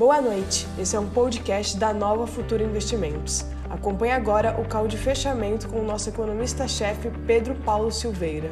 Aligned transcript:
Boa 0.00 0.18
noite, 0.18 0.66
esse 0.78 0.96
é 0.96 0.98
um 0.98 1.10
podcast 1.10 1.76
da 1.76 1.92
Nova 1.92 2.26
Futura 2.26 2.64
Investimentos. 2.64 3.44
Acompanhe 3.68 4.12
agora 4.12 4.58
o 4.58 4.66
call 4.66 4.88
de 4.88 4.96
fechamento 4.96 5.68
com 5.68 5.78
o 5.78 5.84
nosso 5.84 6.08
economista-chefe 6.08 7.10
Pedro 7.26 7.54
Paulo 7.56 7.92
Silveira. 7.92 8.50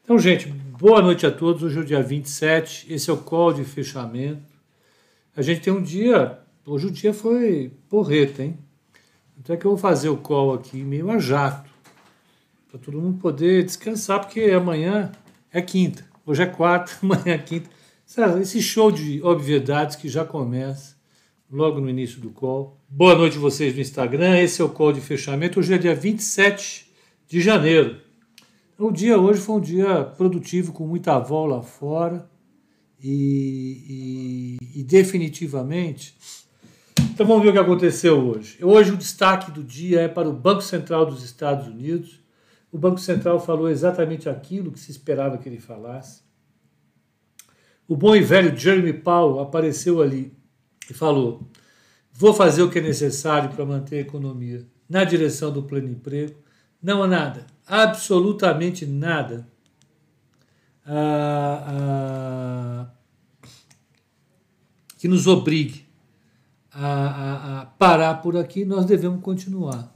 Então, 0.00 0.16
gente, 0.16 0.46
boa 0.46 1.02
noite 1.02 1.26
a 1.26 1.32
todos. 1.32 1.64
Hoje 1.64 1.78
é 1.78 1.80
o 1.80 1.84
dia 1.84 2.00
27, 2.00 2.86
esse 2.88 3.10
é 3.10 3.12
o 3.12 3.16
call 3.16 3.52
de 3.52 3.64
fechamento. 3.64 4.44
A 5.36 5.42
gente 5.42 5.60
tem 5.60 5.72
um 5.72 5.82
dia, 5.82 6.38
hoje 6.64 6.86
o 6.86 6.90
dia 6.92 7.12
foi 7.12 7.72
porreta, 7.88 8.44
hein? 8.44 8.56
Então 9.40 9.56
é 9.56 9.58
que 9.58 9.66
eu 9.66 9.72
vou 9.72 9.78
fazer 9.78 10.08
o 10.08 10.18
call 10.18 10.54
aqui 10.54 10.84
meio 10.84 11.10
a 11.10 11.18
jato, 11.18 11.68
para 12.70 12.78
todo 12.78 13.00
mundo 13.00 13.18
poder 13.18 13.64
descansar, 13.64 14.20
porque 14.20 14.42
amanhã 14.42 15.10
é 15.52 15.60
quinta, 15.60 16.04
hoje 16.24 16.44
é 16.44 16.46
quarta, 16.46 16.92
amanhã 17.02 17.34
é 17.34 17.38
quinta. 17.38 17.77
Sabe, 18.08 18.40
esse 18.40 18.62
show 18.62 18.90
de 18.90 19.20
obviedades 19.22 19.94
que 19.94 20.08
já 20.08 20.24
começa 20.24 20.96
logo 21.50 21.78
no 21.78 21.90
início 21.90 22.18
do 22.22 22.30
call. 22.30 22.80
Boa 22.88 23.14
noite 23.14 23.36
vocês 23.36 23.74
no 23.74 23.82
Instagram, 23.82 24.38
esse 24.38 24.62
é 24.62 24.64
o 24.64 24.70
call 24.70 24.94
de 24.94 25.00
fechamento. 25.02 25.60
Hoje 25.60 25.74
é 25.74 25.76
dia 25.76 25.94
27 25.94 26.90
de 27.28 27.38
janeiro. 27.42 28.00
O 28.78 28.90
dia 28.90 29.18
hoje 29.18 29.42
foi 29.42 29.56
um 29.56 29.60
dia 29.60 30.04
produtivo, 30.04 30.72
com 30.72 30.86
muita 30.86 31.16
avó 31.16 31.44
lá 31.44 31.60
fora. 31.60 32.26
E, 32.98 34.56
e, 34.64 34.80
e, 34.80 34.82
definitivamente. 34.82 36.16
Então 37.12 37.26
vamos 37.26 37.42
ver 37.42 37.50
o 37.50 37.52
que 37.52 37.58
aconteceu 37.58 38.18
hoje. 38.26 38.56
Hoje 38.64 38.90
o 38.90 38.96
destaque 38.96 39.50
do 39.50 39.62
dia 39.62 40.00
é 40.00 40.08
para 40.08 40.30
o 40.30 40.32
Banco 40.32 40.62
Central 40.62 41.04
dos 41.04 41.22
Estados 41.22 41.66
Unidos. 41.66 42.22
O 42.72 42.78
Banco 42.78 43.00
Central 43.00 43.38
falou 43.38 43.68
exatamente 43.68 44.30
aquilo 44.30 44.72
que 44.72 44.80
se 44.80 44.90
esperava 44.90 45.36
que 45.36 45.46
ele 45.46 45.60
falasse. 45.60 46.26
O 47.88 47.96
bom 47.96 48.14
e 48.14 48.20
velho 48.20 48.54
Jeremy 48.54 48.92
Powell 48.92 49.40
apareceu 49.40 50.02
ali 50.02 50.36
e 50.90 50.92
falou: 50.92 51.48
Vou 52.12 52.34
fazer 52.34 52.62
o 52.62 52.70
que 52.70 52.78
é 52.78 52.82
necessário 52.82 53.50
para 53.50 53.64
manter 53.64 53.96
a 53.96 54.00
economia 54.00 54.66
na 54.86 55.04
direção 55.04 55.50
do 55.50 55.62
pleno 55.62 55.88
emprego. 55.88 56.36
Não 56.82 57.02
há 57.02 57.08
nada, 57.08 57.46
absolutamente 57.66 58.84
nada 58.84 59.48
que 64.96 65.08
nos 65.08 65.26
obrigue 65.26 65.86
a, 66.72 67.60
a 67.60 67.66
parar 67.66 68.22
por 68.22 68.36
aqui. 68.36 68.64
Nós 68.64 68.86
devemos 68.86 69.20
continuar. 69.22 69.92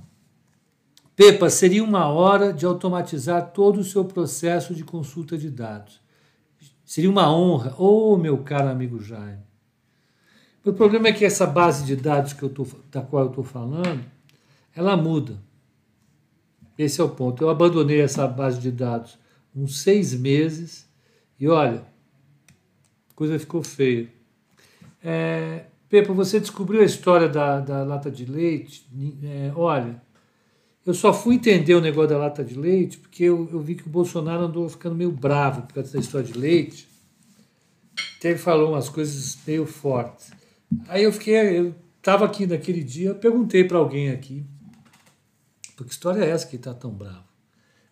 Pepa, 1.14 1.48
seria 1.48 1.84
uma 1.84 2.08
hora 2.08 2.52
de 2.52 2.66
automatizar 2.66 3.52
todo 3.52 3.80
o 3.80 3.84
seu 3.84 4.04
processo 4.04 4.74
de 4.74 4.82
consulta 4.82 5.36
de 5.36 5.50
dados. 5.50 6.01
Seria 6.92 7.08
uma 7.08 7.34
honra. 7.34 7.74
Oh, 7.78 8.18
meu 8.18 8.36
caro 8.36 8.68
amigo 8.68 9.02
Jaime. 9.02 9.40
O 10.62 10.74
problema 10.74 11.08
é 11.08 11.12
que 11.14 11.24
essa 11.24 11.46
base 11.46 11.86
de 11.86 11.96
dados 11.96 12.34
que 12.34 12.42
eu 12.42 12.50
tô, 12.50 12.66
da 12.90 13.00
qual 13.00 13.22
eu 13.22 13.28
estou 13.30 13.42
falando, 13.42 14.04
ela 14.76 14.94
muda. 14.94 15.42
Esse 16.76 17.00
é 17.00 17.04
o 17.04 17.08
ponto. 17.08 17.42
Eu 17.42 17.48
abandonei 17.48 18.02
essa 18.02 18.28
base 18.28 18.60
de 18.60 18.70
dados 18.70 19.18
uns 19.56 19.80
seis 19.80 20.12
meses 20.12 20.86
e 21.40 21.48
olha, 21.48 21.82
a 23.10 23.14
coisa 23.14 23.38
ficou 23.38 23.62
feia. 23.62 24.12
É, 25.02 25.64
Pepa, 25.88 26.12
você 26.12 26.38
descobriu 26.38 26.82
a 26.82 26.84
história 26.84 27.26
da, 27.26 27.58
da 27.60 27.84
lata 27.84 28.10
de 28.10 28.26
leite? 28.26 28.86
É, 29.22 29.50
olha, 29.56 29.98
eu 30.84 30.94
só 30.94 31.12
fui 31.12 31.36
entender 31.36 31.74
o 31.74 31.80
negócio 31.80 32.10
da 32.10 32.18
lata 32.18 32.44
de 32.44 32.54
leite 32.54 32.98
porque 32.98 33.24
eu, 33.24 33.48
eu 33.52 33.60
vi 33.60 33.76
que 33.76 33.86
o 33.86 33.90
Bolsonaro 33.90 34.44
andou 34.44 34.68
ficando 34.68 34.96
meio 34.96 35.12
bravo 35.12 35.62
por 35.62 35.74
causa 35.74 35.92
da 35.92 36.00
história 36.00 36.26
de 36.26 36.36
leite. 36.38 36.88
Até 38.18 38.30
ele 38.30 38.38
falou 38.38 38.72
umas 38.72 38.88
coisas 38.88 39.38
meio 39.46 39.64
fortes. 39.64 40.32
Aí 40.88 41.04
eu 41.04 41.12
fiquei, 41.12 41.36
eu 41.58 41.74
estava 41.98 42.24
aqui 42.24 42.46
naquele 42.46 42.82
dia, 42.82 43.14
perguntei 43.14 43.64
para 43.64 43.78
alguém 43.78 44.10
aqui, 44.10 44.44
porque 45.76 45.92
história 45.92 46.24
é 46.24 46.30
essa 46.30 46.46
que 46.46 46.56
está 46.56 46.74
tão 46.74 46.90
bravo? 46.90 47.24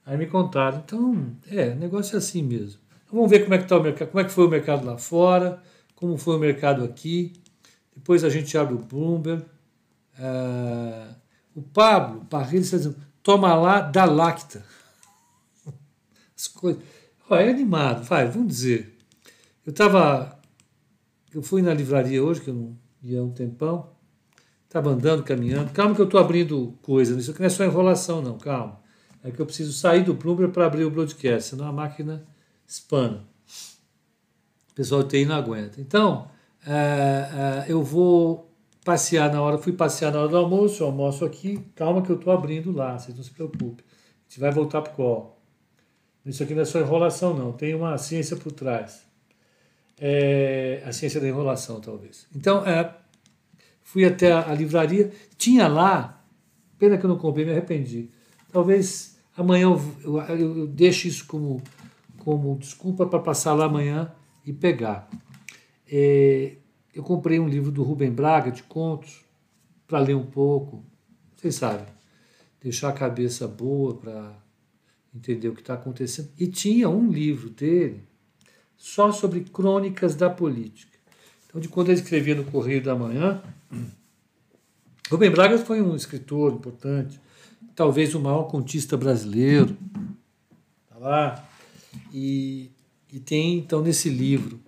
Aí 0.05 0.17
me 0.17 0.27
contaram, 0.27 0.79
então, 0.85 1.37
é, 1.49 1.69
o 1.71 1.77
negócio 1.77 2.17
é 2.17 2.19
assim 2.19 2.43
mesmo. 2.43 2.81
Então, 3.05 3.17
vamos 3.17 3.31
ver 3.31 3.43
como 3.43 3.55
é 3.55 3.59
que 3.59 3.69
tá 3.69 3.77
o 3.77 3.83
mercado, 3.83 4.09
como 4.09 4.21
é 4.21 4.25
que 4.25 4.33
foi 4.33 4.47
o 4.47 4.51
mercado 4.51 4.87
lá 4.87 4.97
fora, 4.97 5.63
como 5.95 6.17
foi 6.17 6.37
o 6.37 6.39
mercado 6.39 6.85
aqui. 6.85 7.33
Depois 7.95 8.25
a 8.25 8.29
gente 8.29 8.57
abre 8.57 8.75
o 8.75 8.79
Bloomberg. 8.79 9.45
Uh, 10.19 11.20
o 11.55 11.63
Pablo 11.63 12.25
Parrilho 12.27 12.63
está 12.63 12.77
dizendo, 12.77 12.97
toma 13.23 13.55
lá 13.55 13.81
da 13.81 14.05
Lacta. 14.05 14.65
As 16.37 16.49
coisas. 16.49 16.83
Olha, 17.29 17.43
é 17.43 17.51
animado, 17.51 18.03
vai, 18.05 18.27
vamos 18.29 18.49
dizer. 18.49 18.99
Eu 19.65 19.71
estava. 19.71 20.39
Eu 21.33 21.43
fui 21.43 21.63
na 21.63 21.73
livraria 21.73 22.23
hoje, 22.23 22.41
que 22.41 22.51
eu 22.51 22.55
não 22.55 22.77
ia 23.03 23.21
há 23.21 23.23
um 23.23 23.31
tempão. 23.31 23.91
Estava 24.67 24.91
andando, 24.91 25.23
caminhando. 25.23 25.73
Calma 25.73 25.95
que 25.95 26.01
eu 26.01 26.07
estou 26.07 26.21
abrindo 26.21 26.79
coisa. 26.83 27.19
Isso 27.19 27.31
aqui 27.31 27.41
não 27.41 27.47
é 27.47 27.51
só 27.51 27.65
enrolação, 27.65 28.23
não, 28.23 28.39
calma. 28.39 28.81
É 29.23 29.31
que 29.31 29.41
eu 29.41 29.47
preciso 29.47 29.73
sair 29.73 30.03
do 30.03 30.15
Plumber 30.15 30.49
para 30.49 30.67
abrir 30.67 30.85
o 30.85 30.91
broadcast, 30.91 31.51
senão 31.51 31.67
a 31.67 31.73
máquina 31.73 32.25
espana. 32.67 33.25
O 34.71 34.75
pessoal 34.75 35.05
tem 35.05 35.27
não 35.27 35.35
aguenta. 35.35 35.81
Então, 35.81 36.31
é, 36.67 37.65
é, 37.67 37.73
eu 37.73 37.83
vou 37.83 38.50
passear 38.85 39.33
na 39.33 39.43
hora, 39.43 39.59
fui 39.59 39.73
passear 39.73 40.13
na 40.13 40.21
hora 40.21 40.29
do 40.29 40.37
almoço, 40.37 40.83
eu 40.83 40.87
almoço 40.87 41.25
aqui, 41.25 41.65
calma 41.75 42.03
que 42.03 42.11
eu 42.11 42.17
estou 42.17 42.33
abrindo 42.33 42.73
lá, 42.73 42.99
vocês 42.99 43.17
não 43.17 43.23
se 43.23 43.31
preocupem. 43.31 43.85
A 43.85 44.31
gente 44.31 44.41
vai 44.41 44.51
voltar 44.51 44.83
para 44.83 44.93
o 44.93 44.97
call. 44.97 45.41
Isso 46.25 46.43
aqui 46.43 46.55
não 46.55 46.63
é 46.63 46.65
só 46.65 46.79
enrolação, 46.79 47.35
não, 47.35 47.53
tem 47.53 47.75
uma 47.75 47.97
ciência 47.99 48.37
por 48.37 48.53
trás. 48.53 49.05
É, 49.99 50.83
a 50.87 50.93
ciência 50.93 51.21
da 51.21 51.29
enrolação, 51.29 51.81
talvez. 51.81 52.27
Então, 52.35 52.67
é, 52.67 52.95
fui 53.83 54.05
até 54.05 54.33
a, 54.33 54.51
a, 54.51 54.55
livraria, 54.55 55.11
tinha 55.37 55.67
lá, 55.67 56.25
pena 56.79 56.97
que 56.97 57.05
eu 57.05 57.11
não 57.11 57.19
comprei, 57.19 57.45
me 57.45 57.53
arrependi. 57.53 58.11
Talvez 58.53 59.19
amanhã 59.37 59.65
eu, 59.65 59.81
eu, 60.05 60.59
eu 60.59 60.67
deixe 60.67 61.09
isso 61.09 61.27
como, 61.27 61.63
como 62.19 62.57
desculpa 62.59 63.07
para 63.07 63.19
passar 63.19 63.55
lá 63.55 63.67
amanhã 63.67 64.13
e 64.45 64.53
pegar. 64.53 65.09
É, 65.91 66.57
eu 66.95 67.03
comprei 67.03 67.39
um 67.39 67.49
livro 67.49 67.71
do 67.71 67.83
Rubem 67.83 68.11
Braga 68.11 68.51
de 68.51 68.63
contos 68.63 69.25
para 69.87 69.99
ler 70.01 70.15
um 70.15 70.27
pouco. 70.27 70.85
Vocês 71.37 71.55
sabem, 71.55 71.87
deixar 72.61 72.89
a 72.89 72.93
cabeça 72.93 73.47
boa 73.47 73.95
para 73.95 74.37
entender 75.15 75.49
o 75.49 75.55
que 75.55 75.61
está 75.61 75.75
acontecendo. 75.75 76.31
E 76.39 76.47
tinha 76.47 76.89
um 76.89 77.11
livro 77.11 77.51
dele 77.51 78.03
só 78.77 79.13
sobre 79.13 79.41
crônicas 79.41 80.15
da 80.15 80.29
política. 80.29 80.99
Então, 81.47 81.61
de 81.61 81.69
quando 81.69 81.89
ele 81.89 82.01
escrevia 82.01 82.35
no 82.35 82.45
Correio 82.45 82.83
da 82.83 82.95
Manhã, 82.95 83.43
Rubem 85.11 85.31
Braga 85.31 85.59
foi 85.59 85.83
um 85.83 85.97
escritor 85.97 86.53
importante, 86.53 87.21
talvez 87.75 88.15
o 88.15 88.21
maior 88.21 88.45
contista 88.45 88.97
brasileiro. 88.97 89.77
Tá 90.89 90.99
lá. 90.99 91.49
E, 92.13 92.71
e 93.13 93.19
tem, 93.19 93.59
então, 93.59 93.83
nesse 93.83 94.09
livro. 94.09 94.61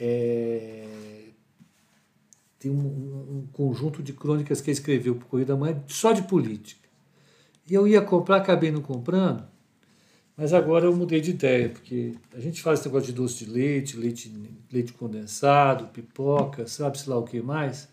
É, 0.00 0.81
tem 2.62 2.70
um, 2.70 2.76
um, 2.76 3.48
conjunto 3.52 4.02
de 4.02 4.12
crônicas 4.12 4.60
que 4.60 4.70
ele 4.70 4.78
escreveu 4.78 5.16
para 5.16 5.24
o 5.24 5.28
Correio 5.28 5.48
da 5.48 5.56
Manhã 5.56 5.82
só 5.88 6.12
de 6.12 6.22
política. 6.22 6.88
E 7.68 7.74
eu 7.74 7.88
ia 7.88 8.00
comprar, 8.00 8.36
acabei 8.36 8.70
não 8.70 8.80
comprando, 8.80 9.44
mas 10.36 10.52
agora 10.52 10.84
eu 10.84 10.94
mudei 10.94 11.20
de 11.20 11.30
ideia, 11.30 11.68
porque 11.68 12.14
a 12.32 12.38
gente 12.38 12.62
faz 12.62 12.78
esse 12.78 12.88
negócio 12.88 13.08
de 13.08 13.12
doce 13.12 13.44
de 13.44 13.50
leite, 13.50 13.96
leite, 13.96 14.32
leite 14.70 14.92
condensado, 14.92 15.86
pipoca, 15.88 16.66
sabe-se 16.68 17.10
lá 17.10 17.18
o 17.18 17.24
que 17.24 17.42
mais. 17.42 17.88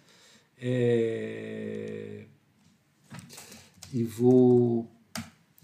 É... 0.62 2.26
E 3.92 4.04
vou, 4.04 4.88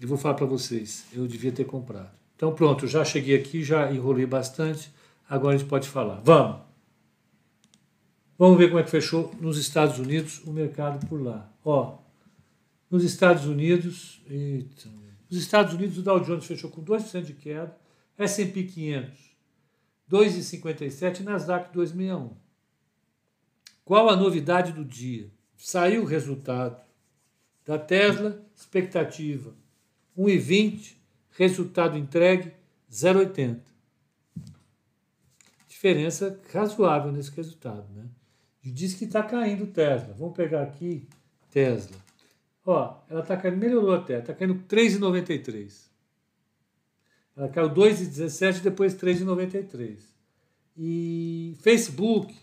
e 0.00 0.06
vou 0.06 0.18
falar 0.18 0.34
para 0.34 0.46
vocês, 0.46 1.04
eu 1.12 1.28
devia 1.28 1.52
ter 1.52 1.64
comprado. 1.64 2.10
Então 2.34 2.52
pronto, 2.52 2.88
já 2.88 3.04
cheguei 3.04 3.36
aqui, 3.36 3.62
já 3.62 3.92
enrolei 3.92 4.26
bastante, 4.26 4.92
agora 5.28 5.54
a 5.54 5.58
gente 5.58 5.68
pode 5.68 5.88
falar. 5.88 6.20
Vamos! 6.24 6.65
Vamos 8.38 8.58
ver 8.58 8.68
como 8.68 8.78
é 8.78 8.82
que 8.82 8.90
fechou 8.90 9.34
nos 9.40 9.58
Estados 9.58 9.98
Unidos 9.98 10.42
o 10.44 10.52
mercado 10.52 11.06
por 11.06 11.22
lá. 11.22 11.50
Ó, 11.64 11.98
nos 12.90 13.02
Estados 13.02 13.46
Unidos, 13.46 14.20
eita, 14.28 14.88
nos 15.30 15.40
Estados 15.40 15.74
Unidos 15.74 15.98
o 15.98 16.02
Dow 16.02 16.20
Jones 16.20 16.44
fechou 16.44 16.70
com 16.70 16.84
2% 16.84 17.22
de 17.22 17.32
queda, 17.32 17.76
S&P 18.18 18.64
500 18.64 19.26
2,57 20.10 21.20
e 21.20 21.22
Nasdaq 21.24 21.72
261. 21.72 22.36
Qual 23.84 24.08
a 24.08 24.16
novidade 24.16 24.72
do 24.72 24.84
dia? 24.84 25.30
Saiu 25.56 26.02
o 26.02 26.06
resultado 26.06 26.80
da 27.64 27.78
Tesla, 27.78 28.44
expectativa 28.54 29.54
1,20, 30.16 30.96
resultado 31.32 31.98
entregue 31.98 32.52
0,80. 32.90 33.60
Diferença 35.68 36.40
razoável 36.52 37.12
nesse 37.12 37.30
resultado, 37.32 37.92
né? 37.92 38.08
E 38.66 38.70
diz 38.72 38.94
que 38.94 39.04
está 39.04 39.22
caindo 39.22 39.68
Tesla. 39.68 40.12
Vamos 40.18 40.34
pegar 40.34 40.62
aqui 40.62 41.08
Tesla. 41.52 41.96
Ó, 42.64 42.96
ela 43.08 43.20
está 43.20 43.36
caindo, 43.36 43.58
melhorou 43.58 43.94
até, 43.94 44.18
está 44.18 44.34
caindo 44.34 44.56
3,93. 44.68 45.86
Ela 47.36 47.48
caiu 47.48 47.70
2,17 47.70 48.62
depois 48.62 48.94
3,93. 48.96 49.98
E 50.76 51.56
Facebook 51.60 52.34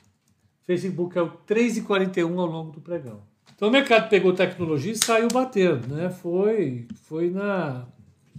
Facebook 0.65 1.13
caiu 1.13 1.31
3,41 1.45 2.39
ao 2.39 2.45
longo 2.45 2.71
do 2.71 2.79
pregão. 2.79 3.21
Então 3.53 3.67
o 3.67 3.71
mercado 3.71 4.07
pegou 4.09 4.33
tecnologia 4.33 4.93
e 4.93 4.95
saiu 4.95 5.27
batendo, 5.27 5.93
né? 5.93 6.09
Foi, 6.09 6.87
foi 7.03 7.29
na, 7.29 7.85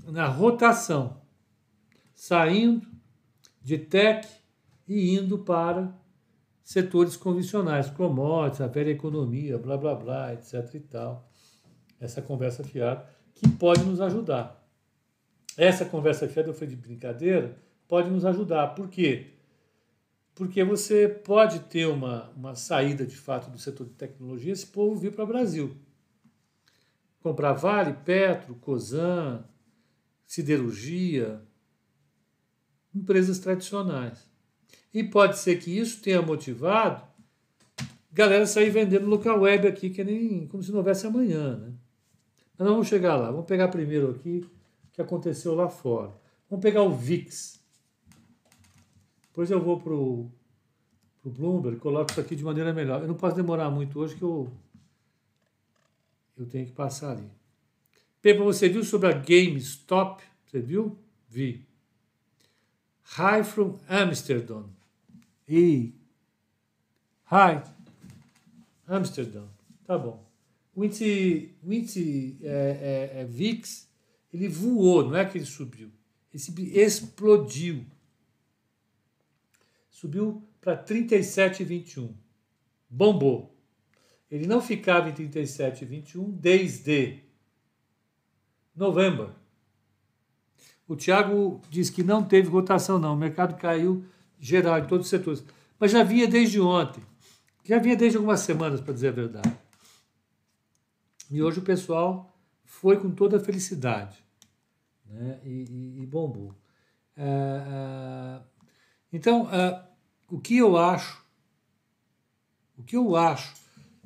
na 0.07 0.27
rotação, 0.27 1.21
saindo 2.15 2.87
de 3.63 3.77
tech 3.77 4.27
e 4.89 5.15
indo 5.15 5.39
para 5.39 5.95
setores 6.65 7.15
convencionais, 7.15 7.91
commodities, 7.91 8.63
a 8.63 8.67
velha 8.67 8.91
economia, 8.91 9.59
blá 9.59 9.77
blá 9.77 9.95
blá, 9.95 10.33
etc 10.33 10.75
e 10.75 10.81
tal. 10.81 11.31
Essa 12.01 12.23
conversa 12.23 12.65
fiada 12.65 13.07
que 13.35 13.49
pode 13.51 13.85
nos 13.85 14.01
ajudar. 14.01 14.67
Essa 15.57 15.85
conversa 15.85 16.27
fiada, 16.27 16.53
fui 16.53 16.67
de 16.67 16.75
brincadeira, 16.75 17.57
pode 17.87 18.11
nos 18.11 18.25
ajudar. 18.25 18.69
Por 18.69 18.89
quê? 18.89 19.35
Porque 20.35 20.65
você 20.65 21.07
pode 21.07 21.61
ter 21.61 21.87
uma, 21.87 22.31
uma 22.31 22.57
saída 22.57 23.07
de 23.07 23.15
fato 23.15 23.51
do 23.51 23.59
setor 23.59 23.87
de 23.87 23.93
tecnologia 23.93 24.57
se 24.57 24.65
o 24.65 24.69
povo 24.69 24.97
vir 24.97 25.13
para 25.13 25.23
o 25.23 25.29
Brasil. 25.29 25.77
Comprar 27.23 27.53
Vale, 27.53 27.95
Petro, 28.05 28.55
Cosan, 28.57 29.45
siderurgia, 30.27 31.41
empresas 32.93 33.39
tradicionais. 33.39 34.34
E 34.95 35.03
pode 35.03 35.39
ser 35.39 35.59
que 35.59 35.77
isso 35.77 36.01
tenha 36.01 36.23
motivado 36.23 37.03
galera 38.15 38.47
sair 38.47 38.71
vendendo 38.71 39.07
local 39.07 39.41
web 39.41 39.67
aqui, 39.67 39.91
que 39.91 40.05
nem 40.05 40.47
como 40.47 40.63
se 40.63 40.71
não 40.71 40.79
houvesse 40.79 41.05
amanhã. 41.05 41.57
Né? 41.57 41.73
Mas 42.57 42.69
vamos 42.69 42.87
chegar 42.87 43.17
lá. 43.17 43.33
Vamos 43.33 43.47
pegar 43.47 43.69
primeiro 43.69 44.13
aqui 44.13 44.47
o 44.89 44.93
que 44.93 45.03
aconteceu 45.03 45.55
lá 45.55 45.69
fora. 45.69 46.13
Vamos 46.49 46.63
pegar 46.63 46.83
o 46.83 46.95
VIX. 46.95 47.61
Depois 49.27 49.51
eu 49.51 49.61
vou 49.61 49.81
para 49.81 49.93
o 49.93 50.31
Bloomberg 51.25 51.79
coloco 51.79 52.13
isso 52.13 52.21
aqui 52.21 52.37
de 52.37 52.45
maneira 52.45 52.73
melhor. 52.73 53.03
Eu 53.03 53.09
não 53.09 53.17
posso 53.17 53.35
demorar 53.35 53.69
muito 53.69 53.99
hoje 53.99 54.15
que 54.15 54.23
eu, 54.23 54.49
eu 56.39 56.47
tenho 56.47 56.67
que 56.67 56.73
passar 56.73 57.11
ali. 57.11 57.29
Pepa, 58.23 58.45
você 58.45 58.69
viu 58.69 58.85
sobre 58.85 59.09
a 59.09 59.13
GameStop? 59.13 60.23
Você 60.47 60.61
viu? 60.61 60.97
Vi. 61.29 61.67
High 63.03 63.43
from 63.43 63.77
Amsterdam. 63.89 64.67
E. 65.49 65.93
Hi. 67.31 67.63
Amsterdã. 68.87 69.45
Tá 69.87 69.99
bom. 69.99 70.25
O 70.75 70.85
índice, 70.85 71.55
o 71.63 71.73
índice 71.73 72.39
é, 72.43 73.11
é, 73.15 73.21
é 73.21 73.25
VIX, 73.25 73.89
ele 74.33 74.49
voou, 74.49 75.09
não 75.09 75.17
é 75.17 75.25
que 75.25 75.39
ele 75.39 75.45
subiu. 75.45 75.91
Ele 76.33 76.81
explodiu. 76.81 77.87
Subiu 79.89 80.43
para 80.61 80.83
37,21. 80.83 82.13
Bombou. 82.91 83.55
Ele 84.31 84.47
não 84.47 84.61
ficava 84.61 85.09
em 85.09 85.13
37,21 85.13 86.33
desde 86.33 87.21
novembro. 88.75 89.33
O 90.89 90.97
Tiago 90.97 91.61
diz 91.71 91.89
que 91.89 92.03
não 92.03 92.25
teve 92.25 92.49
rotação, 92.49 92.99
não. 92.99 93.15
O 93.15 93.17
mercado 93.17 93.57
caiu 93.57 94.05
geral, 94.45 94.79
em 94.79 94.87
todos 94.87 95.07
os 95.07 95.11
setores. 95.11 95.43
Mas 95.81 95.91
já 95.91 96.03
vinha 96.03 96.29
desde 96.29 96.61
ontem. 96.61 97.03
Já 97.65 97.79
vinha 97.79 97.97
desde 97.97 98.19
algumas 98.19 98.41
semanas, 98.41 98.81
para 98.81 98.93
dizer 98.93 99.09
a 99.09 99.13
verdade. 99.13 99.57
E 101.31 101.43
hoje 101.43 101.61
o 101.61 101.63
pessoal 101.63 102.39
foi 102.65 102.99
com 102.99 103.11
toda 103.11 103.39
a 103.39 103.41
felicidade. 103.41 104.23
Né? 105.07 105.41
E, 105.45 105.49
e, 105.49 106.03
e 106.03 106.07
bombou. 106.07 106.55
É, 107.17 107.23
é, 107.25 108.41
então, 109.11 109.49
é, 109.51 109.83
o 110.31 110.39
que 110.39 110.59
eu 110.59 110.77
acho, 110.77 111.25
o 112.77 112.83
que 112.83 112.97
eu 112.97 113.17
acho, 113.17 113.55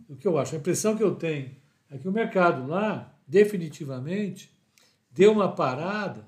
o 0.09 0.15
que 0.15 0.29
eu 0.29 0.39
acho, 0.39 0.55
a 0.55 0.59
impressão 0.59 0.97
que 0.97 1.03
eu 1.03 1.17
tenho 1.17 1.51
é 1.91 1.99
que 1.99 2.07
o 2.07 2.13
mercado 2.13 2.67
lá, 2.67 3.13
definitivamente, 3.27 4.57
deu 5.11 5.33
uma 5.33 5.51
parada 5.51 6.25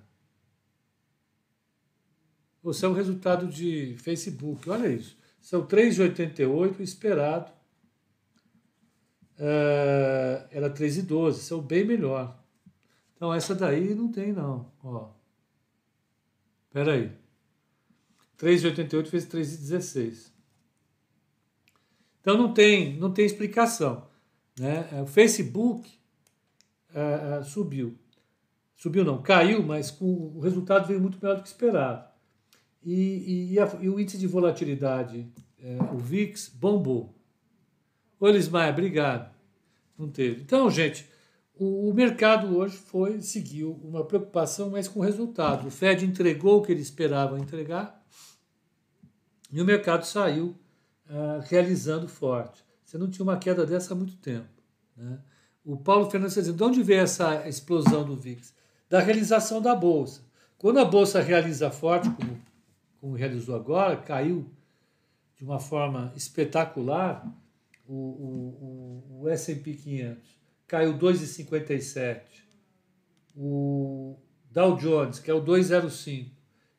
se 2.73 2.85
é 2.85 2.89
o 2.89 2.93
resultado 2.93 3.47
de 3.47 3.97
Facebook. 3.99 4.69
Olha 4.69 4.89
isso. 4.89 5.17
São 5.41 5.67
3,88 5.67 6.81
esperado. 6.81 7.51
Uh, 9.39 10.47
era 10.51 10.69
3,12. 10.71 11.35
São 11.35 11.61
bem 11.61 11.85
melhor. 11.85 12.39
Então 13.17 13.33
essa 13.33 13.55
daí 13.55 13.95
não 13.95 14.11
tem 14.11 14.33
não. 14.33 14.71
Ó. 14.83 15.11
Espera 16.69 16.93
aí. 16.93 17.11
3,88 18.39 19.11
vezes 19.11 19.29
3,16. 19.29 20.31
Então 22.21 22.37
não 22.37 22.53
tem, 22.53 22.97
não 22.99 23.13
tem 23.13 23.25
explicação. 23.25 24.07
Né? 24.59 24.89
O 25.03 25.07
Facebook 25.07 25.91
uh, 26.95 27.41
uh, 27.41 27.45
subiu. 27.45 27.99
Subiu 28.77 29.05
não, 29.05 29.21
caiu, 29.21 29.63
mas 29.63 29.91
com, 29.91 30.07
o 30.07 30.41
resultado 30.41 30.87
veio 30.87 31.01
muito 31.01 31.19
melhor 31.21 31.37
do 31.37 31.43
que 31.43 31.49
esperado. 31.49 32.10
E, 32.83 33.53
e, 33.53 33.59
a, 33.59 33.79
e 33.81 33.89
o 33.89 34.01
índice 34.01 34.19
de 34.19 34.27
volatilidade, 34.27 35.27
é, 35.59 35.79
o 35.93 35.99
VIX, 35.99 36.49
bombou. 36.55 37.15
Ô 38.19 38.27
Elismaia, 38.29 38.73
obrigado. 38.73 39.31
Não 39.99 40.09
teve. 40.09 40.43
Então, 40.43 40.71
gente, 40.71 41.07
o, 41.55 41.91
o, 41.91 41.95
mercado 41.95 42.57
hoje 42.57 42.77
foi, 42.77 43.21
seguiu 43.21 43.79
uma 43.85 44.05
preocupação, 44.05 44.71
mas 44.71 44.89
com 44.89 45.01
resultado. 45.01 45.69
O 45.69 45.71
Fed 45.71 46.07
entregou 46.07 46.59
o 46.59 46.63
que 46.63 46.73
ele 46.73 46.81
esperava 46.81 47.39
entregar 47.39 48.03
e 49.53 49.61
o 49.61 49.65
mercado 49.65 50.05
saiu 50.05 50.57
uh, 51.09 51.41
realizando 51.43 52.09
forte. 52.09 52.65
Você 52.85 52.97
não 52.97 53.11
tinha 53.11 53.23
uma 53.23 53.37
queda 53.37 53.67
dessa 53.67 53.93
há 53.93 53.97
muito 53.97 54.17
tempo. 54.17 54.49
Né? 54.97 55.19
O 55.65 55.77
Paulo 55.77 56.11
Fernandes 56.11 56.35
dizendo, 56.35 56.57
de 56.57 56.63
onde 56.63 56.83
veio 56.83 57.03
essa 57.03 57.47
explosão 57.49 58.05
do 58.05 58.17
VIX? 58.17 58.55
Da 58.89 59.01
realização 59.01 59.61
da 59.61 59.75
Bolsa. 59.75 60.23
Quando 60.57 60.79
a 60.79 60.85
Bolsa 60.85 61.21
realiza 61.21 61.71
forte, 61.71 62.09
como 62.11 62.41
como 63.01 63.15
realizou 63.15 63.57
agora, 63.57 63.97
caiu 63.97 64.51
de 65.37 65.45
uma 65.45 65.59
forma 65.59 66.13
espetacular 66.15 67.27
o, 67.89 67.95
o, 67.95 69.19
o, 69.19 69.23
o 69.23 69.29
S&P 69.29 69.73
500, 69.73 70.39
caiu 70.67 70.99
2,57. 70.99 72.21
O 73.35 74.17
Dow 74.51 74.77
Jones, 74.77 75.19
que 75.19 75.31
é 75.31 75.35
o 75.35 75.41
205, 75.41 76.31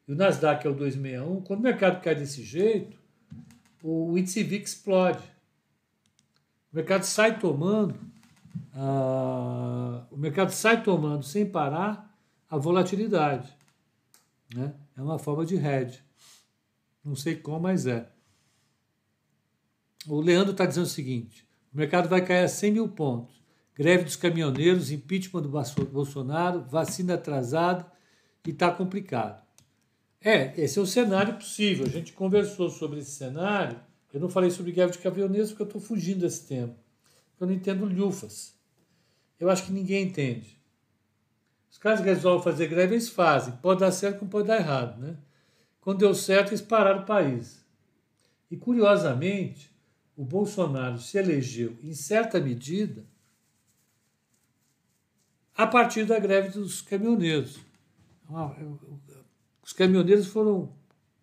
e 0.07 0.11
o 0.11 0.15
Nasdaq, 0.15 0.61
que 0.61 0.67
é 0.67 0.69
o 0.69 0.73
261, 0.73 1.41
quando 1.41 1.59
o 1.59 1.63
mercado 1.63 2.01
cai 2.01 2.13
desse 2.13 2.43
jeito, 2.43 2.97
o 3.83 4.17
índice 4.17 4.43
VIX 4.43 4.69
explode. 4.69 5.23
O 6.71 6.75
mercado 6.75 7.03
sai 7.03 7.39
tomando, 7.39 7.95
uh, 8.75 10.05
o 10.11 10.17
mercado 10.17 10.51
sai 10.51 10.83
tomando 10.83 11.23
sem 11.23 11.49
parar 11.49 12.15
a 12.49 12.57
volatilidade. 12.57 13.51
Né? 14.53 14.73
É 14.95 15.01
uma 15.01 15.17
forma 15.17 15.45
de 15.45 15.55
hedge. 15.55 16.01
Não 17.03 17.15
sei 17.15 17.35
como, 17.35 17.61
mas 17.61 17.87
é. 17.87 18.09
O 20.07 20.19
Leandro 20.19 20.51
está 20.51 20.65
dizendo 20.65 20.85
o 20.85 20.89
seguinte: 20.89 21.47
o 21.73 21.77
mercado 21.77 22.09
vai 22.09 22.25
cair 22.25 22.43
a 22.43 22.47
100 22.47 22.71
mil 22.71 22.89
pontos. 22.89 23.41
Greve 23.75 24.03
dos 24.03 24.15
caminhoneiros, 24.15 24.91
impeachment 24.91 25.41
do 25.41 25.85
Bolsonaro, 25.85 26.61
vacina 26.61 27.15
atrasada 27.15 27.89
e 28.45 28.51
está 28.51 28.69
complicado. 28.69 29.41
É, 30.19 30.53
esse 30.61 30.77
é 30.77 30.81
o 30.81 30.85
cenário 30.85 31.35
possível. 31.35 31.85
A 31.85 31.89
gente 31.89 32.13
conversou 32.13 32.69
sobre 32.69 32.99
esse 32.99 33.11
cenário. 33.11 33.79
Eu 34.13 34.19
não 34.19 34.29
falei 34.29 34.51
sobre 34.51 34.71
greve 34.71 34.91
de 34.91 34.99
caminhoneiros 34.99 35.49
porque 35.49 35.63
eu 35.63 35.67
estou 35.67 35.81
fugindo 35.81 36.19
desse 36.19 36.45
tema. 36.45 36.75
Eu 37.39 37.47
não 37.47 37.53
entendo 37.53 37.85
lufas. 37.85 38.53
Eu 39.39 39.49
acho 39.49 39.65
que 39.65 39.71
ninguém 39.71 40.05
entende. 40.05 40.61
Os 41.71 41.77
caras 41.77 42.01
resolvem 42.01 42.43
fazer 42.43 42.67
greve, 42.67 42.93
eles 42.93 43.09
fazem. 43.09 43.55
Pode 43.55 43.79
dar 43.79 43.91
certo, 43.91 44.19
como 44.19 44.29
pode 44.29 44.47
dar 44.47 44.57
errado, 44.57 44.99
né? 44.99 45.17
Quando 45.81 45.99
deu 45.99 46.13
certo, 46.13 46.49
eles 46.49 46.61
pararam 46.61 47.01
o 47.01 47.05
país. 47.05 47.65
E, 48.49 48.55
curiosamente, 48.55 49.75
o 50.15 50.23
Bolsonaro 50.23 50.99
se 50.99 51.17
elegeu, 51.17 51.75
em 51.81 51.93
certa 51.93 52.39
medida, 52.39 53.05
a 55.55 55.65
partir 55.65 56.05
da 56.05 56.19
greve 56.19 56.49
dos 56.49 56.81
caminhoneiros. 56.81 57.59
Os 59.63 59.73
caminhoneiros 59.73 60.27
foram, 60.27 60.71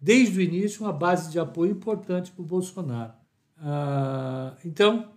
desde 0.00 0.38
o 0.38 0.42
início, 0.42 0.82
uma 0.82 0.92
base 0.92 1.30
de 1.30 1.38
apoio 1.38 1.72
importante 1.72 2.32
para 2.32 2.42
o 2.42 2.46
Bolsonaro. 2.46 3.12
Ah, 3.56 4.56
então, 4.64 5.12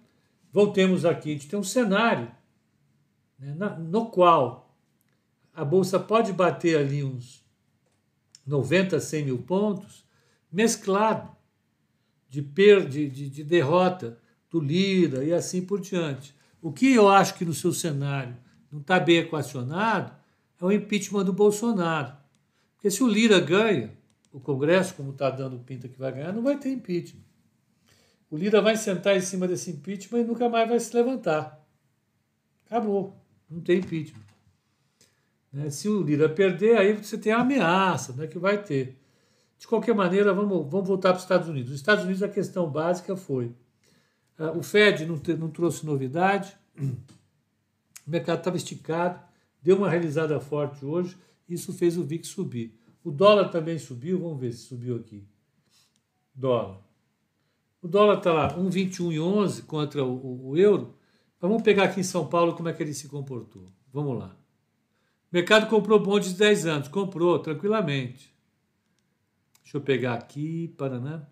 voltemos 0.51 1.03
aqui. 1.05 1.29
A 1.29 1.33
gente 1.33 1.47
tem 1.47 1.59
um 1.59 1.63
cenário 1.63 2.31
né, 3.39 3.55
no 3.79 4.07
qual 4.07 4.75
a 5.53 5.65
Bolsa 5.65 5.99
pode 5.99 6.31
bater 6.31 6.77
ali 6.77 7.03
uns 7.03 7.43
90, 8.51 8.99
100 8.99 9.25
mil 9.25 9.37
pontos, 9.39 10.05
mesclado 10.51 11.31
de, 12.29 12.41
per, 12.41 12.87
de, 12.87 13.09
de, 13.09 13.29
de 13.29 13.43
derrota 13.43 14.17
do 14.49 14.59
Lira 14.59 15.23
e 15.23 15.33
assim 15.33 15.65
por 15.65 15.79
diante. 15.79 16.35
O 16.61 16.71
que 16.71 16.93
eu 16.93 17.07
acho 17.07 17.35
que 17.35 17.45
no 17.45 17.53
seu 17.53 17.73
cenário 17.73 18.35
não 18.71 18.81
está 18.81 18.99
bem 18.99 19.17
equacionado 19.17 20.13
é 20.59 20.65
o 20.65 20.71
impeachment 20.71 21.23
do 21.23 21.33
Bolsonaro. 21.33 22.15
Porque 22.75 22.91
se 22.91 23.01
o 23.01 23.07
Lira 23.07 23.39
ganha, 23.39 23.91
o 24.31 24.39
Congresso, 24.39 24.93
como 24.93 25.11
está 25.11 25.29
dando 25.29 25.57
pinta 25.59 25.87
que 25.87 25.97
vai 25.97 26.11
ganhar, 26.11 26.33
não 26.33 26.43
vai 26.43 26.57
ter 26.57 26.71
impeachment. 26.71 27.23
O 28.29 28.37
Lira 28.37 28.61
vai 28.61 28.75
sentar 28.77 29.15
em 29.15 29.21
cima 29.21 29.47
desse 29.47 29.71
impeachment 29.71 30.19
e 30.19 30.23
nunca 30.23 30.47
mais 30.47 30.69
vai 30.69 30.79
se 30.79 30.95
levantar. 30.95 31.65
Acabou. 32.65 33.15
Não 33.49 33.59
tem 33.59 33.79
impeachment. 33.79 34.30
Né? 35.51 35.69
Se 35.69 35.89
o 35.89 36.01
Lira 36.01 36.29
perder, 36.29 36.77
aí 36.77 36.93
você 36.93 37.17
tem 37.17 37.33
a 37.33 37.39
ameaça 37.39 38.13
né, 38.13 38.27
que 38.27 38.39
vai 38.39 38.61
ter. 38.61 38.97
De 39.57 39.67
qualquer 39.67 39.93
maneira, 39.93 40.33
vamos, 40.33 40.69
vamos 40.71 40.87
voltar 40.87 41.09
para 41.09 41.17
os 41.17 41.23
Estados 41.23 41.47
Unidos. 41.47 41.71
Os 41.71 41.77
Estados 41.77 42.03
Unidos, 42.03 42.23
a 42.23 42.29
questão 42.29 42.69
básica 42.69 43.15
foi: 43.15 43.53
uh, 44.39 44.57
o 44.57 44.63
Fed 44.63 45.05
não, 45.05 45.19
te, 45.19 45.33
não 45.33 45.49
trouxe 45.49 45.85
novidade, 45.85 46.57
o 46.79 48.09
mercado 48.09 48.39
estava 48.39 48.57
esticado, 48.57 49.19
deu 49.61 49.77
uma 49.77 49.89
realizada 49.89 50.39
forte 50.39 50.83
hoje, 50.83 51.15
isso 51.47 51.73
fez 51.73 51.97
o 51.97 52.03
VIX 52.03 52.27
subir. 52.27 52.75
O 53.03 53.11
dólar 53.11 53.49
também 53.49 53.77
subiu, 53.77 54.19
vamos 54.19 54.39
ver 54.39 54.51
se 54.53 54.59
subiu 54.67 54.95
aqui. 54.95 55.23
Dólar. 56.33 56.79
O 57.81 57.87
dólar 57.87 58.19
está 58.19 58.31
lá, 58.31 58.55
1,21,11 58.57 59.65
contra 59.65 60.03
o, 60.03 60.11
o, 60.11 60.49
o 60.49 60.57
euro. 60.57 60.95
Mas 61.39 61.49
vamos 61.49 61.63
pegar 61.63 61.85
aqui 61.85 61.99
em 61.99 62.03
São 62.03 62.27
Paulo 62.27 62.53
como 62.53 62.69
é 62.69 62.73
que 62.73 62.81
ele 62.81 62.93
se 62.93 63.07
comportou. 63.07 63.65
Vamos 63.91 64.19
lá. 64.19 64.35
Mercado 65.31 65.67
comprou 65.67 65.99
bondes 65.99 66.33
de 66.33 66.39
10 66.39 66.65
anos, 66.65 66.87
comprou 66.89 67.39
tranquilamente. 67.39 68.35
Deixa 69.63 69.77
eu 69.77 69.81
pegar 69.81 70.15
aqui, 70.15 70.67
Paraná. 70.77 71.25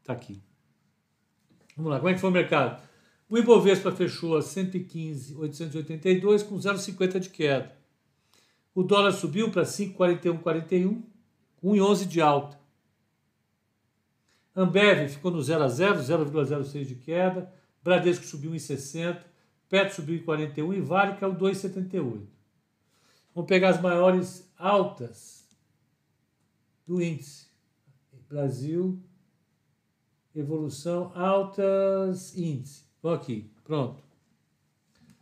Está 0.00 0.12
aqui. 0.12 0.42
Vamos 1.76 1.92
lá, 1.92 1.98
como 1.98 2.08
é 2.08 2.14
que 2.14 2.20
foi 2.20 2.30
o 2.30 2.32
mercado? 2.32 2.82
O 3.28 3.38
Ibovespa 3.38 3.92
fechou 3.92 4.36
a 4.36 4.42
115,882 4.42 6.42
com 6.42 6.56
0,50 6.56 7.20
de 7.20 7.30
queda. 7.30 7.76
O 8.74 8.82
dólar 8.82 9.12
subiu 9.12 9.50
para 9.50 9.62
5,4141 9.62 11.02
com 11.56 11.72
1,11 11.72 12.06
de 12.06 12.20
alta. 12.20 12.58
Ambev 14.54 15.08
ficou 15.08 15.30
no 15.30 15.42
0 15.42 15.64
a 15.64 15.68
0, 15.68 16.00
0,06 16.00 16.84
de 16.84 16.94
queda. 16.96 17.52
Bradesco 17.82 18.24
subiu 18.24 18.52
1,60. 18.52 19.18
Petro 19.68 19.94
subiu 19.94 20.16
em 20.16 20.22
41 20.22 20.74
e 20.74 20.80
Vale 20.80 21.16
caiu 21.16 21.34
2,78. 21.34 22.33
Vamos 23.34 23.48
pegar 23.48 23.70
as 23.70 23.80
maiores 23.80 24.48
altas 24.56 25.48
do 26.86 27.02
índice. 27.02 27.48
Brasil, 28.28 29.02
evolução, 30.34 31.12
altas, 31.14 32.36
índice. 32.36 32.84
Vamos 33.02 33.20
aqui, 33.20 33.50
pronto. 33.64 34.02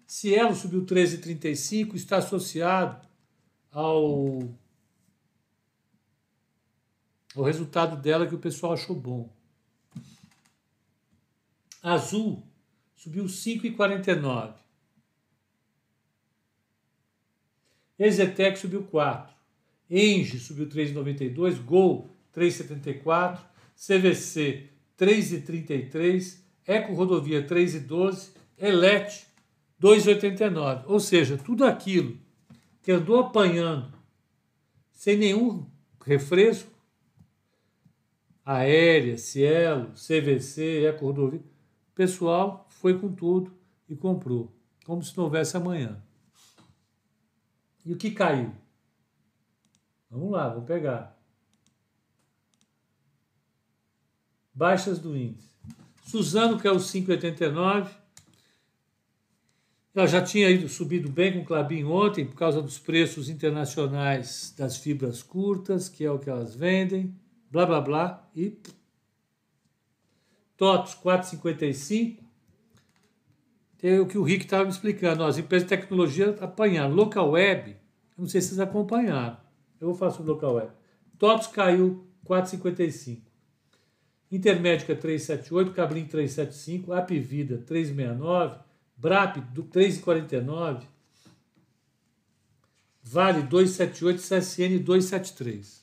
Cielo 0.06 0.54
subiu 0.54 0.84
13,35, 0.84 1.94
está 1.94 2.18
associado 2.18 3.06
ao, 3.70 4.40
ao 7.34 7.42
resultado 7.42 7.96
dela 7.96 8.26
que 8.26 8.34
o 8.34 8.38
pessoal 8.38 8.74
achou 8.74 8.94
bom. 8.94 9.32
Azul 11.82 12.42
subiu 12.94 13.24
5,49. 13.24 14.61
Exetec 18.04 18.58
subiu 18.58 18.82
4. 18.84 19.32
Enge 19.90 20.38
subiu 20.38 20.66
3,92. 20.66 21.62
Gol 21.62 22.10
3,74. 22.34 23.38
CVC 23.76 24.68
3,33. 24.98 26.38
Eco 26.66 26.94
Rodovia 26.94 27.46
3,12. 27.46 28.30
Elet 28.58 29.26
2,89. 29.80 30.84
Ou 30.86 31.00
seja, 31.00 31.36
tudo 31.36 31.64
aquilo 31.64 32.18
que 32.82 32.92
andou 32.92 33.20
apanhando 33.20 33.92
sem 34.92 35.16
nenhum 35.16 35.66
refresco, 36.04 36.70
aérea, 38.44 39.16
Cielo, 39.16 39.90
CVC, 39.94 40.86
Eco 40.86 41.06
Rodovia, 41.06 41.40
o 41.40 41.94
pessoal 41.94 42.66
foi 42.70 42.98
com 42.98 43.12
tudo 43.12 43.52
e 43.88 43.94
comprou, 43.94 44.52
como 44.84 45.02
se 45.02 45.16
não 45.16 45.24
houvesse 45.24 45.56
amanhã. 45.56 46.02
E 47.84 47.92
o 47.92 47.96
que 47.96 48.10
caiu? 48.10 48.52
Vamos 50.10 50.30
lá, 50.30 50.48
vou 50.48 50.62
pegar. 50.62 51.18
Baixas 54.54 54.98
do 54.98 55.16
índice. 55.16 55.50
Suzano 56.04 56.58
caiu 56.58 56.76
5,89. 56.76 57.88
Ela 59.94 60.06
já 60.06 60.22
tinha 60.22 60.48
ido 60.48 60.68
subido 60.68 61.10
bem 61.10 61.32
com 61.32 61.40
o 61.40 61.44
Clabin 61.44 61.84
ontem 61.84 62.26
por 62.26 62.34
causa 62.34 62.62
dos 62.62 62.78
preços 62.78 63.28
internacionais 63.28 64.54
das 64.56 64.76
fibras 64.76 65.22
curtas, 65.22 65.88
que 65.88 66.04
é 66.04 66.10
o 66.10 66.18
que 66.18 66.30
elas 66.30 66.54
vendem, 66.54 67.14
blá 67.50 67.66
blá 67.66 67.80
blá 67.80 68.30
e 68.34 68.58
TOTOS 70.56 70.94
4,55. 70.94 72.31
Tem 73.82 73.98
o 73.98 74.06
que 74.06 74.16
o 74.16 74.22
Rick 74.22 74.44
estava 74.44 74.62
me 74.62 74.70
explicando. 74.70 75.24
As 75.24 75.38
empresas 75.38 75.68
de 75.68 75.76
tecnologia 75.76 76.36
apanharam. 76.40 76.94
Local 76.94 77.32
Web, 77.32 77.76
não 78.16 78.28
sei 78.28 78.40
se 78.40 78.50
vocês 78.50 78.60
acompanharam. 78.60 79.36
Eu 79.80 79.88
vou 79.88 79.96
falar 79.96 80.12
sobre 80.12 80.30
Local 80.30 80.54
Web. 80.54 80.70
TOTOS 81.18 81.48
caiu 81.48 82.06
4,55. 82.24 83.22
Intermédica 84.30 84.94
378, 84.94 85.72
Cablim 85.72 86.04
375, 86.06 86.92
Apvida 86.92 87.58
369, 87.58 88.56
BRAP 88.96 89.38
3,49, 89.52 90.84
Vale 93.02 93.42
278, 93.42 94.20
CSN 94.20 94.78
273. 94.78 95.81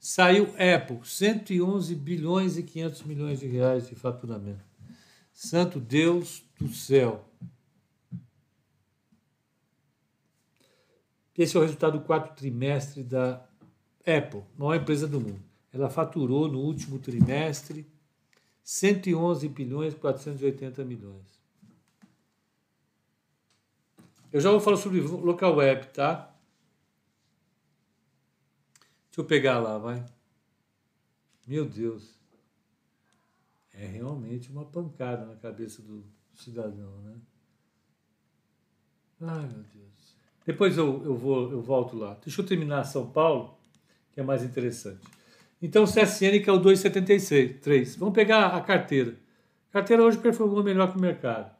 Saiu 0.00 0.54
Apple, 0.56 1.00
111 1.04 1.94
bilhões 1.94 2.56
e 2.56 2.62
500 2.62 3.02
milhões 3.02 3.38
de 3.38 3.46
reais 3.46 3.86
de 3.86 3.94
faturamento. 3.94 4.64
Santo 5.30 5.78
Deus 5.78 6.42
do 6.58 6.72
céu. 6.72 7.28
Esse 11.36 11.54
é 11.54 11.60
o 11.60 11.62
resultado 11.62 11.98
do 11.98 12.04
quarto 12.04 12.34
trimestre 12.34 13.02
da 13.02 13.46
Apple, 14.00 14.42
maior 14.56 14.74
empresa 14.74 15.06
do 15.06 15.20
mundo. 15.20 15.42
Ela 15.70 15.90
faturou 15.90 16.48
no 16.48 16.60
último 16.60 16.98
trimestre 16.98 17.86
111 18.64 19.48
bilhões 19.48 19.92
e 19.92 19.96
480 19.96 20.82
milhões. 20.82 21.40
Eu 24.32 24.40
já 24.40 24.50
vou 24.50 24.60
falar 24.60 24.78
sobre 24.78 25.00
local 25.00 25.56
web, 25.56 25.88
tá? 25.88 26.34
Deixa 29.10 29.20
eu 29.20 29.24
pegar 29.24 29.58
lá, 29.58 29.76
vai. 29.76 30.04
Meu 31.46 31.64
Deus. 31.64 32.18
É 33.74 33.84
realmente 33.84 34.50
uma 34.50 34.64
pancada 34.64 35.26
na 35.26 35.34
cabeça 35.34 35.82
do 35.82 36.04
cidadão, 36.34 37.00
né? 37.02 37.16
Ai, 39.20 39.46
meu 39.48 39.64
Deus. 39.74 40.16
Depois 40.46 40.76
eu, 40.78 41.02
eu, 41.04 41.16
vou, 41.16 41.50
eu 41.50 41.60
volto 41.60 41.96
lá. 41.96 42.16
Deixa 42.24 42.40
eu 42.40 42.46
terminar 42.46 42.84
São 42.84 43.10
Paulo, 43.10 43.58
que 44.12 44.20
é 44.20 44.22
mais 44.22 44.44
interessante. 44.44 45.00
Então, 45.60 45.84
CSN 45.84 46.40
que 46.42 46.48
é 46.48 46.52
o 46.52 46.60
2,73. 46.60 47.98
Vamos 47.98 48.14
pegar 48.14 48.46
a 48.48 48.60
carteira. 48.60 49.16
A 49.70 49.72
carteira 49.72 50.02
hoje 50.04 50.18
performou 50.18 50.62
melhor 50.62 50.90
que 50.92 50.98
o 50.98 51.00
mercado. 51.00 51.54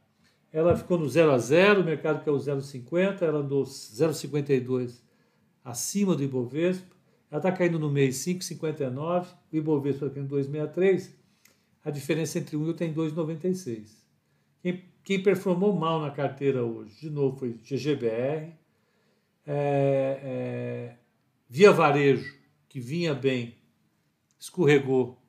Ela 0.52 0.76
ficou 0.76 0.98
no 0.98 1.08
0 1.08 1.32
a 1.32 1.38
0, 1.38 1.80
o 1.80 1.84
mercado 1.84 2.22
que 2.22 2.28
é 2.28 2.32
o 2.32 2.36
0,50, 2.36 3.22
ela 3.22 3.40
andou 3.40 3.64
0,52 3.64 5.00
acima 5.64 6.14
do 6.14 6.22
Ibovespa. 6.22 6.99
Ela 7.30 7.38
está 7.38 7.52
caindo 7.52 7.78
no 7.78 7.90
mês 7.90 8.16
5,59, 8.16 9.26
o 9.52 9.56
Ibovespa 9.56 10.06
está 10.06 10.14
caindo 10.14 10.34
2,63. 10.34 11.10
A 11.84 11.90
diferença 11.90 12.38
entre 12.38 12.56
um 12.56 12.64
e 12.64 12.68
outro 12.68 12.84
é 12.84 12.88
em 12.88 12.94
2,96. 12.94 13.88
Quem, 14.60 14.84
quem 15.04 15.22
performou 15.22 15.72
mal 15.74 16.00
na 16.00 16.10
carteira 16.10 16.64
hoje, 16.64 17.00
de 17.00 17.10
novo, 17.10 17.38
foi 17.38 17.52
GGBR, 17.62 18.52
é, 19.46 20.20
é, 20.22 20.96
Via 21.48 21.72
Varejo, 21.72 22.38
que 22.68 22.78
vinha 22.78 23.14
bem, 23.14 23.56
escorregou 24.38 25.20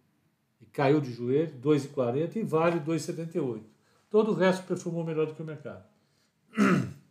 e 0.60 0.66
caiu 0.66 1.02
de 1.02 1.12
joelho, 1.12 1.58
2,40 1.60 2.36
e 2.36 2.44
Vale 2.44 2.80
2,78. 2.80 3.64
Todo 4.10 4.32
o 4.32 4.36
resto 4.36 4.66
performou 4.66 5.04
melhor 5.04 5.26
do 5.26 5.36
que 5.36 5.42
o 5.42 5.46
mercado. 5.46 5.86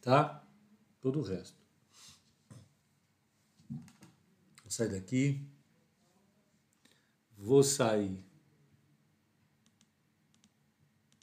Tá? 0.00 0.44
Todo 1.00 1.20
o 1.20 1.22
resto. 1.22 1.56
Vou 3.70 4.63
sair 4.74 4.88
daqui. 4.90 5.46
Vou 7.36 7.62
sair 7.62 8.24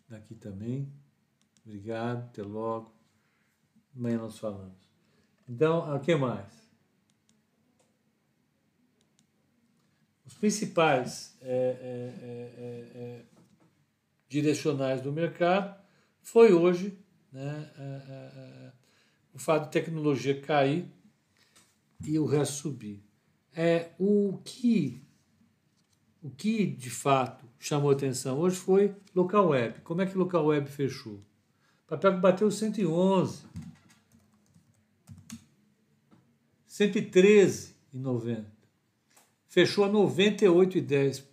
daqui 0.08 0.36
também. 0.36 0.92
Obrigado, 1.66 2.26
até 2.30 2.44
logo. 2.44 2.94
Amanhã 3.96 4.18
nós 4.18 4.38
falamos. 4.40 4.78
Então, 5.48 5.96
o 5.96 6.00
que 6.00 6.16
mais? 6.16 6.62
Os 10.26 10.34
principais 10.36 11.38
é, 11.42 11.52
é, 11.52 11.56
é, 12.24 12.98
é, 12.98 13.02
é 13.04 13.26
direcionais 14.30 15.02
do 15.02 15.12
mercado 15.12 15.78
foi 16.22 16.54
hoje 16.54 16.98
né, 17.32 17.72
é, 17.78 18.72
o 19.34 19.40
fato 19.40 19.66
de 19.66 19.72
tecnologia 19.72 20.40
cair 20.42 20.90
e 22.06 22.18
o 22.18 22.26
resto 22.26 22.56
subir. 22.56 23.11
É, 23.54 23.90
o 24.00 24.40
que 24.44 25.02
o 26.22 26.30
que 26.30 26.66
de 26.66 26.90
fato 26.90 27.46
chamou 27.60 27.92
atenção 27.92 28.40
hoje 28.40 28.56
foi 28.56 28.96
local 29.16 29.50
web. 29.50 29.80
Como 29.82 30.02
é 30.02 30.06
que 30.06 30.18
local 30.18 30.46
web 30.46 30.70
fechou? 30.70 31.16
O 31.86 31.88
papel 31.88 32.20
bateu 32.20 32.50
111, 32.50 33.44
113,90. 36.68 38.46
Fechou 39.48 39.84
a 39.84 39.90
98,10. 39.90 41.26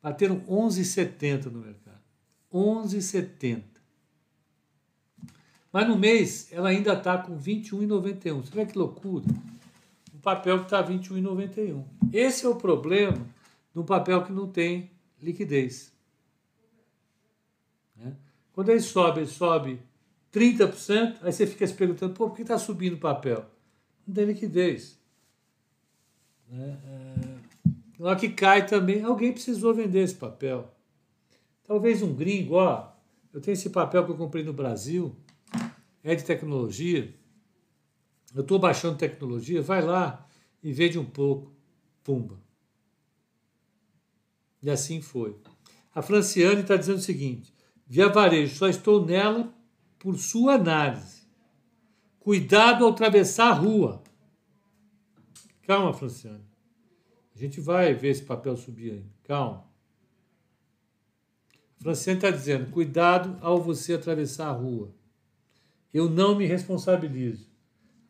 Bateram 0.00 0.40
11,70 0.42 1.46
no 1.46 1.60
mercado. 1.60 2.00
11,70. 2.52 3.77
Mas 5.72 5.86
no 5.86 5.98
mês 5.98 6.50
ela 6.52 6.70
ainda 6.70 6.94
está 6.94 7.18
com 7.18 7.38
21,91. 7.38 8.44
Você 8.44 8.54
vê 8.54 8.66
que 8.66 8.78
loucura? 8.78 9.24
Um 10.14 10.18
papel 10.20 10.58
que 10.58 10.64
está 10.64 10.82
21,91. 10.82 11.84
Esse 12.12 12.46
é 12.46 12.48
o 12.48 12.56
problema 12.56 13.18
de 13.72 13.78
um 13.78 13.84
papel 13.84 14.24
que 14.24 14.32
não 14.32 14.48
tem 14.48 14.90
liquidez. 15.20 15.92
Né? 17.96 18.16
Quando 18.52 18.70
ele 18.70 18.80
sobe, 18.80 19.20
ele 19.20 19.26
sobe 19.26 19.80
30%, 20.32 21.18
aí 21.22 21.32
você 21.32 21.46
fica 21.46 21.66
se 21.66 21.74
perguntando, 21.74 22.14
por 22.14 22.34
que 22.34 22.42
está 22.42 22.58
subindo 22.58 22.94
o 22.94 22.98
papel? 22.98 23.44
Não 24.06 24.14
tem 24.14 24.24
liquidez. 24.24 24.98
Né? 26.48 26.78
É... 26.84 28.14
Que 28.16 28.28
cai 28.28 28.64
também, 28.64 29.02
alguém 29.02 29.32
precisou 29.32 29.74
vender 29.74 30.00
esse 30.00 30.14
papel. 30.14 30.72
Talvez 31.64 32.00
um 32.00 32.14
gringo, 32.14 32.54
ó, 32.54 32.92
eu 33.32 33.40
tenho 33.40 33.54
esse 33.54 33.70
papel 33.70 34.04
que 34.04 34.12
eu 34.12 34.16
comprei 34.16 34.44
no 34.44 34.52
Brasil, 34.52 35.14
é 36.02 36.14
de 36.14 36.24
tecnologia, 36.24 37.14
eu 38.34 38.42
estou 38.42 38.58
baixando 38.58 38.98
tecnologia, 38.98 39.62
vai 39.62 39.82
lá 39.82 40.26
e 40.62 40.72
vende 40.72 40.98
um 40.98 41.04
pouco, 41.04 41.52
pumba. 42.04 42.38
E 44.62 44.70
assim 44.70 45.00
foi. 45.00 45.36
A 45.94 46.02
Franciane 46.02 46.60
está 46.60 46.76
dizendo 46.76 46.98
o 46.98 47.02
seguinte: 47.02 47.54
via 47.86 48.08
varejo, 48.08 48.56
só 48.56 48.68
estou 48.68 49.04
nela 49.04 49.52
por 49.98 50.18
sua 50.18 50.54
análise. 50.54 51.22
Cuidado 52.20 52.84
ao 52.84 52.90
atravessar 52.90 53.48
a 53.48 53.54
rua. 53.54 54.02
Calma, 55.62 55.92
Franciane. 55.92 56.44
A 57.34 57.38
gente 57.38 57.60
vai 57.60 57.94
ver 57.94 58.10
esse 58.10 58.22
papel 58.22 58.56
subir 58.56 58.92
aí. 58.92 59.06
Calma. 59.22 59.64
A 61.80 61.82
Franciane 61.82 62.18
está 62.18 62.30
dizendo: 62.30 62.70
cuidado 62.70 63.38
ao 63.40 63.62
você 63.62 63.94
atravessar 63.94 64.48
a 64.48 64.52
rua. 64.52 64.92
Eu 65.92 66.08
não 66.08 66.34
me 66.34 66.46
responsabilizo. 66.46 67.48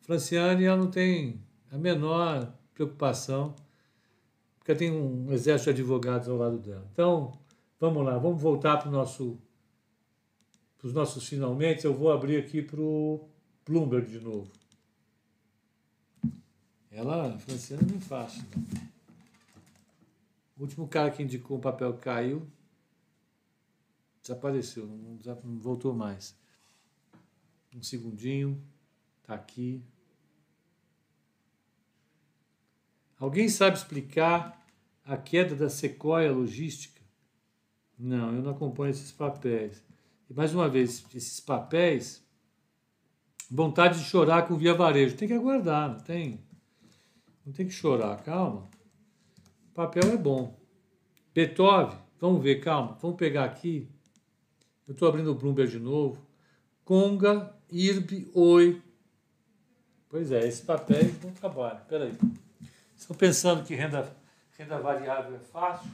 Franciane 0.01 0.63
ela 0.65 0.77
não 0.77 0.89
tem 0.89 1.41
a 1.71 1.77
menor 1.77 2.53
preocupação, 2.73 3.55
porque 4.57 4.75
tem 4.75 4.91
um 4.91 5.31
exército 5.31 5.73
de 5.73 5.81
advogados 5.81 6.27
ao 6.27 6.37
lado 6.37 6.57
dela. 6.57 6.87
Então, 6.91 7.37
vamos 7.79 8.03
lá, 8.05 8.17
vamos 8.17 8.41
voltar 8.41 8.77
para 8.77 8.89
nosso, 8.89 9.37
os 10.83 10.93
nossos 10.93 11.27
finalmente. 11.27 11.85
Eu 11.85 11.93
vou 11.93 12.11
abrir 12.11 12.37
aqui 12.37 12.61
para 12.61 12.81
o 12.81 13.27
Bloomberg 13.65 14.09
de 14.09 14.19
novo. 14.19 14.51
Ela, 16.91 17.37
Franciane, 17.37 17.83
não 17.89 17.97
é 17.97 18.01
fácil. 18.01 18.43
Não. 18.55 18.89
O 20.59 20.63
último 20.63 20.87
cara 20.89 21.09
que 21.09 21.23
indicou 21.23 21.57
o 21.57 21.61
papel 21.61 21.93
caiu, 21.93 22.45
desapareceu, 24.21 24.85
não 24.85 25.57
voltou 25.57 25.93
mais. 25.93 26.35
Um 27.73 27.83
segundinho, 27.83 28.61
tá 29.23 29.35
aqui. 29.35 29.83
Alguém 33.17 33.49
sabe 33.49 33.77
explicar 33.77 34.65
a 35.05 35.17
queda 35.17 35.55
da 35.55 35.69
Sequoia 35.69 36.31
Logística? 36.31 37.01
Não, 37.97 38.33
eu 38.33 38.41
não 38.41 38.51
acompanho 38.51 38.91
esses 38.91 39.11
papéis. 39.11 39.83
E 40.29 40.33
mais 40.33 40.53
uma 40.53 40.69
vez, 40.69 41.05
esses 41.13 41.39
papéis, 41.39 42.23
vontade 43.51 43.99
de 43.99 44.05
chorar 44.05 44.47
com 44.47 44.55
via 44.55 44.73
varejo. 44.73 45.17
Tem 45.17 45.27
que 45.27 45.33
aguardar, 45.33 45.89
não 45.89 45.99
tem, 45.99 46.39
não 47.45 47.51
tem 47.51 47.67
que 47.67 47.73
chorar, 47.73 48.23
calma. 48.23 48.69
O 49.69 49.73
papel 49.73 50.13
é 50.13 50.17
bom. 50.17 50.57
Beethoven, 51.33 51.97
vamos 52.19 52.41
ver, 52.41 52.61
calma, 52.61 52.97
vamos 53.01 53.17
pegar 53.17 53.45
aqui. 53.45 53.89
Eu 54.87 54.93
estou 54.93 55.07
abrindo 55.07 55.31
o 55.31 55.35
Bloomberg 55.35 55.71
de 55.71 55.79
novo. 55.79 56.25
Conga 56.85 57.55
IRB, 57.71 58.31
oi. 58.33 58.81
Pois 60.09 60.31
é, 60.31 60.47
esses 60.47 60.61
papéis 60.61 61.21
não 61.23 61.31
trabalham. 61.31 61.85
Peraí. 61.85 62.17
Estão 62.97 63.15
pensando 63.15 63.63
que 63.63 63.75
renda, 63.75 64.11
renda 64.57 64.79
variável 64.79 65.35
é 65.35 65.39
fácil? 65.39 65.89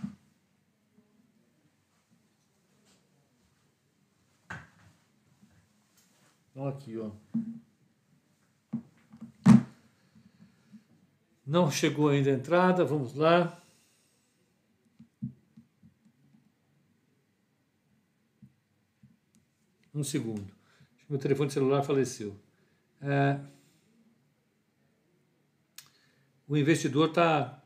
Então 6.52 6.68
aqui, 6.68 6.98
ó. 6.98 7.12
Não 11.46 11.70
chegou 11.70 12.10
ainda 12.10 12.30
a 12.30 12.34
entrada, 12.34 12.86
vamos 12.86 13.14
lá. 13.14 13.62
Um 19.94 20.04
segundo 20.04 20.55
meu 21.10 21.20
telefone 21.20 21.52
celular 21.52 21.84
faleceu. 21.84 22.36
É, 23.02 23.40
o 26.48 26.56
investidor 26.56 27.10
está 27.10 27.64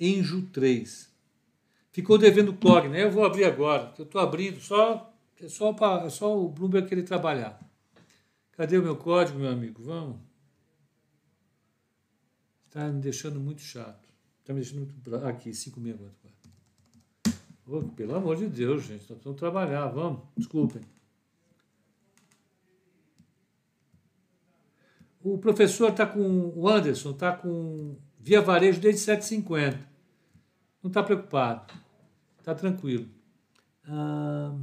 Enjo 0.00 0.42
3. 0.52 1.08
Ficou 1.90 2.16
devendo 2.16 2.54
Cogna. 2.54 2.96
Eu 2.96 3.10
vou 3.10 3.24
abrir 3.24 3.44
agora. 3.44 3.92
Eu 3.98 4.04
estou 4.04 4.20
abrindo 4.20 4.60
só, 4.60 5.12
é 5.40 5.48
só, 5.48 5.72
pra, 5.72 6.04
é 6.04 6.10
só 6.10 6.38
o 6.38 6.48
Bloomberg 6.48 6.88
querer 6.88 7.02
trabalhar. 7.02 7.58
Cadê 8.52 8.78
o 8.78 8.82
meu 8.82 8.96
código, 8.96 9.38
meu 9.38 9.50
amigo? 9.50 9.82
Vamos. 9.82 10.18
Está 12.66 12.88
me 12.88 13.00
deixando 13.00 13.40
muito 13.40 13.60
chato. 13.60 14.08
Está 14.40 14.52
me 14.52 14.60
deixando 14.60 14.80
muito. 14.80 15.16
Aqui, 15.26 15.50
564. 15.50 16.28
Oh, 17.66 17.82
pelo 17.90 18.14
amor 18.14 18.36
de 18.36 18.46
Deus, 18.46 18.82
gente. 18.82 19.00
Nós 19.00 19.06
precisamos 19.06 19.38
trabalhar. 19.38 19.88
Vamos. 19.88 20.22
Desculpem. 20.36 20.82
O 25.34 25.38
professor 25.38 25.90
está 25.90 26.06
com. 26.06 26.52
O 26.54 26.68
Anderson 26.68 27.10
está 27.10 27.32
com 27.32 27.96
via 28.18 28.40
varejo 28.40 28.80
desde 28.80 29.10
7,50. 29.10 29.78
Não 30.82 30.88
está 30.88 31.02
preocupado. 31.02 31.72
Está 32.38 32.54
tranquilo. 32.54 33.06
Ah, 33.84 34.54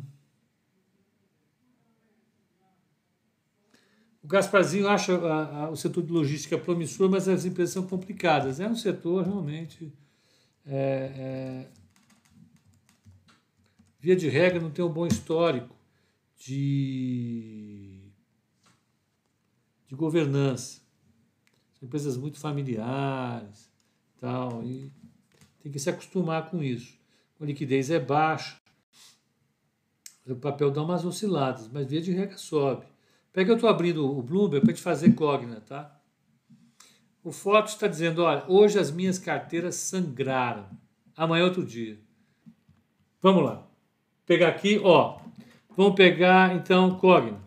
o 4.23 4.27
Gasparzinho 4.27 4.87
acha 4.87 5.15
a, 5.15 5.65
a, 5.65 5.69
o 5.69 5.75
setor 5.75 6.03
de 6.03 6.11
logística 6.11 6.57
promissor, 6.57 7.09
mas 7.09 7.27
as 7.27 7.45
empresas 7.45 7.73
são 7.73 7.85
complicadas. 7.85 8.59
É 8.59 8.67
um 8.67 8.75
setor 8.75 9.23
realmente. 9.23 9.93
É, 10.65 11.11
é, 11.15 11.67
via 13.99 14.15
de 14.15 14.27
regra, 14.27 14.59
não 14.59 14.71
tem 14.71 14.83
um 14.83 14.91
bom 14.91 15.05
histórico 15.05 15.75
de 16.37 17.84
de 19.87 19.95
governança. 19.95 20.81
São 21.73 21.87
empresas 21.87 22.17
muito 22.17 22.39
familiares, 22.39 23.69
tal, 24.19 24.63
e 24.63 24.91
tem 25.61 25.71
que 25.71 25.79
se 25.79 25.89
acostumar 25.89 26.49
com 26.49 26.63
isso. 26.63 26.97
A 27.39 27.45
liquidez 27.45 27.89
é 27.89 27.99
baixa, 27.99 28.57
o 30.27 30.35
papel 30.35 30.71
dá 30.71 30.81
umas 30.81 31.05
osciladas, 31.05 31.67
mas 31.67 31.87
via 31.87 32.01
de 32.01 32.11
regra 32.11 32.37
sobe. 32.37 32.85
Pega 33.31 33.51
eu 33.51 33.55
estou 33.55 33.69
abrindo 33.69 34.05
o 34.05 34.21
Bloomberg 34.21 34.65
para 34.65 34.73
te 34.73 34.81
fazer 34.81 35.13
cogna, 35.13 35.61
tá? 35.61 35.99
O 37.23 37.31
Foto 37.31 37.67
está 37.67 37.87
dizendo, 37.87 38.23
olha, 38.23 38.43
hoje 38.47 38.79
as 38.79 38.91
minhas 38.91 39.19
carteiras 39.19 39.75
sangraram. 39.75 40.69
Amanhã 41.17 41.41
é 41.41 41.45
outro 41.45 41.65
dia. 41.65 41.99
Vamos 43.21 43.43
lá. 43.43 43.65
Pegar 44.25 44.49
aqui, 44.49 44.79
ó. 44.83 45.19
Vamos 45.75 45.95
pegar 45.95 46.55
então 46.55 46.97
Cogna. 46.99 47.39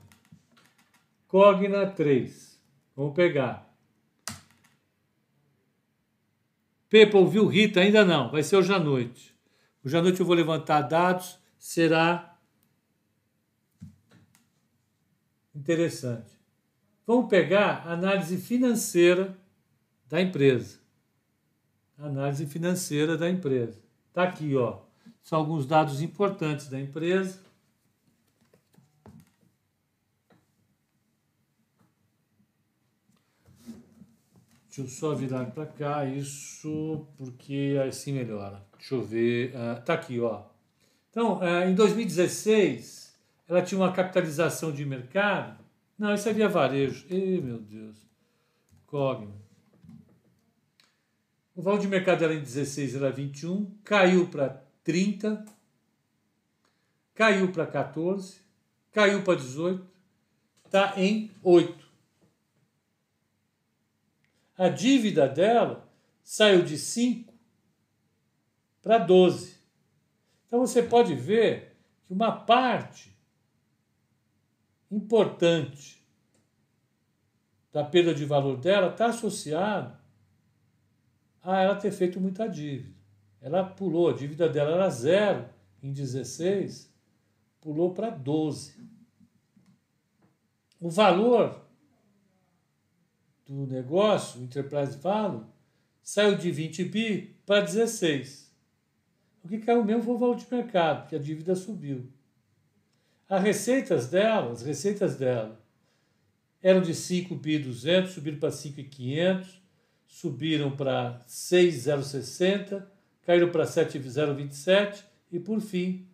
Cogna 1.29 1.87
3. 1.87 2.59
Vamos 2.97 3.15
pegar. 3.15 3.69
Pepa 6.89 7.19
ouviu 7.19 7.47
Rita? 7.47 7.81
Ainda 7.81 8.03
não. 8.03 8.31
Vai 8.31 8.43
ser 8.43 8.57
hoje 8.57 8.73
à 8.73 8.79
noite. 8.79 9.37
Hoje 9.85 9.97
à 9.97 10.03
noite 10.03 10.21
eu 10.21 10.27
vou 10.27 10.35
levantar 10.35 10.81
dados. 10.83 11.39
Será 11.59 12.39
interessante. 15.55 16.39
Vamos 17.07 17.29
pegar 17.29 17.87
a 17.87 17.93
análise 17.93 18.39
financeira 18.39 19.37
da 20.09 20.23
empresa. 20.23 20.79
Análise 21.99 22.47
financeira 22.47 23.19
da 23.19 23.29
empresa. 23.29 23.83
Está 24.09 24.23
aqui, 24.23 24.57
ó. 24.57 24.81
São 25.23 25.39
alguns 25.39 25.67
dados 25.67 26.01
importantes 26.01 26.69
da 26.69 26.81
empresa. 26.81 27.48
Deixa 34.79 34.83
eu 34.83 34.87
só 34.87 35.13
virar 35.13 35.45
para 35.47 35.67
cá 35.67 36.05
isso, 36.05 37.05
porque 37.17 37.77
assim 37.89 38.13
melhora. 38.13 38.65
Deixa 38.79 38.95
eu 38.95 39.03
ver. 39.03 39.53
Uh, 39.53 39.83
tá 39.83 39.95
aqui, 39.95 40.21
ó. 40.21 40.45
Então, 41.11 41.41
uh, 41.41 41.69
em 41.69 41.75
2016, 41.75 43.13
ela 43.49 43.61
tinha 43.61 43.81
uma 43.81 43.93
capitalização 43.93 44.71
de 44.71 44.85
mercado. 44.85 45.65
Não, 45.99 46.15
isso 46.15 46.29
é 46.29 46.33
via 46.33 46.49
varejo. 46.49 47.05
Ih, 47.11 47.41
meu 47.41 47.59
Deus. 47.59 47.97
Cogna. 48.87 49.35
O 51.57 51.61
valor 51.63 51.81
de 51.81 51.89
mercado 51.89 52.21
dela 52.21 52.35
em 52.35 52.41
16 52.41 52.95
era 52.95 53.11
21, 53.11 53.69
caiu 53.83 54.29
para 54.29 54.63
30, 54.85 55.45
caiu 57.17 57.51
para 57.51 57.67
14, 57.67 58.37
caiu 58.93 59.25
para 59.25 59.35
18, 59.35 59.85
está 60.67 60.95
em 60.97 61.33
8 61.43 61.88
a 64.59 64.69
dívida 64.69 65.29
dela 65.29 65.89
saiu 66.21 66.65
de 66.65 66.77
5 66.77 67.33
para 68.83 68.99
12. 68.99 69.57
Então 70.47 70.59
você 70.59 70.83
pode 70.83 71.15
ver 71.15 71.77
que 72.05 72.13
uma 72.13 72.33
parte 72.33 73.17
importante 74.91 76.05
da 77.73 77.85
perda 77.85 78.13
de 78.13 78.25
valor 78.25 78.57
dela 78.57 78.89
está 78.89 79.07
associada 79.07 80.01
a 81.41 81.61
ela 81.61 81.77
ter 81.77 81.93
feito 81.93 82.21
muita 82.21 82.49
dívida. 82.49 82.99
Ela 83.41 83.63
pulou, 83.63 84.11
a 84.11 84.13
dívida 84.13 84.49
dela 84.49 84.73
era 84.73 84.91
zero 84.91 85.49
em 85.81 85.93
16, 85.93 86.93
pulou 87.61 87.95
para 87.95 88.11
12. 88.11 88.85
O 90.81 90.91
valor 90.91 91.68
do 93.49 93.67
negócio, 93.67 94.41
Enterprise 94.43 94.99
Value, 94.99 95.47
saiu 96.03 96.37
de 96.37 96.51
20 96.51 96.85
bi 96.85 97.35
para 97.47 97.63
16. 97.63 98.53
O 99.43 99.49
que 99.49 99.57
caiu 99.59 99.83
mesmo 99.85 100.03
foi 100.03 100.15
o 100.15 100.19
valor 100.19 100.37
de 100.37 100.47
mercado, 100.51 101.03
porque 101.03 101.15
a 101.17 101.19
dívida 101.19 101.55
subiu. 101.55 102.11
As 103.29 103.43
receitas 103.43 104.09
dela, 104.09 104.53
as 104.53 104.63
receitas 104.63 105.17
dela 105.17 105.61
eram 106.63 106.81
de 106.83 106.95
5 106.95 107.35
bi 107.37 107.59
200, 107.59 108.13
subiram 108.13 108.39
para 108.39 108.51
5,500, 108.51 109.63
subiram 110.07 110.77
para 110.77 111.23
6,060, 111.27 112.93
caíram 113.23 113.51
para 113.51 113.67
7,027 113.67 115.05
e 115.31 115.39
por 115.39 115.61
fim 115.61 116.09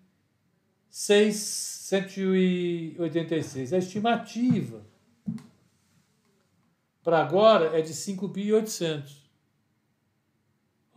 6,186. 0.90 3.72
A 3.72 3.78
estimativa 3.78 4.84
para 7.04 7.20
agora 7.20 7.78
é 7.78 7.82
de 7.82 7.92
5.800. 7.92 9.22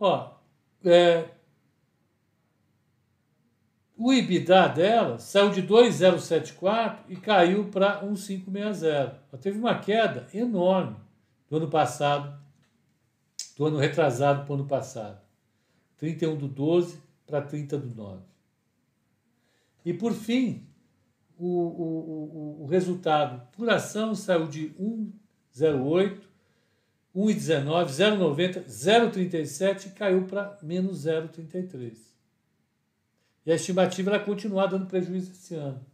Ó, 0.00 0.32
é, 0.82 1.28
o 3.94 4.12
IBIDA 4.12 4.68
dela 4.68 5.18
saiu 5.18 5.50
de 5.50 5.60
2,074 5.60 7.12
e 7.12 7.16
caiu 7.16 7.68
para 7.68 8.02
1,560. 8.02 9.22
Ela 9.30 9.42
teve 9.42 9.58
uma 9.58 9.78
queda 9.78 10.26
enorme 10.32 10.96
do 11.50 11.58
ano 11.58 11.68
passado, 11.68 12.40
do 13.56 13.66
ano 13.66 13.76
retrasado 13.76 14.44
para 14.44 14.52
o 14.52 14.54
ano 14.54 14.66
passado. 14.66 15.20
31 15.98 16.36
do 16.36 16.48
12 16.48 17.02
para 17.26 17.42
30 17.42 17.76
do 17.76 17.94
9. 17.94 18.22
E 19.84 19.92
por 19.92 20.14
fim, 20.14 20.66
o, 21.36 21.46
o, 21.46 22.60
o, 22.60 22.62
o 22.62 22.66
resultado 22.66 23.46
por 23.52 23.68
ação 23.68 24.14
saiu 24.14 24.46
de 24.46 24.74
1 24.78 25.12
0,8, 25.58 26.20
1,19, 27.14 27.86
0,90, 27.86 28.64
0,37 28.66 29.86
e 29.86 29.90
caiu 29.90 30.24
para 30.26 30.58
menos 30.62 31.04
0,33. 31.04 31.96
E 33.44 33.52
a 33.52 33.54
estimativa 33.54 34.10
era 34.10 34.24
continuar 34.24 34.66
dando 34.66 34.86
prejuízo 34.86 35.32
esse 35.32 35.54
ano. 35.54 35.84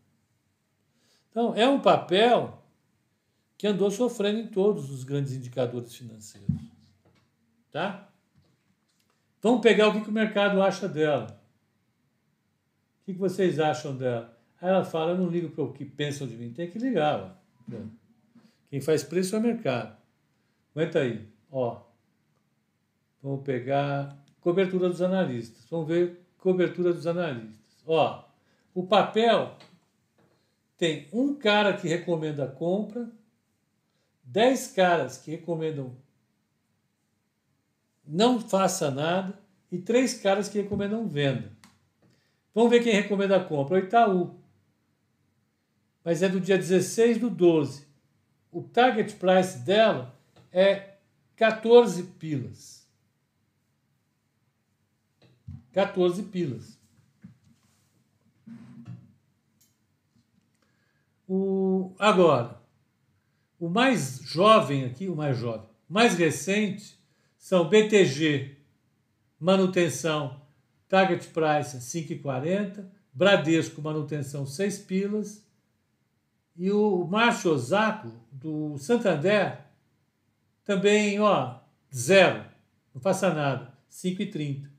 Então, 1.31 1.55
é 1.55 1.69
um 1.69 1.81
papel 1.81 2.63
que 3.57 3.67
andou 3.67 3.91
sofrendo 3.91 4.41
em 4.41 4.47
todos 4.49 4.91
os 4.91 5.05
grandes 5.05 5.33
indicadores 5.33 5.95
financeiros. 5.95 6.49
Tá? 7.71 8.09
Vamos 9.41 9.61
pegar 9.61 9.89
o 9.89 9.93
que, 9.93 10.01
que 10.01 10.11
o 10.11 10.13
mercado 10.13 10.61
acha 10.63 10.89
dela. 10.89 11.41
O 13.03 13.05
que, 13.07 13.13
que 13.15 13.19
vocês 13.19 13.59
acham 13.59 13.97
dela? 13.97 14.37
Aí 14.61 14.69
ela 14.69 14.85
fala, 14.85 15.13
eu 15.13 15.19
não 15.19 15.29
ligo 15.29 15.51
para 15.51 15.65
o 15.65 15.73
que 15.73 15.85
pensam 15.85 16.27
de 16.27 16.37
mim. 16.37 16.53
Tem 16.53 16.71
que 16.71 16.79
ligar. 16.79 17.21
Ó. 17.71 17.75
Quem 18.69 18.81
faz 18.81 19.03
preço 19.03 19.37
é 19.37 19.39
o 19.39 19.43
mercado. 19.43 19.97
Aguenta 20.75 21.01
aí. 21.01 21.29
Ó. 21.51 21.83
Vamos 23.23 23.43
pegar 23.45 24.17
cobertura 24.41 24.89
dos 24.89 25.01
analistas. 25.01 25.65
Vamos 25.71 25.89
ver 25.89 26.21
cobertura 26.39 26.93
dos 26.93 27.07
analistas. 27.07 27.83
Ó, 27.87 28.25
o 28.75 28.87
papel 28.87 29.57
tem 30.77 31.09
um 31.13 31.35
cara 31.35 31.77
que 31.77 31.89
recomenda 31.89 32.45
a 32.45 32.51
compra, 32.51 33.11
dez 34.23 34.67
caras 34.67 35.17
que 35.17 35.31
recomendam 35.31 35.97
não 38.07 38.39
faça 38.39 38.91
nada 38.91 39.39
e 39.73 39.79
três 39.79 40.15
caras 40.15 40.49
que 40.49 40.61
recomendam 40.61 41.09
venda. 41.09 41.51
Vamos 42.55 42.71
ver 42.71 42.83
quem 42.83 42.93
recomenda 42.93 43.37
a 43.37 43.45
compra. 43.45 43.77
O 43.77 43.79
Itaú. 43.79 44.35
Mas 46.05 46.23
é 46.23 46.29
do 46.29 46.39
dia 46.39 46.59
16 46.59 47.19
do 47.19 47.31
12 47.31 47.87
o 48.55 48.63
target 48.63 49.13
price 49.17 49.59
dela 49.59 50.17
é 50.53 50.95
14 51.35 52.05
pilas. 52.05 52.89
14 55.73 56.23
pilas. 56.23 56.79
O, 61.27 61.93
agora, 61.99 62.61
o 63.59 63.69
mais 63.69 64.21
jovem 64.23 64.85
aqui, 64.85 65.09
o 65.09 65.17
mais 65.17 65.37
jovem, 65.37 65.69
mais 65.89 66.15
recente, 66.15 66.97
são 67.37 67.69
BTG, 67.69 68.57
manutenção, 69.41 70.41
target 70.89 71.27
price 71.29 71.77
5,40, 71.79 72.87
Bradesco, 73.13 73.83
manutenção 73.83 74.47
6 74.47 74.79
pilas, 74.81 75.44
e 76.57 76.71
o 76.71 77.05
Márcio 77.05 77.53
Osako, 77.53 78.13
do 78.31 78.79
Santander, 78.79 79.65
também, 80.65 81.19
ó, 81.21 81.61
zero. 81.93 82.45
Não 82.95 83.01
faça 83.01 83.33
nada. 83.33 83.77
5,30. 83.91 84.71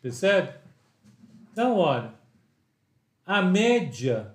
Percebe? 0.00 0.58
Então, 1.52 1.76
olha, 1.78 2.12
a 3.24 3.40
média 3.40 4.34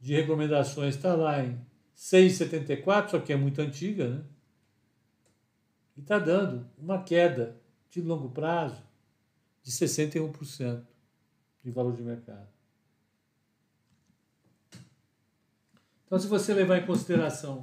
de 0.00 0.14
recomendações 0.14 0.94
está 0.94 1.14
lá 1.14 1.42
em 1.42 1.58
6,74, 1.96 3.08
só 3.10 3.18
que 3.18 3.32
é 3.32 3.36
muito 3.36 3.60
antiga, 3.60 4.08
né? 4.08 4.24
E 5.96 6.00
está 6.00 6.18
dando 6.18 6.68
uma 6.78 7.02
queda 7.02 7.60
de 7.90 8.00
longo 8.00 8.30
prazo 8.30 8.80
de 9.62 9.72
61% 9.72 10.84
de 11.64 11.70
valor 11.72 11.96
de 11.96 12.02
mercado. 12.02 12.57
Então, 16.08 16.18
se 16.18 16.26
você 16.26 16.54
levar 16.54 16.78
em 16.78 16.86
consideração 16.86 17.60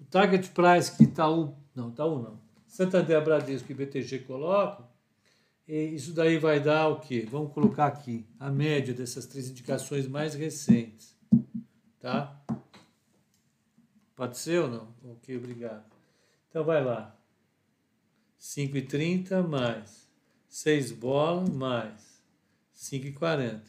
o 0.00 0.04
target 0.06 0.48
price 0.48 0.96
que 0.96 1.04
Itaú, 1.04 1.54
não, 1.74 1.90
Itaú 1.90 2.22
não, 2.22 2.40
Santander, 2.66 3.22
Bradesco 3.22 3.70
e 3.70 3.74
BTG 3.74 4.20
colocam, 4.20 4.88
isso 5.68 6.14
daí 6.14 6.38
vai 6.38 6.58
dar 6.58 6.88
o 6.88 7.00
quê? 7.00 7.28
Vamos 7.30 7.52
colocar 7.52 7.86
aqui 7.86 8.26
a 8.40 8.50
média 8.50 8.94
dessas 8.94 9.26
três 9.26 9.50
indicações 9.50 10.08
mais 10.08 10.32
recentes. 10.32 11.14
Tá? 12.00 12.40
Pode 14.14 14.38
ser 14.38 14.62
ou 14.62 14.68
não? 14.70 14.88
Ok, 15.12 15.36
obrigado. 15.36 15.84
Então 16.48 16.64
vai 16.64 16.82
lá. 16.82 17.14
5,30 18.40 19.46
mais 19.46 20.08
6 20.48 20.92
bolas 20.92 21.50
mais 21.50 22.22
5,40. 22.74 23.60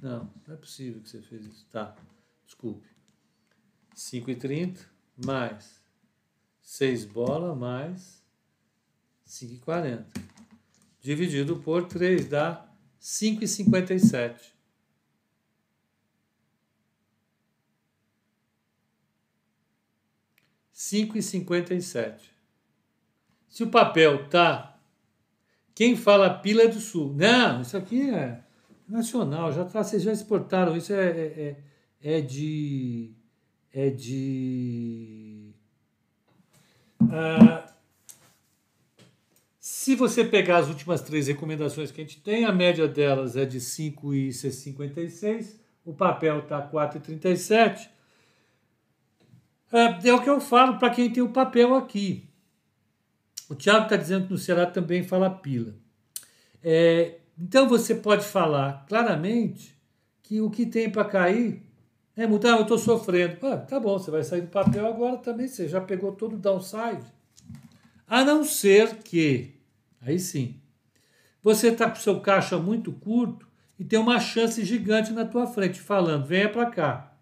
Não, 0.00 0.30
não 0.46 0.54
é 0.54 0.56
possível 0.56 1.02
que 1.02 1.10
você 1.10 1.20
fez 1.20 1.44
isso. 1.44 1.66
Tá, 1.70 1.94
desculpe. 2.46 2.91
5,30 3.94 4.78
mais 5.24 5.80
6 6.62 7.04
bola 7.04 7.54
mais 7.54 8.22
5,40. 9.26 10.04
Dividido 11.00 11.56
por 11.56 11.86
3 11.86 12.28
dá 12.28 12.68
5,57. 13.00 14.52
Cinco 20.72 21.16
e 21.16 21.22
cinquenta 21.22 21.72
e 21.72 21.80
sete. 21.80 22.30
Se 23.48 23.62
o 23.62 23.70
papel 23.70 24.28
tá, 24.28 24.78
quem 25.74 25.96
fala 25.96 26.28
pila 26.28 26.62
é 26.62 26.68
do 26.68 26.80
sul? 26.80 27.14
Não, 27.14 27.62
isso 27.62 27.76
aqui 27.76 28.10
é 28.10 28.42
nacional, 28.88 29.52
já 29.52 29.64
tá, 29.64 29.82
vocês 29.82 30.02
já 30.02 30.12
exportaram, 30.12 30.76
isso 30.76 30.92
é, 30.92 31.08
é, 31.08 31.56
é, 32.02 32.18
é 32.18 32.20
de 32.20 33.14
é 33.72 33.88
de. 33.90 35.50
Ah, 37.10 37.66
se 39.58 39.94
você 39.94 40.24
pegar 40.24 40.58
as 40.58 40.68
últimas 40.68 41.00
três 41.00 41.26
recomendações 41.26 41.90
que 41.90 42.00
a 42.00 42.04
gente 42.04 42.20
tem, 42.20 42.44
a 42.44 42.52
média 42.52 42.86
delas 42.86 43.36
é 43.36 43.44
de 43.44 43.58
5,56, 43.58 45.56
o 45.84 45.92
papel 45.92 46.40
está 46.40 46.60
4,37. 46.62 47.88
É, 49.72 50.08
é 50.08 50.14
o 50.14 50.22
que 50.22 50.28
eu 50.28 50.40
falo 50.40 50.78
para 50.78 50.90
quem 50.90 51.10
tem 51.10 51.22
o 51.22 51.30
papel 51.30 51.74
aqui. 51.74 52.28
O 53.48 53.54
Tiago 53.54 53.84
está 53.84 53.96
dizendo 53.96 54.26
que 54.26 54.32
no 54.32 54.38
Ceará 54.38 54.66
também 54.66 55.02
fala 55.02 55.30
pila. 55.30 55.74
É, 56.62 57.18
então 57.38 57.68
você 57.68 57.94
pode 57.94 58.24
falar 58.24 58.86
claramente 58.88 59.76
que 60.22 60.40
o 60.40 60.50
que 60.50 60.64
tem 60.64 60.90
para 60.90 61.04
cair 61.04 61.62
é 62.16 62.26
mudar, 62.26 62.56
eu 62.56 62.62
estou 62.62 62.78
sofrendo. 62.78 63.44
Ah, 63.46 63.56
tá 63.56 63.80
bom, 63.80 63.98
você 63.98 64.10
vai 64.10 64.22
sair 64.22 64.42
do 64.42 64.48
papel 64.48 64.86
agora 64.86 65.16
também, 65.16 65.48
você 65.48 65.68
já 65.68 65.80
pegou 65.80 66.12
todo 66.12 66.34
o 66.34 66.38
downside. 66.38 67.04
A 68.06 68.24
não 68.24 68.44
ser 68.44 68.96
que, 68.98 69.54
aí 70.00 70.18
sim, 70.18 70.60
você 71.42 71.68
está 71.68 71.90
com 71.90 71.96
o 71.96 72.00
seu 72.00 72.20
caixa 72.20 72.58
muito 72.58 72.92
curto 72.92 73.46
e 73.78 73.84
tem 73.84 73.98
uma 73.98 74.20
chance 74.20 74.62
gigante 74.64 75.12
na 75.12 75.24
tua 75.24 75.46
frente, 75.46 75.80
falando, 75.80 76.26
venha 76.26 76.48
para 76.48 76.66
cá. 76.66 77.16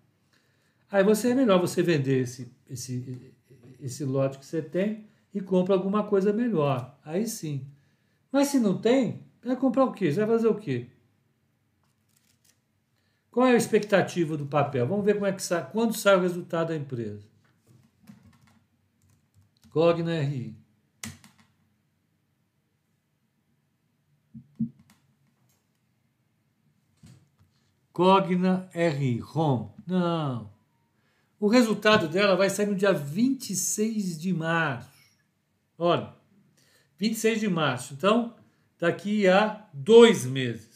Aí 0.90 1.04
você 1.04 1.30
é 1.30 1.34
melhor 1.34 1.60
você 1.60 1.82
vender 1.82 2.22
esse, 2.22 2.52
esse, 2.68 3.32
esse 3.80 4.04
lote 4.04 4.38
que 4.38 4.44
você 4.44 4.60
tem 4.60 5.06
e 5.32 5.40
compra 5.40 5.74
alguma 5.74 6.02
coisa 6.02 6.32
melhor. 6.32 6.98
Aí 7.04 7.26
sim. 7.28 7.64
Mas 8.32 8.48
se 8.48 8.58
não 8.58 8.76
tem, 8.76 9.22
vai 9.42 9.56
comprar 9.56 9.84
o 9.84 9.92
quê? 9.92 10.10
Você 10.10 10.18
vai 10.18 10.36
fazer 10.36 10.48
o 10.48 10.54
quê? 10.56 10.88
Qual 13.30 13.46
é 13.46 13.52
a 13.52 13.56
expectativa 13.56 14.36
do 14.36 14.46
papel? 14.46 14.86
Vamos 14.86 15.04
ver 15.04 15.14
como 15.14 15.26
é 15.26 15.32
que 15.32 15.42
sai, 15.42 15.68
quando 15.70 15.96
sai 15.96 16.16
o 16.16 16.20
resultado 16.20 16.68
da 16.68 16.76
empresa. 16.76 17.28
Cogna 19.70 20.20
RI. 20.20 20.56
Cogna 27.92 28.68
RI, 28.72 29.22
Home. 29.34 29.70
Não. 29.86 30.50
O 31.38 31.48
resultado 31.48 32.08
dela 32.08 32.36
vai 32.36 32.50
sair 32.50 32.66
no 32.66 32.74
dia 32.74 32.92
26 32.92 34.20
de 34.20 34.32
março. 34.32 34.88
Olha, 35.78 36.12
26 36.98 37.40
de 37.40 37.48
março. 37.48 37.94
Então, 37.94 38.34
daqui 38.78 39.28
a 39.28 39.66
dois 39.72 40.26
meses. 40.26 40.69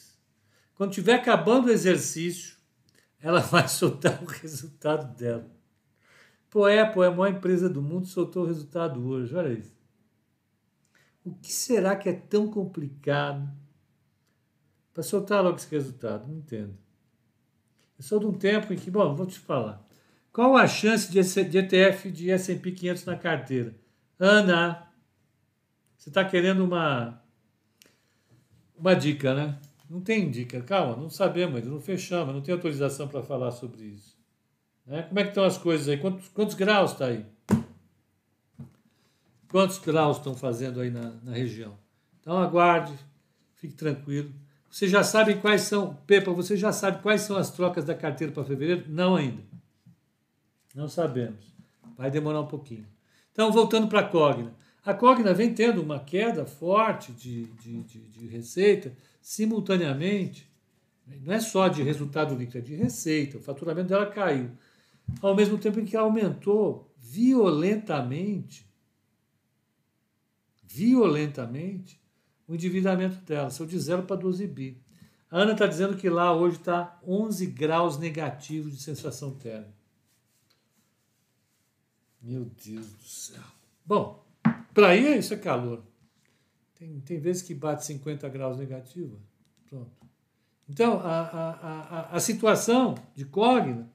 Quando 0.74 0.90
estiver 0.90 1.14
acabando 1.14 1.66
o 1.66 1.70
exercício, 1.70 2.56
ela 3.20 3.40
vai 3.42 3.68
soltar 3.68 4.22
o 4.22 4.26
resultado 4.26 5.16
dela. 5.16 5.50
Pô, 6.50 6.60
pô, 6.92 7.02
é 7.02 7.08
a 7.08 7.10
maior 7.10 7.28
empresa 7.28 7.68
do 7.68 7.82
mundo, 7.82 8.06
soltou 8.06 8.44
o 8.44 8.46
resultado 8.46 9.04
hoje. 9.06 9.34
Olha 9.34 9.52
isso. 9.52 9.74
O 11.24 11.34
que 11.34 11.52
será 11.52 11.96
que 11.96 12.08
é 12.08 12.12
tão 12.12 12.48
complicado 12.48 13.50
para 14.92 15.02
soltar 15.02 15.42
logo 15.42 15.56
esse 15.56 15.70
resultado? 15.70 16.28
Não 16.28 16.36
entendo. 16.36 16.76
Eu 17.98 18.04
sou 18.04 18.20
de 18.20 18.26
um 18.26 18.32
tempo 18.32 18.72
em 18.72 18.76
que, 18.76 18.90
bom, 18.90 19.14
vou 19.14 19.26
te 19.26 19.38
falar. 19.38 19.82
Qual 20.32 20.56
a 20.56 20.66
chance 20.66 21.10
de 21.10 21.58
ETF 21.58 22.10
de 22.10 22.30
S&P 22.30 22.72
500 22.72 23.04
na 23.04 23.16
carteira? 23.16 23.74
Ana, 24.18 24.92
você 25.96 26.10
está 26.10 26.24
querendo 26.24 26.64
uma 26.64 27.22
uma 28.76 28.94
dica, 28.94 29.34
né? 29.34 29.58
Não 29.88 30.00
tem 30.00 30.30
dica, 30.30 30.60
calma, 30.62 30.96
não 30.96 31.10
sabemos 31.10 31.56
ainda, 31.56 31.68
não 31.68 31.80
fechamos, 31.80 32.34
não 32.34 32.40
tem 32.40 32.54
autorização 32.54 33.06
para 33.06 33.22
falar 33.22 33.50
sobre 33.50 33.84
isso. 33.84 34.16
Né? 34.86 35.02
Como 35.02 35.18
é 35.18 35.22
que 35.22 35.28
estão 35.30 35.44
as 35.44 35.58
coisas 35.58 35.88
aí? 35.88 35.98
Quantos, 35.98 36.28
quantos 36.28 36.54
graus 36.54 36.92
está 36.92 37.06
aí? 37.06 37.24
Quantos 39.48 39.78
graus 39.78 40.16
estão 40.16 40.34
fazendo 40.34 40.80
aí 40.80 40.90
na, 40.90 41.12
na 41.22 41.32
região? 41.32 41.76
Então 42.20 42.38
aguarde, 42.38 42.92
fique 43.54 43.74
tranquilo. 43.74 44.32
Você 44.70 44.88
já 44.88 45.04
sabe 45.04 45.36
quais 45.36 45.60
são, 45.60 45.94
Pepa, 46.06 46.32
você 46.32 46.56
já 46.56 46.72
sabe 46.72 47.00
quais 47.00 47.20
são 47.20 47.36
as 47.36 47.50
trocas 47.50 47.84
da 47.84 47.94
carteira 47.94 48.32
para 48.32 48.44
fevereiro? 48.44 48.84
Não 48.88 49.14
ainda. 49.14 49.42
Não 50.74 50.88
sabemos. 50.88 51.54
Vai 51.96 52.10
demorar 52.10 52.40
um 52.40 52.46
pouquinho. 52.46 52.86
Então, 53.30 53.52
voltando 53.52 53.86
para 53.86 54.00
a 54.00 54.08
Cogna. 54.08 54.52
A 54.84 54.92
Cogna 54.92 55.32
vem 55.32 55.54
tendo 55.54 55.80
uma 55.80 56.00
queda 56.00 56.44
forte 56.44 57.12
de, 57.12 57.44
de, 57.44 57.82
de, 57.84 58.00
de 58.00 58.26
receita 58.26 58.92
simultaneamente. 59.24 60.46
Não 61.22 61.32
é 61.32 61.40
só 61.40 61.66
de 61.66 61.82
resultado 61.82 62.34
líquido, 62.34 62.58
é 62.58 62.60
de 62.60 62.74
receita. 62.74 63.38
O 63.38 63.40
faturamento 63.40 63.88
dela 63.88 64.06
caiu. 64.06 64.50
Ao 65.22 65.34
mesmo 65.34 65.56
tempo 65.56 65.80
em 65.80 65.84
que 65.86 65.96
aumentou 65.96 66.92
violentamente, 66.98 68.70
violentamente, 70.62 71.98
o 72.46 72.54
endividamento 72.54 73.16
dela. 73.24 73.48
Saiu 73.48 73.66
de 73.66 73.78
0 73.78 74.02
para 74.02 74.16
12 74.16 74.46
bi. 74.46 74.78
A 75.30 75.38
Ana 75.38 75.52
está 75.52 75.66
dizendo 75.66 75.96
que 75.96 76.10
lá 76.10 76.34
hoje 76.34 76.58
está 76.58 77.00
11 77.06 77.46
graus 77.46 77.98
negativos 77.98 78.76
de 78.76 78.82
sensação 78.82 79.34
térmica. 79.34 79.72
Meu 82.20 82.44
Deus 82.62 82.92
do 82.92 83.04
céu. 83.04 83.42
Bom, 83.86 84.22
para 84.74 84.88
aí 84.88 85.18
isso 85.18 85.32
é 85.32 85.38
calor. 85.38 85.82
Tem, 86.84 87.00
tem 87.00 87.18
vezes 87.18 87.40
que 87.40 87.54
bate 87.54 87.82
50 87.86 88.28
graus 88.28 88.58
negativa. 88.58 89.16
Pronto. 89.70 89.90
Então, 90.68 91.00
a, 91.00 91.20
a, 91.22 91.50
a, 91.50 92.16
a 92.16 92.20
situação 92.20 92.94
de 93.14 93.24
Cogna, 93.24 93.90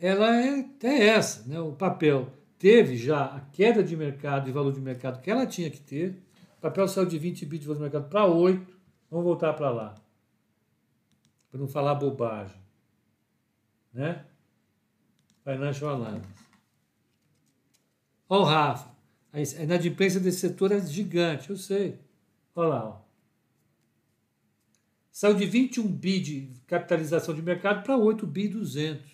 ela 0.00 0.34
é, 0.36 0.68
é 0.82 1.06
essa. 1.06 1.48
Né? 1.48 1.60
O 1.60 1.72
papel 1.72 2.28
teve 2.58 2.96
já 2.96 3.24
a 3.24 3.40
queda 3.40 3.84
de 3.84 3.96
mercado 3.96 4.48
e 4.48 4.52
valor 4.52 4.72
de 4.72 4.80
mercado 4.80 5.20
que 5.20 5.30
ela 5.30 5.46
tinha 5.46 5.70
que 5.70 5.80
ter. 5.80 6.20
O 6.58 6.60
papel 6.60 6.88
saiu 6.88 7.06
de 7.06 7.18
20 7.18 7.46
bits 7.46 7.60
de 7.60 7.66
valor 7.68 7.76
de 7.76 7.82
mercado 7.82 8.08
para 8.10 8.26
8. 8.26 8.76
Vamos 9.08 9.24
voltar 9.24 9.52
para 9.52 9.70
lá. 9.70 9.94
Para 11.52 11.60
não 11.60 11.68
falar 11.68 11.94
bobagem. 11.94 12.60
Né? 13.92 14.24
Financial 15.44 15.94
Analysis. 15.94 16.28
Olha 18.28 18.40
o 18.40 18.44
Rafa. 18.44 18.91
A 19.32 19.40
inadimplência 19.40 20.20
desse 20.20 20.40
setor 20.40 20.72
é 20.72 20.80
gigante, 20.80 21.48
eu 21.48 21.56
sei. 21.56 21.98
Olha 22.54 22.68
lá. 22.68 22.88
Ó. 22.88 23.02
Saiu 25.10 25.34
de 25.34 25.46
21 25.46 25.86
bi 25.86 26.20
de 26.20 26.50
capitalização 26.66 27.34
de 27.34 27.42
mercado 27.42 27.82
para 27.82 27.96
8 27.96 28.26
bi 28.26 28.48
200. 28.48 29.10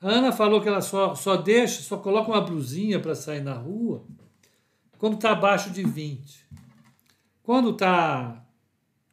A 0.00 0.08
Ana 0.08 0.32
falou 0.32 0.60
que 0.60 0.68
ela 0.68 0.80
só, 0.80 1.14
só 1.14 1.36
deixa, 1.36 1.82
só 1.82 1.96
coloca 1.98 2.30
uma 2.30 2.40
blusinha 2.40 3.00
para 3.00 3.14
sair 3.14 3.42
na 3.42 3.54
rua 3.54 4.06
quando 4.98 5.14
está 5.14 5.32
abaixo 5.32 5.70
de 5.70 5.82
20. 5.82 6.46
Quando 7.42 7.70
está 7.70 8.46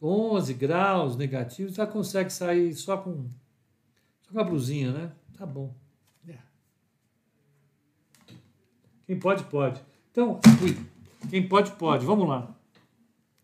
11 0.02 0.54
graus 0.54 1.16
negativos, 1.16 1.78
ela 1.78 1.88
consegue 1.88 2.30
sair 2.30 2.74
só 2.74 2.98
com, 2.98 3.30
só 4.22 4.32
com 4.32 4.40
a 4.40 4.44
blusinha, 4.44 4.92
né? 4.92 5.12
Tá 5.38 5.46
bom. 5.46 5.74
Quem 9.12 9.20
pode, 9.20 9.44
pode. 9.44 9.82
Então, 10.10 10.40
ui, 10.64 10.78
quem 11.30 11.46
pode, 11.46 11.72
pode. 11.74 12.06
Vamos 12.06 12.30
lá. 12.30 12.56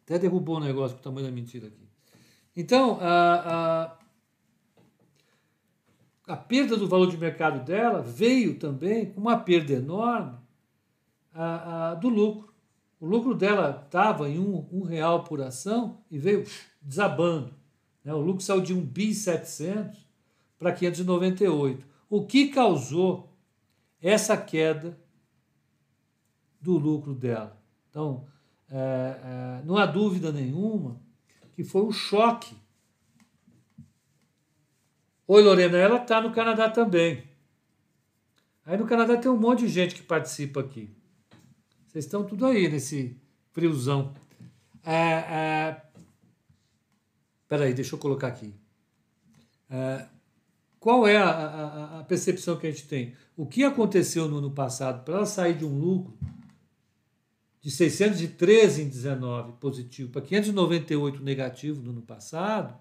Até 0.05 0.17
derrubou 0.17 0.55
o 0.55 0.59
negócio 0.61 0.95
com 0.95 1.01
o 1.01 1.03
tamanho 1.03 1.25
da 1.25 1.31
mentira 1.33 1.67
aqui. 1.67 1.85
Então, 2.55 2.97
a, 3.01 3.97
a, 6.25 6.33
a 6.33 6.37
perda 6.37 6.77
do 6.77 6.87
valor 6.87 7.11
de 7.11 7.17
mercado 7.17 7.65
dela 7.65 8.01
veio 8.01 8.57
também 8.57 9.07
com 9.11 9.19
uma 9.19 9.37
perda 9.39 9.73
enorme 9.73 10.37
a, 11.33 11.89
a, 11.89 11.95
do 11.95 12.07
lucro. 12.07 12.53
O 12.97 13.05
lucro 13.05 13.35
dela 13.35 13.83
estava 13.85 14.29
em 14.29 14.39
um, 14.39 14.65
um 14.71 14.83
real 14.83 15.25
por 15.25 15.41
ação 15.41 15.97
e 16.09 16.17
veio 16.17 16.45
desabando. 16.81 17.53
Né? 18.05 18.13
O 18.13 18.21
lucro 18.21 18.41
saiu 18.41 18.61
de 18.61 18.73
1 18.73 18.85
bi 18.85 19.13
700 19.13 20.07
para 20.57 20.71
598. 20.71 21.85
O 22.09 22.25
que 22.25 22.47
causou 22.47 23.35
essa 24.01 24.37
queda 24.37 24.97
do 26.59 26.77
lucro 26.77 27.13
dela. 27.13 27.59
Então, 27.89 28.27
é, 28.69 28.75
é, 28.75 29.65
não 29.65 29.77
há 29.77 29.85
dúvida 29.85 30.31
nenhuma 30.31 30.99
que 31.53 31.63
foi 31.63 31.81
um 31.81 31.91
choque. 31.91 32.55
Oi, 35.27 35.41
Lorena, 35.41 35.77
ela 35.77 35.97
está 35.97 36.21
no 36.21 36.31
Canadá 36.31 36.69
também. 36.69 37.23
Aí 38.65 38.77
no 38.77 38.85
Canadá 38.85 39.17
tem 39.17 39.31
um 39.31 39.37
monte 39.37 39.61
de 39.61 39.69
gente 39.69 39.95
que 39.95 40.03
participa 40.03 40.59
aqui. 40.59 40.89
Vocês 41.87 42.05
estão 42.05 42.23
tudo 42.23 42.45
aí 42.45 42.69
nesse 42.69 43.17
friozão. 43.51 44.13
É, 44.85 44.93
é, 44.93 45.81
peraí, 47.47 47.73
deixa 47.73 47.95
eu 47.95 47.99
colocar 47.99 48.27
aqui. 48.27 48.53
É, 49.69 50.05
qual 50.79 51.07
é 51.07 51.17
a, 51.17 51.29
a, 51.29 51.99
a, 51.99 52.03
percepção 52.03 52.57
que 52.57 52.67
a 52.67 52.71
gente 52.71 52.87
tem? 52.87 53.15
O 53.35 53.45
que 53.45 53.63
aconteceu 53.63 54.27
no 54.27 54.37
ano 54.37 54.51
passado 54.51 55.03
para 55.03 55.15
ela 55.15 55.25
sair 55.25 55.55
de 55.55 55.65
um 55.65 55.79
lucro 55.79 56.17
de 57.61 57.71
613 57.71 58.83
em 58.83 58.89
19 58.89 59.53
positivo 59.53 60.11
para 60.11 60.21
598 60.21 61.23
negativo 61.23 61.81
no 61.81 61.91
ano 61.91 62.01
passado, 62.01 62.77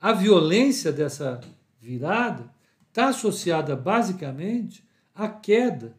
a 0.00 0.12
violência 0.12 0.90
dessa 0.90 1.40
virada 1.78 2.52
está 2.88 3.08
associada 3.08 3.76
basicamente 3.76 4.84
à 5.14 5.28
queda 5.28 5.94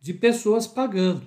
de 0.00 0.14
pessoas 0.14 0.66
pagando. 0.66 1.26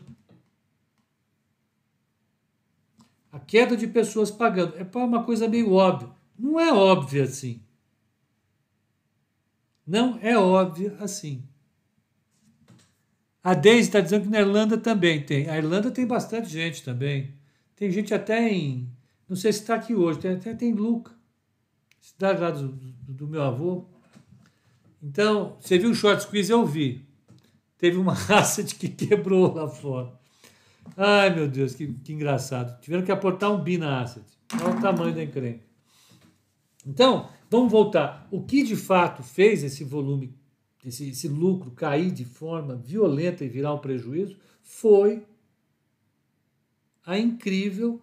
A 3.31 3.39
queda 3.39 3.77
de 3.77 3.87
pessoas 3.87 4.31
pagando. 4.31 4.75
É 4.75 4.97
uma 4.97 5.23
coisa 5.23 5.47
meio 5.47 5.73
óbvia. 5.73 6.09
Não 6.37 6.59
é 6.59 6.73
óbvia 6.73 7.23
assim. 7.23 7.61
Não 9.85 10.17
é 10.21 10.37
óbvia 10.37 10.95
assim. 10.99 11.48
A 13.49 13.55
Deise 13.55 13.87
está 13.87 13.99
dizendo 13.99 14.25
que 14.25 14.29
na 14.29 14.41
Irlanda 14.41 14.77
também 14.77 15.23
tem. 15.23 15.49
A 15.49 15.57
Irlanda 15.57 15.89
tem 15.89 16.05
bastante 16.05 16.47
gente 16.47 16.83
também. 16.83 17.33
Tem 17.75 17.89
gente 17.89 18.13
até 18.13 18.47
em. 18.47 18.87
Não 19.27 19.35
sei 19.35 19.51
se 19.51 19.61
está 19.61 19.73
aqui 19.73 19.95
hoje, 19.95 20.19
tem, 20.19 20.35
até 20.35 20.53
tem 20.53 20.71
Luca, 20.71 21.11
cidade 21.99 22.41
lá 22.41 22.51
do, 22.51 22.67
do, 22.67 23.13
do, 23.13 23.27
meu 23.27 23.41
avô. 23.41 23.85
Então, 25.01 25.57
você 25.59 25.79
viu 25.79 25.89
o 25.89 25.95
short 25.95 26.21
squeeze? 26.21 26.51
Eu 26.51 26.63
vi. 26.63 27.03
Teve 27.75 27.97
uma 27.97 28.13
raça 28.29 28.63
de 28.63 28.75
que 28.75 28.87
quebrou 28.87 29.51
lá 29.51 29.67
fora. 29.67 30.13
Ai, 30.95 31.33
meu 31.33 31.47
Deus, 31.47 31.73
que, 31.73 31.91
que 31.91 32.13
engraçado. 32.13 32.79
Tiveram 32.81 33.03
que 33.03 33.11
aportar 33.11 33.51
um 33.51 33.63
bi 33.63 33.79
na 33.79 34.01
asset. 34.01 34.27
Olha 34.61 34.77
o 34.77 34.79
tamanho 34.79 35.15
da 35.15 35.23
encrenca. 35.23 35.65
Então, 36.85 37.27
vamos 37.49 37.71
voltar. 37.71 38.27
O 38.29 38.43
que 38.43 38.61
de 38.61 38.75
fato 38.75 39.23
fez 39.23 39.63
esse 39.63 39.83
volume, 39.83 40.37
esse, 40.83 41.09
esse 41.09 41.27
lucro 41.27 41.71
cair 41.71 42.11
de 42.11 42.25
forma 42.25 42.75
violenta 42.75 43.43
e 43.43 43.49
virar 43.49 43.73
um 43.73 43.79
prejuízo 43.79 44.37
foi 44.61 45.25
a 47.05 47.17
incrível 47.17 48.01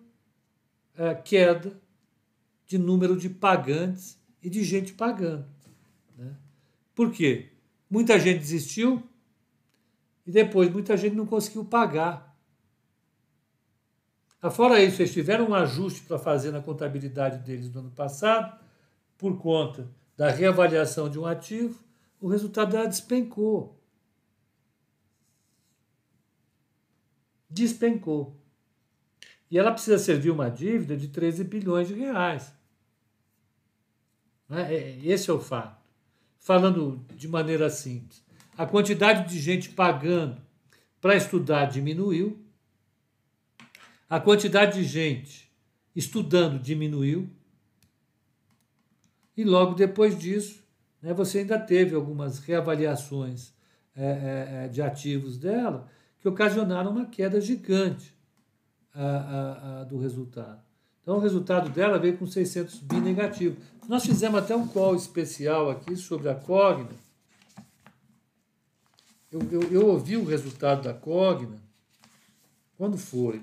é, 0.97 1.15
queda 1.15 1.81
de 2.67 2.79
número 2.79 3.17
de 3.17 3.29
pagantes 3.29 4.19
e 4.43 4.51
de 4.51 4.65
gente 4.65 4.93
pagando. 4.93 5.47
Né? 6.17 6.37
Por 6.95 7.13
quê? 7.13 7.51
Muita 7.89 8.19
gente 8.19 8.41
desistiu 8.41 9.03
e 10.27 10.33
depois 10.33 10.73
muita 10.73 10.97
gente 10.97 11.15
não 11.15 11.27
conseguiu 11.27 11.65
pagar 11.65 12.27
Fora 14.51 14.83
isso, 14.83 15.03
eles 15.03 15.13
tiveram 15.13 15.49
um 15.49 15.55
ajuste 15.55 16.03
para 16.03 16.19
fazer 16.19 16.51
na 16.51 16.61
contabilidade 16.61 17.39
deles 17.39 17.73
no 17.73 17.81
ano 17.81 17.91
passado, 17.91 18.59
por 19.19 19.39
conta 19.39 19.89
da 20.17 20.31
reavaliação 20.31 21.09
de 21.09 21.19
um 21.19 21.27
ativo, 21.27 21.79
o 22.27 22.29
resultado 22.29 22.73
dela 22.73 22.89
despencou. 22.89 23.81
Despencou. 27.49 28.37
E 29.49 29.57
ela 29.57 29.71
precisa 29.71 29.97
servir 29.97 30.33
uma 30.33 30.51
dívida 30.51 30.97
de 30.97 31.07
13 31.07 31.45
bilhões 31.45 31.87
de 31.87 31.95
reais. 31.95 32.53
Né? 34.49 34.75
É, 34.75 34.99
esse 35.07 35.31
é 35.31 35.33
o 35.33 35.39
fato. 35.39 35.81
Falando 36.41 37.07
de 37.15 37.29
maneira 37.29 37.71
simples, 37.71 38.25
a 38.59 38.67
quantidade 38.67 39.33
de 39.33 39.41
gente 39.41 39.69
pagando 39.69 40.43
para 41.01 41.15
estudar 41.15 41.67
diminuiu, 41.67 42.45
a 44.11 44.19
quantidade 44.19 44.81
de 44.81 44.85
gente 44.85 45.49
estudando 45.95 46.61
diminuiu. 46.61 47.31
E 49.37 49.45
logo 49.45 49.75
depois 49.75 50.19
disso, 50.19 50.66
né, 51.07 51.15
você 51.15 51.39
ainda 51.39 51.57
teve 51.57 51.95
algumas 51.95 52.41
reavaliações 52.41 53.53
é, 53.95 54.05
é, 54.05 54.65
é, 54.65 54.69
de 54.69 54.83
ativos 54.83 55.39
dela 55.39 55.89
que 56.19 56.29
ocasionaram 56.29 56.91
uma 56.91 57.07
queda 57.07 57.41
gigante 57.41 58.13
a, 58.93 59.05
a, 59.05 59.81
a, 59.81 59.85
do 59.85 59.99
resultado. 59.99 60.61
Então, 61.01 61.19
o 61.19 61.21
resultado 61.21 61.71
dela 61.71 61.97
veio 61.97 62.19
com 62.19 62.27
600 62.27 62.81
bi 62.81 62.97
negativo. 62.97 63.57
Nós 63.89 64.05
fizemos 64.05 64.43
até 64.43 64.57
um 64.57 64.67
call 64.67 64.97
especial 64.97 65.71
aqui 65.71 65.95
sobre 65.95 66.29
a 66.29 66.35
Cogna. 66.35 66.91
Eu, 69.31 69.41
eu, 69.53 69.63
eu 69.71 69.87
ouvi 69.87 70.17
o 70.17 70.25
resultado 70.25 70.83
da 70.83 70.93
Cogna. 70.93 71.63
Quando 72.77 72.99
foi? 72.99 73.41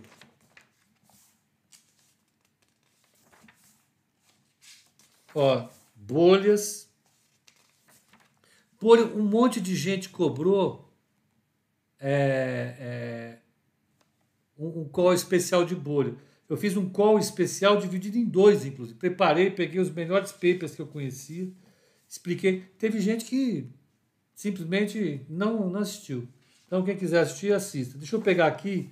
Ó, 5.34 5.69
bolhas. 5.95 6.91
Bolha, 8.84 9.06
um 9.06 9.24
monte 9.24 9.62
de 9.62 9.76
gente 9.76 10.10
cobrou 10.10 10.93
é, 11.98 12.76
é, 12.80 13.38
um, 14.58 14.82
um 14.82 14.89
call 14.89 15.13
especial 15.13 15.63
de 15.63 15.74
bolha. 15.74 16.13
Eu 16.50 16.58
fiz 16.58 16.76
um 16.76 16.89
call 16.89 17.17
especial 17.17 17.78
dividido 17.78 18.17
em 18.17 18.26
dois, 18.26 18.65
inclusive. 18.65 19.00
Preparei, 19.00 19.50
peguei 19.50 19.80
os 19.80 19.89
melhores 19.89 20.34
papers 20.34 20.76
que 20.76 20.82
eu 20.82 20.88
conhecia, 20.88 21.50
expliquei. 22.08 22.65
Teve 22.78 23.00
gente 23.00 23.24
que 23.24 23.69
simplesmente 24.36 25.26
não, 25.30 25.69
não 25.69 25.80
assistiu. 25.80 26.28
Então, 26.67 26.84
quem 26.84 26.98
quiser 26.98 27.22
assistir, 27.22 27.54
assista. 27.54 27.98
Deixa 27.98 28.17
eu 28.17 28.22
pegar 28.22 28.48
aqui. 28.48 28.91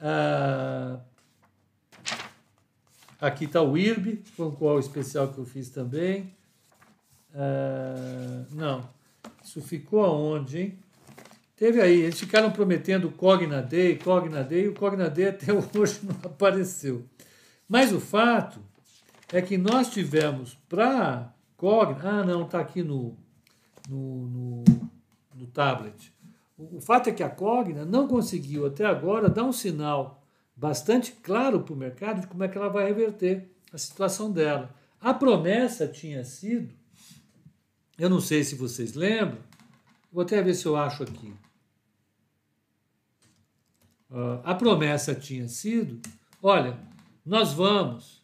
Uh, 0.00 1.00
Aqui 3.20 3.46
está 3.46 3.60
o 3.60 3.76
IRB, 3.76 4.22
foi 4.36 4.46
um 4.46 4.52
call 4.52 4.78
especial 4.78 5.32
que 5.32 5.38
eu 5.38 5.44
fiz 5.44 5.70
também. 5.70 6.36
Uh, 7.34 8.46
não, 8.52 8.88
isso 9.48 9.62
ficou 9.62 10.04
aonde, 10.04 10.60
hein? 10.60 10.78
Teve 11.56 11.80
aí, 11.80 12.02
eles 12.02 12.20
ficaram 12.20 12.50
prometendo 12.52 13.10
Cogna 13.10 13.62
Day, 13.62 13.96
Cogna 13.96 14.44
Day, 14.44 14.64
e 14.64 14.68
o 14.68 14.74
Cogna 14.74 15.08
Day 15.08 15.28
até 15.28 15.52
hoje 15.52 16.00
não 16.02 16.14
apareceu. 16.22 17.04
Mas 17.66 17.92
o 17.92 17.98
fato 17.98 18.60
é 19.32 19.40
que 19.40 19.56
nós 19.56 19.88
tivemos 19.88 20.54
para 20.68 21.32
Cogna. 21.56 21.98
Ah, 22.02 22.24
não, 22.24 22.44
está 22.44 22.60
aqui 22.60 22.82
no, 22.82 23.16
no, 23.88 24.26
no, 24.28 24.64
no 25.34 25.46
tablet. 25.46 26.12
O, 26.56 26.76
o 26.76 26.80
fato 26.80 27.08
é 27.08 27.12
que 27.12 27.22
a 27.22 27.30
Cogna 27.30 27.84
não 27.84 28.06
conseguiu 28.06 28.66
até 28.66 28.84
agora 28.84 29.30
dar 29.30 29.44
um 29.44 29.52
sinal 29.52 30.22
bastante 30.54 31.12
claro 31.12 31.60
para 31.60 31.74
o 31.74 31.76
mercado 31.76 32.20
de 32.20 32.26
como 32.26 32.44
é 32.44 32.48
que 32.48 32.58
ela 32.58 32.68
vai 32.68 32.86
reverter 32.86 33.50
a 33.72 33.78
situação 33.78 34.30
dela. 34.30 34.74
A 35.00 35.14
promessa 35.14 35.88
tinha 35.88 36.22
sido, 36.22 36.74
eu 37.98 38.08
não 38.08 38.20
sei 38.20 38.44
se 38.44 38.54
vocês 38.54 38.94
lembram, 38.94 39.38
vou 40.12 40.22
até 40.22 40.40
ver 40.40 40.54
se 40.54 40.66
eu 40.66 40.76
acho 40.76 41.02
aqui. 41.02 41.34
Uh, 44.10 44.40
a 44.44 44.54
promessa 44.54 45.14
tinha 45.14 45.48
sido: 45.48 46.00
olha, 46.42 46.78
nós 47.26 47.52
vamos 47.52 48.22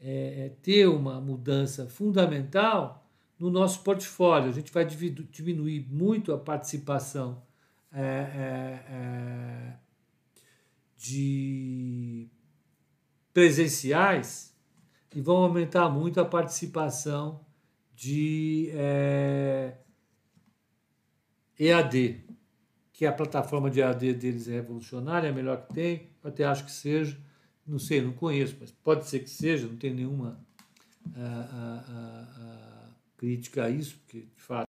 é, 0.00 0.46
é 0.46 0.48
ter 0.62 0.86
uma 0.86 1.20
mudança 1.20 1.88
fundamental 1.88 3.06
no 3.38 3.50
nosso 3.50 3.82
portfólio. 3.82 4.48
A 4.48 4.52
gente 4.52 4.72
vai 4.72 4.84
diminuir 4.84 5.86
muito 5.90 6.32
a 6.32 6.38
participação 6.38 7.42
é, 7.92 8.02
é, 8.02 8.84
é 8.88 9.76
de 10.96 12.28
presenciais 13.32 14.54
e 15.14 15.20
vão 15.20 15.36
aumentar 15.36 15.88
muito 15.90 16.18
a 16.20 16.24
participação 16.24 17.45
de 17.96 18.68
é, 18.74 19.78
EAD, 21.58 22.26
que 22.92 23.06
a 23.06 23.12
plataforma 23.12 23.70
de 23.70 23.80
EAD 23.80 24.12
deles 24.12 24.48
é 24.48 24.52
revolucionária, 24.52 25.28
é 25.28 25.30
a 25.30 25.34
melhor 25.34 25.66
que 25.66 25.72
tem, 25.72 26.10
até 26.22 26.44
acho 26.44 26.66
que 26.66 26.70
seja, 26.70 27.18
não 27.66 27.78
sei, 27.78 28.02
não 28.02 28.12
conheço, 28.12 28.54
mas 28.60 28.70
pode 28.70 29.06
ser 29.06 29.20
que 29.20 29.30
seja, 29.30 29.66
não 29.66 29.76
tem 29.76 29.94
nenhuma 29.94 30.38
a, 31.14 31.20
a, 31.20 31.80
a, 32.42 32.88
crítica 33.16 33.64
a 33.64 33.70
isso, 33.70 33.96
porque 33.98 34.20
de 34.20 34.42
fato. 34.42 34.68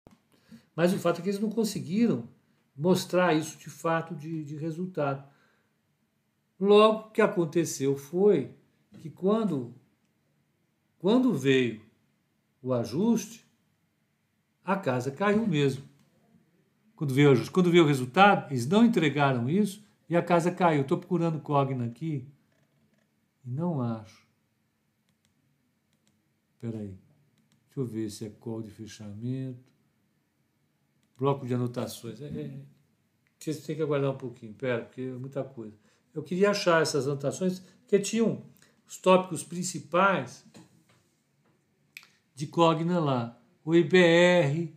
Mas 0.73 0.93
o 0.93 0.97
fato 0.97 1.19
é 1.19 1.21
que 1.21 1.29
eles 1.29 1.41
não 1.41 1.49
conseguiram 1.49 2.29
mostrar 2.75 3.33
isso 3.33 3.57
de 3.57 3.69
fato 3.69 4.15
de, 4.15 4.43
de 4.45 4.55
resultado. 4.55 5.27
Logo, 6.57 7.09
o 7.09 7.11
que 7.11 7.21
aconteceu 7.21 7.97
foi 7.97 8.55
que 9.01 9.09
quando, 9.09 9.75
quando 10.97 11.33
veio 11.33 11.86
o 12.67 12.73
ajuste, 12.73 13.45
a 14.63 14.75
casa 14.75 15.11
caiu 15.11 15.47
mesmo. 15.47 15.83
Quando 16.95 17.13
veio 17.13 17.29
o 17.29 17.31
ajuste, 17.31 17.51
quando 17.51 17.71
veio 17.71 17.83
o 17.83 17.87
resultado, 17.87 18.51
eles 18.51 18.67
não 18.67 18.85
entregaram 18.85 19.49
isso 19.49 19.83
e 20.09 20.15
a 20.15 20.21
casa 20.21 20.51
caiu. 20.51 20.81
Estou 20.81 20.97
procurando 20.97 21.39
Cogna 21.39 21.85
aqui 21.85 22.27
e 23.45 23.49
não 23.49 23.81
acho. 23.81 24.25
Espera 26.55 26.79
aí. 26.79 26.97
Deixa 27.65 27.79
eu 27.79 27.85
ver 27.85 28.09
se 28.09 28.25
é 28.25 28.29
call 28.29 28.61
de 28.61 28.71
fechamento. 28.71 29.63
Bloco 31.17 31.45
de 31.45 31.53
anotações. 31.53 32.21
É, 32.21 32.25
é, 32.25 32.59
você 33.39 33.53
tem 33.61 33.75
que 33.75 33.81
aguardar 33.81 34.11
um 34.11 34.17
pouquinho, 34.17 34.53
pera, 34.53 34.83
porque 34.83 35.01
é 35.01 35.11
muita 35.13 35.43
coisa 35.43 35.77
eu 36.17 36.23
queria 36.23 36.49
achar 36.49 36.81
essas 36.81 37.07
anotações 37.07 37.61
que 37.87 37.99
tinham 37.99 38.41
os 38.87 38.97
tópicos 38.97 39.43
principais 39.43 40.43
de 42.37 42.45
Cogna 42.45 42.99
lá. 42.99 43.41
O 43.65 43.73
IBR, 43.75 44.71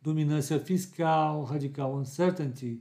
dominância 0.00 0.60
fiscal, 0.60 1.42
radical 1.42 1.92
uncertainty, 1.92 2.80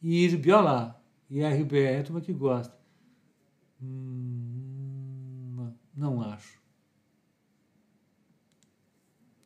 e 0.00 0.24
IRB, 0.24 0.50
olha 0.52 0.62
lá, 0.62 1.02
IRBR, 1.28 1.98
é 1.98 2.02
turma 2.02 2.22
que 2.22 2.32
gosta. 2.32 2.74
Hum, 3.80 5.70
não 5.94 6.22
acho. 6.22 6.62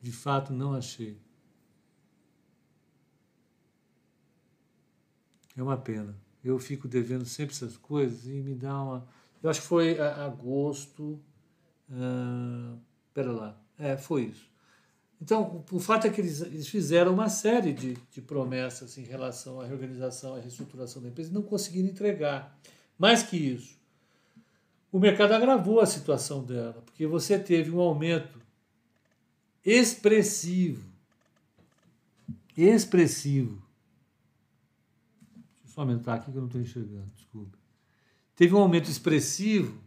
De 0.01 0.13
fato, 0.13 0.53
não 0.53 0.73
achei. 0.75 1.21
É 5.57 5.63
uma 5.63 5.77
pena. 5.77 6.17
Eu 6.45 6.61
fico 6.61 6.87
devendo 6.87 7.25
sempre 7.25 7.57
essas 7.57 7.77
coisas 7.77 8.25
e 8.29 8.41
me 8.41 8.55
dá 8.55 8.81
uma. 8.81 9.09
Eu 9.43 9.51
acho 9.51 9.63
que 9.63 9.67
foi 9.67 9.99
agosto. 9.99 11.21
Uh, 11.91 12.79
pera 13.13 13.33
lá. 13.33 13.66
É, 13.79 13.97
foi 13.97 14.25
isso. 14.25 14.49
Então, 15.21 15.65
o 15.71 15.81
fato 15.81 16.07
é 16.07 16.11
que 16.11 16.21
eles, 16.21 16.41
eles 16.43 16.69
fizeram 16.69 17.13
uma 17.15 17.29
série 17.29 17.73
de, 17.73 17.95
de 18.11 18.21
promessas 18.21 18.99
em 18.99 19.03
relação 19.03 19.61
à 19.61 19.67
reorganização, 19.67 20.35
à 20.35 20.39
reestruturação 20.39 21.01
da 21.01 21.09
empresa 21.09 21.31
e 21.31 21.35
não 21.35 21.43
conseguiram 21.43 21.89
entregar. 21.89 22.59
Mais 22.99 23.23
que 23.23 23.37
isso, 23.37 23.77
o 24.93 24.99
mercado 24.99 25.33
agravou 25.33 25.81
a 25.81 25.87
situação 25.87 26.45
dela, 26.45 26.83
porque 26.85 27.07
você 27.07 27.39
teve 27.39 27.71
um 27.71 27.81
aumento 27.81 28.41
expressivo, 29.65 30.87
expressivo. 32.57 33.63
Deixa 35.35 35.65
eu 35.65 35.69
só 35.69 35.81
aumentar 35.81 36.15
aqui 36.15 36.31
que 36.31 36.37
eu 36.37 36.41
não 36.41 36.47
estou 36.47 36.61
enxergando, 36.61 37.11
desculpa. 37.15 37.59
Teve 38.35 38.55
um 38.55 38.59
aumento 38.59 38.91
expressivo 38.91 39.83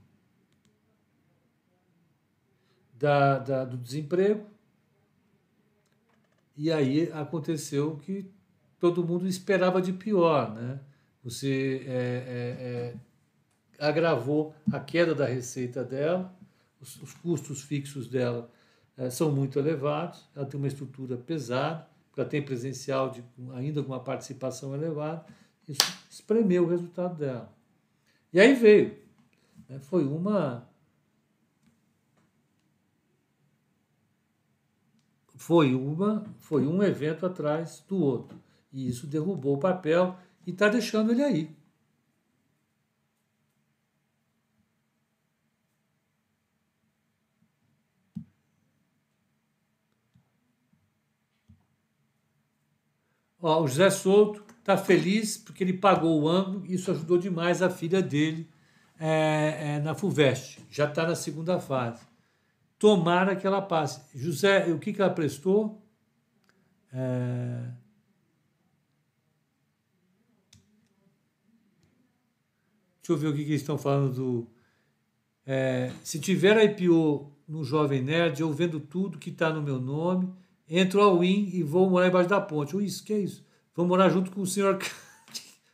da, 3.00 3.40
da, 3.40 3.66
do 3.66 3.78
desemprego, 3.78 4.46
e 6.58 6.70
aí 6.70 7.10
aconteceu 7.14 7.96
que 7.98 8.30
todo 8.78 9.06
mundo 9.06 9.26
esperava 9.26 9.82
de 9.82 9.94
pior, 9.94 10.54
né? 10.54 10.82
Você 11.24 11.84
é, 11.86 11.92
é, 11.92 12.94
é, 13.80 13.88
agravou 13.88 14.54
a 14.72 14.80
queda 14.80 15.16
da 15.16 15.26
receita 15.26 15.84
dela, 15.84 16.34
os, 16.82 17.02
os 17.02 17.14
custos 17.14 17.62
fixos 17.62 18.08
dela 18.08 18.50
é, 18.98 19.10
são 19.10 19.32
muito 19.32 19.58
elevados, 19.58 20.28
ela 20.36 20.46
tem 20.46 20.58
uma 20.58 20.68
estrutura 20.68 21.16
pesada, 21.16 21.88
ela 22.16 22.28
tem 22.28 22.42
presencial 22.42 23.10
de, 23.12 23.24
ainda 23.54 23.82
com 23.82 23.94
uma 23.94 24.00
participação 24.02 24.76
elevada, 24.76 25.26
isso 25.68 25.82
espremeu 26.10 26.66
o 26.66 26.68
resultado 26.68 27.18
dela. 27.18 27.50
E 28.34 28.40
aí 28.40 28.54
veio, 28.56 28.98
né, 29.70 29.80
foi 29.80 30.04
uma 30.04 30.69
foi 35.40 35.74
uma 35.74 36.26
foi 36.38 36.68
um 36.68 36.84
evento 36.84 37.26
atrás 37.26 37.82
do 37.88 37.98
outro 37.98 38.38
e 38.74 38.90
isso 38.90 39.08
derrubou 39.08 39.56
o 39.56 39.60
papel 39.60 40.18
e 40.46 40.52
está 40.52 40.68
deixando 40.68 41.12
ele 41.14 41.24
aí. 41.24 41.56
Ó, 53.42 53.64
o 53.64 53.68
José 53.68 53.90
Souto 53.90 54.44
está 54.60 54.76
feliz 54.78 55.38
porque 55.38 55.64
ele 55.64 55.74
pagou 55.74 56.22
o 56.22 56.28
ângulo 56.28 56.66
e 56.66 56.74
isso 56.74 56.92
ajudou 56.92 57.18
demais 57.18 57.62
a 57.62 57.70
filha 57.70 58.02
dele 58.02 58.50
é, 59.00 59.78
é, 59.78 59.80
na 59.80 59.96
FUVEST. 59.96 60.60
Já 60.70 60.84
está 60.90 61.08
na 61.08 61.16
segunda 61.16 61.62
fase. 61.62 62.09
Tomara 62.80 63.36
que 63.36 63.46
ela 63.46 63.62
passe. 63.62 64.02
José, 64.18 64.72
o 64.72 64.80
que, 64.80 64.94
que 64.94 65.02
ela 65.02 65.14
prestou? 65.14 65.86
É... 66.94 67.72
Deixa 73.02 73.12
eu 73.12 73.18
ver 73.18 73.28
o 73.28 73.34
que, 73.34 73.44
que 73.44 73.52
eles 73.52 73.62
estão 73.62 73.78
falando 73.78 74.14
do. 74.14 74.48
É, 75.46 75.92
se 76.04 76.20
tiver 76.20 76.64
IPO 76.64 77.36
no 77.48 77.64
Jovem 77.64 78.04
Nerd, 78.04 78.40
eu 78.40 78.54
vendo 78.54 78.80
tudo 78.80 79.18
que 79.18 79.32
está 79.32 79.52
no 79.52 79.64
meu 79.64 79.80
nome, 79.80 80.32
entro 80.70 81.02
ao 81.02 81.24
IN 81.24 81.50
e 81.52 81.64
vou 81.64 81.90
morar 81.90 82.08
embaixo 82.08 82.30
da 82.30 82.40
ponte. 82.40 82.78
Isso, 82.86 83.04
que 83.04 83.12
é 83.12 83.20
isso? 83.20 83.44
Vou 83.76 83.88
morar 83.88 84.10
junto 84.10 84.30
com 84.32 84.42
o 84.42 84.46
senhor. 84.46 84.76
o 84.78 84.80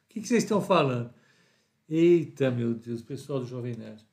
que, 0.08 0.22
que 0.22 0.28
vocês 0.28 0.44
estão 0.44 0.62
falando? 0.62 1.14
Eita, 1.90 2.50
meu 2.50 2.74
Deus, 2.74 3.02
pessoal 3.02 3.42
do 3.42 3.46
Jovem 3.46 3.76
Nerd. 3.76 4.05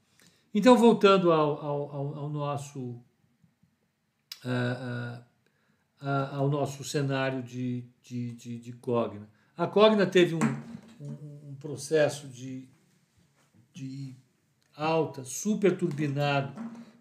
Então, 0.55 0.77
voltando 0.77 1.33
ao, 1.33 1.65
ao, 1.65 2.19
ao 2.19 2.29
nosso. 2.29 2.81
Uh, 4.45 4.49
uh, 4.49 5.23
uh, 6.03 6.35
ao 6.35 6.49
nosso 6.49 6.83
cenário 6.83 7.43
de, 7.43 7.85
de, 8.03 8.33
de, 8.33 8.59
de 8.59 8.73
Cogna. 8.73 9.29
A 9.57 9.69
Cogna 9.69 10.05
teve 10.05 10.35
um, 10.35 10.41
um, 11.01 11.51
um 11.51 11.55
processo 11.55 12.27
de 12.27 12.69
de 13.73 14.15
alta, 14.77 15.25
super 15.25 15.77
turbinado 15.77 16.53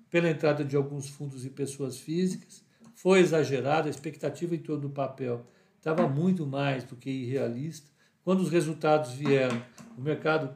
pela 0.10 0.30
entrada 0.30 0.64
de 0.64 0.76
alguns 0.76 1.10
fundos 1.10 1.46
e 1.46 1.50
pessoas 1.50 2.00
físicas. 2.00 2.64
Foi 2.96 3.20
exagerado, 3.20 3.88
a 3.88 3.92
expectativa 3.92 4.56
em 4.56 4.60
torno 4.60 4.84
do 4.84 4.90
papel 4.90 5.46
estava 5.78 6.08
muito 6.08 6.46
mais 6.46 6.84
do 6.84 6.96
que 6.96 7.10
irrealista. 7.10 7.90
Quando 8.24 8.42
os 8.42 8.50
resultados 8.50 9.14
vieram, 9.14 9.62
o 9.98 10.02
mercado 10.02 10.54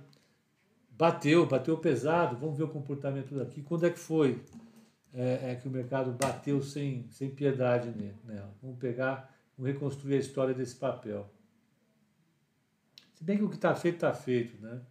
bateu, 0.97 1.45
bateu 1.45 1.77
pesado. 1.77 2.37
Vamos 2.37 2.57
ver 2.57 2.63
o 2.63 2.69
comportamento 2.69 3.35
daqui. 3.35 3.61
Quando 3.61 3.85
é 3.85 3.89
que 3.89 3.99
foi 3.99 4.43
é, 5.13 5.51
é 5.51 5.55
que 5.55 5.67
o 5.67 5.71
mercado 5.71 6.11
bateu 6.11 6.61
sem, 6.61 7.07
sem 7.09 7.29
piedade 7.29 7.93
nela? 8.23 8.53
Vamos 8.61 8.77
pegar, 8.77 9.33
vamos 9.57 9.73
reconstruir 9.73 10.15
a 10.15 10.19
história 10.19 10.53
desse 10.53 10.75
papel. 10.75 11.29
Se 13.13 13.23
bem 13.23 13.37
que 13.37 13.43
o 13.43 13.49
que 13.49 13.55
está 13.55 13.75
feito, 13.75 13.95
está 13.95 14.13
feito. 14.13 14.61
Né? 14.61 14.81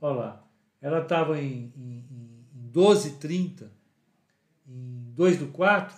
Olha 0.00 0.14
lá 0.14 0.50
ela 0.80 1.02
estava 1.02 1.38
em, 1.38 1.72
em, 1.76 2.44
em 2.54 2.70
12,30 2.72 3.68
em 4.66 5.12
2 5.12 5.38
do 5.38 5.48
4. 5.48 5.96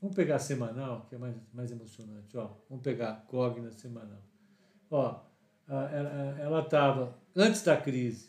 Vamos 0.00 0.14
pegar 0.14 0.38
semanal, 0.38 1.06
que 1.08 1.14
é 1.14 1.18
mais, 1.18 1.34
mais 1.52 1.70
emocionante. 1.72 2.36
Ó, 2.36 2.50
vamos 2.68 2.84
pegar 2.84 3.24
Cogna 3.26 3.72
semanal. 3.72 4.22
Ó, 4.90 5.20
ela 5.68 6.60
estava, 6.60 7.16
antes 7.34 7.62
da 7.62 7.76
crise, 7.76 8.28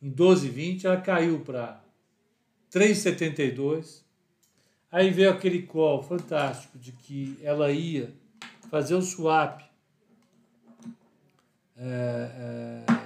em 0.00 0.10
12,20, 0.10 0.84
ela 0.84 1.00
caiu 1.00 1.40
para 1.40 1.80
3,72. 2.72 4.02
Aí 4.90 5.10
veio 5.10 5.30
aquele 5.30 5.62
call 5.62 6.02
fantástico 6.02 6.78
de 6.78 6.92
que 6.92 7.38
ela 7.42 7.70
ia 7.70 8.12
fazer 8.70 8.94
o 8.94 9.02
swap. 9.02 9.60
É, 11.76 12.84
é, 12.86 12.98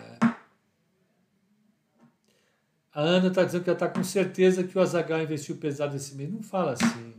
a 2.95 3.01
Ana 3.01 3.29
está 3.29 3.43
dizendo 3.43 3.65
que 3.65 3.71
ela 3.71 3.77
está 3.77 3.89
com 3.89 4.05
certeza 4.05 4.65
que 4.65 4.77
o 4.77 4.81
Azagal 4.81 5.23
investiu 5.23 5.57
pesado 5.57 5.97
esse 5.97 6.15
mês. 6.15 6.31
Não 6.31 6.43
fala 6.43 6.73
assim. 6.73 7.15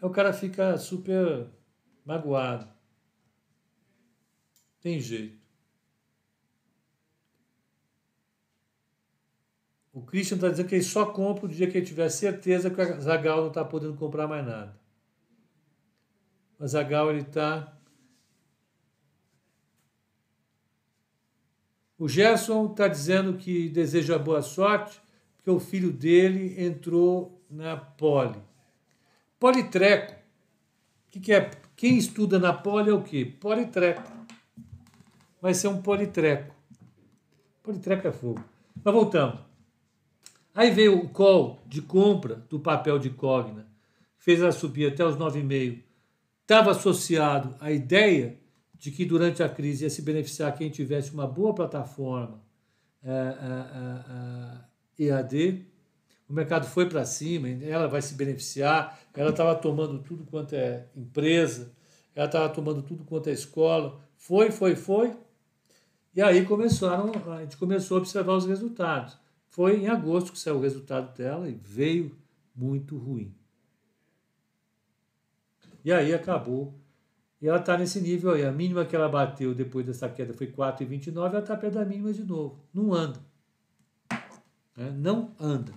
Aí 0.00 0.08
o 0.08 0.10
cara 0.10 0.32
fica 0.32 0.76
super 0.76 1.46
magoado. 2.04 2.68
Tem 4.88 4.98
jeito. 4.98 5.38
O 9.92 10.00
Christian 10.00 10.36
está 10.36 10.48
dizendo 10.48 10.66
que 10.66 10.76
ele 10.76 10.82
só 10.82 11.04
compra 11.04 11.44
o 11.44 11.48
dia 11.48 11.70
que 11.70 11.76
ele 11.76 11.84
tiver 11.84 12.08
certeza 12.08 12.70
que 12.70 12.80
o 12.80 13.00
Zagal 13.02 13.42
não 13.42 13.48
está 13.48 13.62
podendo 13.62 13.94
comprar 13.96 14.26
mais 14.26 14.46
nada. 14.46 14.80
O 16.58 16.66
Zagal 16.66 17.10
ele 17.10 17.20
está 17.20 17.78
O 21.98 22.08
Gerson 22.08 22.70
está 22.70 22.88
dizendo 22.88 23.36
que 23.36 23.68
deseja 23.68 24.18
boa 24.18 24.40
sorte 24.40 24.98
porque 25.36 25.50
o 25.50 25.60
filho 25.60 25.92
dele 25.92 26.64
entrou 26.64 27.44
na 27.50 27.76
poli. 27.76 28.42
Politreco. 29.38 30.14
O 30.14 31.10
que, 31.10 31.20
que 31.20 31.32
é? 31.34 31.50
Quem 31.76 31.98
estuda 31.98 32.38
na 32.38 32.54
poli 32.54 32.88
é 32.88 32.94
o 32.94 33.02
quê? 33.02 33.26
Politreco. 33.26 34.17
Vai 35.40 35.54
ser 35.54 35.68
um 35.68 35.80
politreco. 35.80 36.54
Politreco 37.62 38.08
é 38.08 38.12
fogo. 38.12 38.44
Mas 38.82 38.94
voltamos. 38.94 39.40
Aí 40.54 40.70
veio 40.70 40.98
o 40.98 41.08
call 41.08 41.62
de 41.66 41.80
compra 41.80 42.36
do 42.48 42.58
papel 42.58 42.98
de 42.98 43.10
Cogna, 43.10 43.66
fez 44.18 44.40
ela 44.40 44.50
subir 44.50 44.92
até 44.92 45.04
os 45.04 45.16
9,5. 45.16 45.82
Estava 46.42 46.72
associado 46.72 47.54
à 47.60 47.70
ideia 47.70 48.38
de 48.74 48.90
que 48.90 49.04
durante 49.04 49.42
a 49.42 49.48
crise 49.48 49.84
ia 49.84 49.90
se 49.90 50.02
beneficiar 50.02 50.56
quem 50.56 50.70
tivesse 50.70 51.12
uma 51.12 51.26
boa 51.26 51.54
plataforma 51.54 52.42
é, 53.04 53.10
é, 53.10 55.04
é, 55.04 55.10
EAD. 55.10 55.66
O 56.28 56.32
mercado 56.32 56.66
foi 56.66 56.88
para 56.88 57.04
cima, 57.04 57.48
ela 57.48 57.86
vai 57.86 58.02
se 58.02 58.14
beneficiar. 58.14 58.98
Ela 59.14 59.30
estava 59.30 59.54
tomando 59.54 59.98
tudo 60.00 60.24
quanto 60.24 60.54
é 60.54 60.86
empresa, 60.96 61.72
ela 62.14 62.26
estava 62.26 62.48
tomando 62.48 62.82
tudo 62.82 63.04
quanto 63.04 63.28
é 63.28 63.32
escola. 63.32 64.00
Foi, 64.16 64.50
foi, 64.50 64.74
foi. 64.74 65.16
E 66.18 66.20
aí 66.20 66.44
começaram, 66.44 67.12
a 67.32 67.42
gente 67.42 67.56
começou 67.56 67.96
a 67.96 68.00
observar 68.00 68.32
os 68.32 68.44
resultados. 68.44 69.16
Foi 69.46 69.76
em 69.76 69.86
agosto 69.86 70.32
que 70.32 70.38
saiu 70.40 70.56
o 70.56 70.60
resultado 70.60 71.16
dela 71.16 71.48
e 71.48 71.54
veio 71.54 72.18
muito 72.56 72.98
ruim. 72.98 73.32
E 75.84 75.92
aí 75.92 76.12
acabou 76.12 76.74
e 77.40 77.46
ela 77.46 77.60
está 77.60 77.78
nesse 77.78 78.00
nível 78.00 78.32
aí. 78.32 78.44
A 78.44 78.50
mínima 78.50 78.84
que 78.84 78.96
ela 78.96 79.08
bateu 79.08 79.54
depois 79.54 79.86
dessa 79.86 80.08
queda 80.08 80.34
foi 80.34 80.48
4,29, 80.48 81.16
ela 81.18 81.38
está 81.38 81.56
perto 81.56 81.74
da 81.74 81.84
mínima 81.84 82.12
de 82.12 82.24
novo. 82.24 82.58
Não 82.74 82.92
anda. 82.92 83.20
Né? 84.76 84.90
Não 84.90 85.36
anda. 85.38 85.72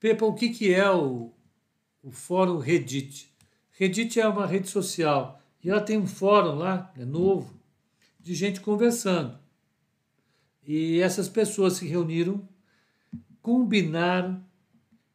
Pepa, 0.00 0.26
o 0.26 0.34
que, 0.34 0.48
que 0.48 0.74
é 0.74 0.90
o, 0.90 1.32
o 2.02 2.10
fórum 2.10 2.58
Reddit? 2.58 3.32
Reddit 3.70 4.18
é 4.18 4.26
uma 4.26 4.44
rede 4.44 4.68
social 4.68 5.38
e 5.68 5.70
ela 5.70 5.82
tem 5.82 5.98
um 5.98 6.06
fórum 6.06 6.54
lá, 6.54 6.90
é 6.96 7.04
novo, 7.04 7.60
de 8.18 8.34
gente 8.34 8.58
conversando. 8.58 9.38
E 10.66 10.98
essas 11.02 11.28
pessoas 11.28 11.74
se 11.74 11.86
reuniram, 11.86 12.48
combinaram 13.42 14.42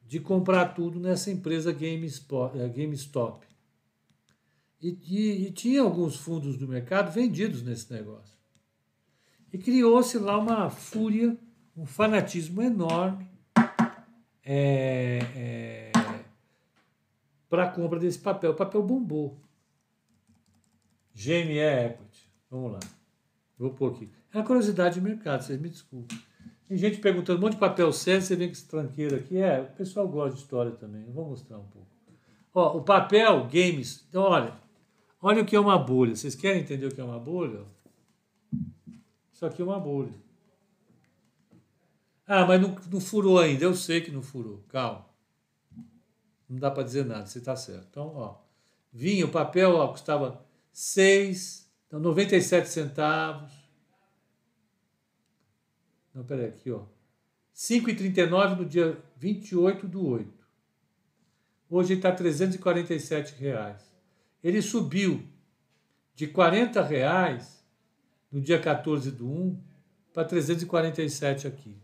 de 0.06 0.20
comprar 0.20 0.76
tudo 0.76 1.00
nessa 1.00 1.32
empresa 1.32 1.72
eh, 1.72 2.68
GameStop. 2.70 3.48
E, 4.80 4.96
e, 5.02 5.48
e 5.48 5.52
tinha 5.52 5.82
alguns 5.82 6.18
fundos 6.18 6.56
do 6.56 6.68
mercado 6.68 7.12
vendidos 7.12 7.64
nesse 7.64 7.92
negócio. 7.92 8.38
E 9.52 9.58
criou-se 9.58 10.20
lá 10.20 10.38
uma 10.38 10.70
fúria, 10.70 11.36
um 11.76 11.88
fanatismo 11.88 12.62
enorme 12.62 13.28
é, 14.46 15.20
é, 15.36 15.92
para 17.50 17.64
a 17.64 17.72
compra 17.72 17.98
desse 17.98 18.20
papel. 18.20 18.52
O 18.52 18.56
papel 18.56 18.84
bombou. 18.84 19.43
GME 21.14 21.60
Equity. 21.60 22.30
Vamos 22.50 22.74
lá. 22.74 22.80
Vou 23.58 23.72
pôr 23.72 23.94
aqui. 23.94 24.10
É 24.34 24.38
uma 24.38 24.46
curiosidade 24.46 24.96
de 24.96 25.02
mercado, 25.02 25.42
vocês 25.42 25.60
me 25.60 25.70
desculpem. 25.70 26.18
Tem 26.68 26.78
gente 26.78 26.98
perguntando 26.98 27.40
um 27.40 27.42
monte 27.42 27.54
de 27.54 27.60
papel 27.60 27.92
sério, 27.92 28.22
você 28.22 28.36
vê 28.36 28.48
que 28.48 28.54
esse 28.54 28.68
tranqueiro 28.68 29.16
aqui 29.16 29.38
é. 29.38 29.62
O 29.62 29.76
pessoal 29.78 30.08
gosta 30.08 30.36
de 30.36 30.42
história 30.42 30.72
também. 30.72 31.04
Eu 31.06 31.12
vou 31.12 31.30
mostrar 31.30 31.58
um 31.60 31.66
pouco. 31.66 31.88
Ó, 32.54 32.78
o 32.78 32.82
papel, 32.82 33.44
games. 33.46 34.06
Então, 34.10 34.24
olha. 34.24 34.54
Olha 35.22 35.42
o 35.42 35.46
que 35.46 35.56
é 35.56 35.60
uma 35.60 35.78
bolha. 35.78 36.16
Vocês 36.16 36.36
querem 36.36 36.62
entender 36.62 36.88
o 36.88 36.94
que 36.94 37.00
é 37.00 37.04
uma 37.04 37.20
bolha? 37.20 37.62
Isso 39.32 39.46
aqui 39.46 39.62
é 39.62 39.66
uma 39.66 39.80
bolha. 39.80 40.14
Ah, 42.26 42.46
mas 42.46 42.62
não, 42.62 42.76
não 42.92 43.00
furou 43.00 43.40
ainda. 43.40 43.64
Eu 43.64 43.76
sei 43.76 44.02
que 44.02 44.12
não 44.12 44.22
furou. 44.22 44.64
Calma. 44.70 45.06
Não 46.50 46.60
dá 46.60 46.72
para 46.72 46.84
dizer 46.84 47.06
nada, 47.06 47.26
você 47.26 47.40
está 47.40 47.56
certo. 47.56 47.88
Então, 47.90 48.14
ó. 48.16 48.36
Vinha, 48.92 49.26
o 49.26 49.30
papel 49.30 49.76
ó, 49.76 49.88
custava 49.88 50.44
6, 50.74 51.72
então 51.88 52.00
97 52.00 52.68
centavos. 52.68 53.52
Não, 56.14 56.26
peraí, 56.26 56.48
aqui, 56.48 56.70
ó. 56.70 56.84
5,39 57.56 58.58
no 58.58 58.66
dia 58.66 59.02
28 59.16 59.88
do 59.88 60.06
8. 60.06 60.44
Hoje 61.70 61.94
está 61.94 62.12
347 62.12 63.36
reais 63.36 63.94
ele 64.44 64.62
subiu 64.62 65.26
de 66.14 66.28
40 66.28 66.84
reais 66.84 67.64
no 68.30 68.42
dia 68.42 68.60
14 68.60 69.10
do 69.12 69.26
1 69.26 69.64
para 70.14 70.26
347 70.26 71.48
aqui. 71.48 71.78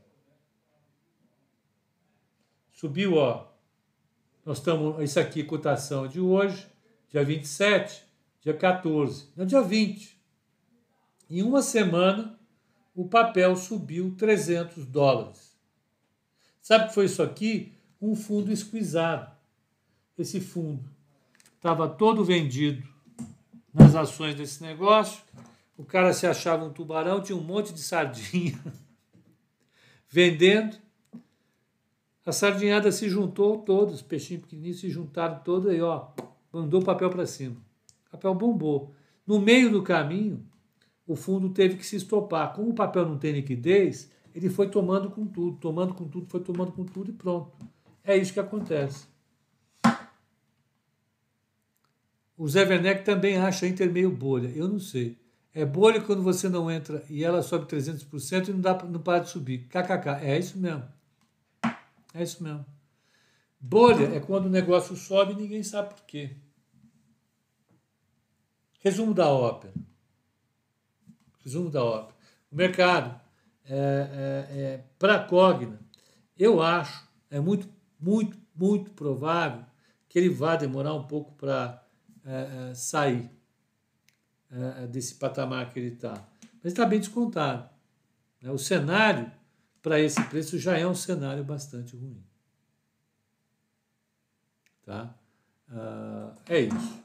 Subiu, 2.73 3.15
ó. 3.15 3.47
Nós 4.45 4.57
estamos, 4.57 5.01
isso 5.01 5.19
aqui, 5.19 5.43
cotação 5.43 6.07
de 6.07 6.19
hoje, 6.19 6.67
dia 7.09 7.23
27, 7.23 8.03
dia 8.41 8.53
14, 8.53 9.27
no 9.35 9.45
dia 9.45 9.61
20. 9.61 10.19
Em 11.29 11.43
uma 11.43 11.61
semana, 11.61 12.39
o 12.95 13.07
papel 13.07 13.55
subiu 13.55 14.15
300 14.17 14.85
dólares. 14.85 15.57
Sabe 16.61 16.85
o 16.85 16.87
que 16.87 16.93
foi 16.93 17.05
isso 17.05 17.21
aqui? 17.21 17.73
Um 18.01 18.15
fundo 18.15 18.51
esquisado. 18.51 19.35
Esse 20.17 20.41
fundo 20.41 20.89
estava 21.55 21.87
todo 21.87 22.25
vendido 22.25 22.87
nas 23.73 23.95
ações 23.95 24.35
desse 24.35 24.61
negócio. 24.61 25.21
O 25.77 25.85
cara 25.85 26.13
se 26.13 26.27
achava 26.27 26.65
um 26.65 26.73
tubarão, 26.73 27.21
tinha 27.21 27.37
um 27.37 27.43
monte 27.43 27.73
de 27.73 27.81
sardinha 27.81 28.59
vendendo. 30.09 30.77
A 32.25 32.31
sardinhada 32.31 32.91
se 32.91 33.09
juntou 33.09 33.59
todos, 33.59 33.95
os 33.95 34.01
peixinhos 34.01 34.43
pequenininhos 34.43 34.79
se 34.79 34.89
juntaram 34.89 35.39
todos 35.39 35.69
aí, 35.69 35.81
ó, 35.81 36.09
mandou 36.51 36.81
o 36.81 36.85
papel 36.85 37.09
para 37.09 37.25
cima. 37.25 37.55
Papel 38.09 38.33
bombou. 38.35 38.93
No 39.25 39.39
meio 39.39 39.71
do 39.71 39.83
caminho, 39.83 40.45
o 41.05 41.15
fundo 41.15 41.49
teve 41.49 41.75
que 41.75 41.85
se 41.85 41.95
estopar. 41.95 42.53
Como 42.53 42.71
o 42.71 42.75
papel 42.75 43.07
não 43.07 43.17
tem 43.17 43.33
liquidez, 43.33 44.11
ele 44.33 44.49
foi 44.49 44.69
tomando 44.69 45.09
com 45.09 45.25
tudo, 45.25 45.57
tomando 45.57 45.93
com 45.93 46.07
tudo, 46.07 46.27
foi 46.27 46.39
tomando 46.39 46.71
com 46.71 46.83
tudo 46.85 47.11
e 47.11 47.13
pronto. 47.13 47.51
É 48.03 48.17
isso 48.17 48.33
que 48.33 48.39
acontece. 48.39 49.07
O 52.37 52.47
Zé 52.47 52.63
Werneck 52.63 53.03
também 53.03 53.37
acha 53.37 53.65
a 53.65 53.69
Inter 53.69 53.91
meio 53.91 54.09
bolha. 54.09 54.49
Eu 54.55 54.67
não 54.67 54.79
sei. 54.79 55.17
É 55.53 55.65
bolha 55.65 55.99
quando 55.99 56.23
você 56.23 56.47
não 56.47 56.71
entra 56.71 57.03
e 57.09 57.23
ela 57.23 57.41
sobe 57.41 57.65
300% 57.65 58.47
e 58.47 58.51
não, 58.53 58.61
dá, 58.61 58.81
não 58.85 59.01
para 59.01 59.23
de 59.23 59.29
subir. 59.29 59.67
KKK. 59.67 60.21
É 60.21 60.39
isso 60.39 60.57
mesmo. 60.57 60.83
É 62.13 62.23
isso 62.23 62.41
mesmo. 62.41 62.65
Bolha 63.59 64.15
é 64.15 64.19
quando 64.19 64.45
o 64.45 64.49
negócio 64.49 64.95
sobe 64.95 65.33
e 65.33 65.35
ninguém 65.35 65.63
sabe 65.63 65.93
por 65.93 66.03
quê. 66.05 66.37
Resumo 68.79 69.13
da 69.13 69.27
ópera. 69.27 69.73
Resumo 71.43 71.69
da 71.69 71.83
ópera. 71.83 72.15
O 72.51 72.55
mercado 72.55 73.19
é, 73.65 73.75
é, 73.75 74.59
é, 74.59 74.83
para 74.97 75.15
a 75.15 75.23
Cogna, 75.23 75.79
eu 76.37 76.61
acho, 76.61 77.07
é 77.29 77.39
muito, 77.39 77.69
muito, 77.99 78.37
muito 78.55 78.91
provável 78.91 79.63
que 80.07 80.17
ele 80.17 80.29
vá 80.29 80.55
demorar 80.55 80.93
um 80.95 81.03
pouco 81.03 81.33
para 81.33 81.85
é, 82.25 82.69
é, 82.71 82.73
sair 82.73 83.29
é, 84.51 84.87
desse 84.87 85.15
patamar 85.15 85.71
que 85.71 85.79
ele 85.79 85.93
está. 85.93 86.13
Mas 86.63 86.73
está 86.73 86.85
bem 86.85 86.99
descontado. 86.99 87.69
Né? 88.41 88.49
O 88.51 88.57
cenário 88.57 89.31
para 89.81 89.99
esse 89.99 90.21
preço 90.25 90.57
já 90.57 90.77
é 90.77 90.87
um 90.87 90.95
cenário 90.95 91.43
bastante 91.43 91.95
ruim. 91.95 92.23
Tá? 94.83 95.15
Uh, 95.69 96.35
é 96.47 96.61
isso. 96.61 97.03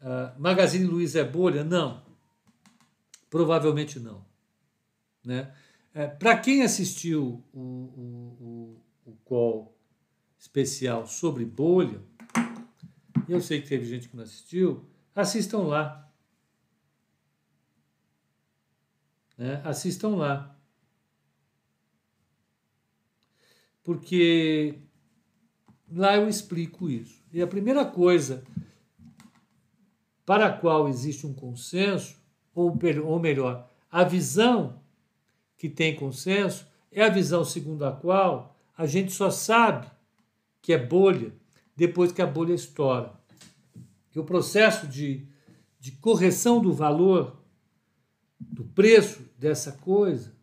Uh, 0.00 0.40
Magazine 0.40 0.84
Luiza 0.86 1.20
é 1.20 1.24
bolha? 1.24 1.64
Não. 1.64 2.02
Provavelmente 3.28 3.98
não. 3.98 4.24
Né? 5.24 5.52
É, 5.92 6.06
para 6.06 6.38
quem 6.38 6.62
assistiu 6.62 7.44
o, 7.52 7.60
o, 7.60 8.80
o, 9.06 9.10
o 9.10 9.16
call 9.24 9.76
especial 10.38 11.06
sobre 11.06 11.44
bolha, 11.44 12.00
eu 13.28 13.40
sei 13.40 13.60
que 13.60 13.68
teve 13.68 13.84
gente 13.84 14.08
que 14.08 14.16
não 14.16 14.22
assistiu, 14.22 14.88
assistam 15.14 15.58
lá. 15.58 16.08
Né? 19.36 19.60
Assistam 19.64 20.16
lá. 20.16 20.56
Porque 23.82 24.78
lá 25.90 26.16
eu 26.16 26.28
explico 26.28 26.88
isso. 26.88 27.22
E 27.32 27.42
a 27.42 27.46
primeira 27.46 27.84
coisa 27.84 28.44
para 30.28 30.48
a 30.48 30.52
qual 30.52 30.90
existe 30.90 31.26
um 31.26 31.32
consenso, 31.32 32.18
ou, 32.54 32.78
ou 33.06 33.18
melhor, 33.18 33.66
a 33.90 34.04
visão 34.04 34.78
que 35.56 35.70
tem 35.70 35.96
consenso, 35.96 36.66
é 36.92 37.02
a 37.02 37.08
visão 37.08 37.46
segundo 37.46 37.86
a 37.86 37.92
qual 37.92 38.54
a 38.76 38.84
gente 38.84 39.10
só 39.10 39.30
sabe 39.30 39.90
que 40.60 40.74
é 40.74 40.78
bolha 40.78 41.32
depois 41.74 42.12
que 42.12 42.20
a 42.20 42.26
bolha 42.26 42.52
estoura 42.52 43.18
que 44.10 44.18
o 44.18 44.24
processo 44.24 44.86
de, 44.86 45.26
de 45.80 45.92
correção 45.92 46.60
do 46.60 46.72
valor, 46.74 47.40
do 48.38 48.64
preço 48.64 49.22
dessa 49.38 49.72
coisa, 49.72 50.34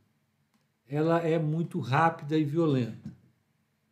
ela 0.87 1.19
é 1.19 1.37
muito 1.37 1.79
rápida 1.79 2.37
e 2.37 2.43
violenta. 2.43 3.13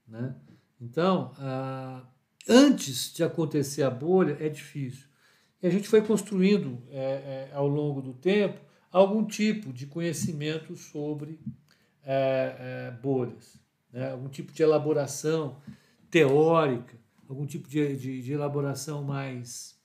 Né? 0.07 0.33
Então, 0.79 1.33
ah, 1.37 2.01
antes 2.47 3.13
de 3.13 3.23
acontecer 3.23 3.83
a 3.83 3.91
bolha, 3.91 4.37
é 4.39 4.49
difícil. 4.49 5.12
E 5.63 5.67
a 5.67 5.69
gente 5.71 5.87
foi 5.87 6.01
construindo, 6.01 6.77
é, 6.91 7.49
é, 7.49 7.51
ao 7.53 7.67
longo 7.67 8.01
do 8.01 8.13
tempo, 8.13 8.61
algum 8.91 9.25
tipo 9.25 9.73
de 9.73 9.87
conhecimento 9.87 10.75
sobre 10.75 11.39
é, 12.03 12.91
bolhas, 13.01 13.57
né? 13.91 14.11
algum 14.11 14.27
tipo 14.27 14.51
de 14.51 14.61
elaboração 14.61 15.57
teórica 16.11 17.01
algum 17.33 17.45
tipo 17.45 17.67
de, 17.67 17.95
de, 17.95 18.21
de 18.21 18.31
elaboração 18.31 19.03
mais 19.03 19.75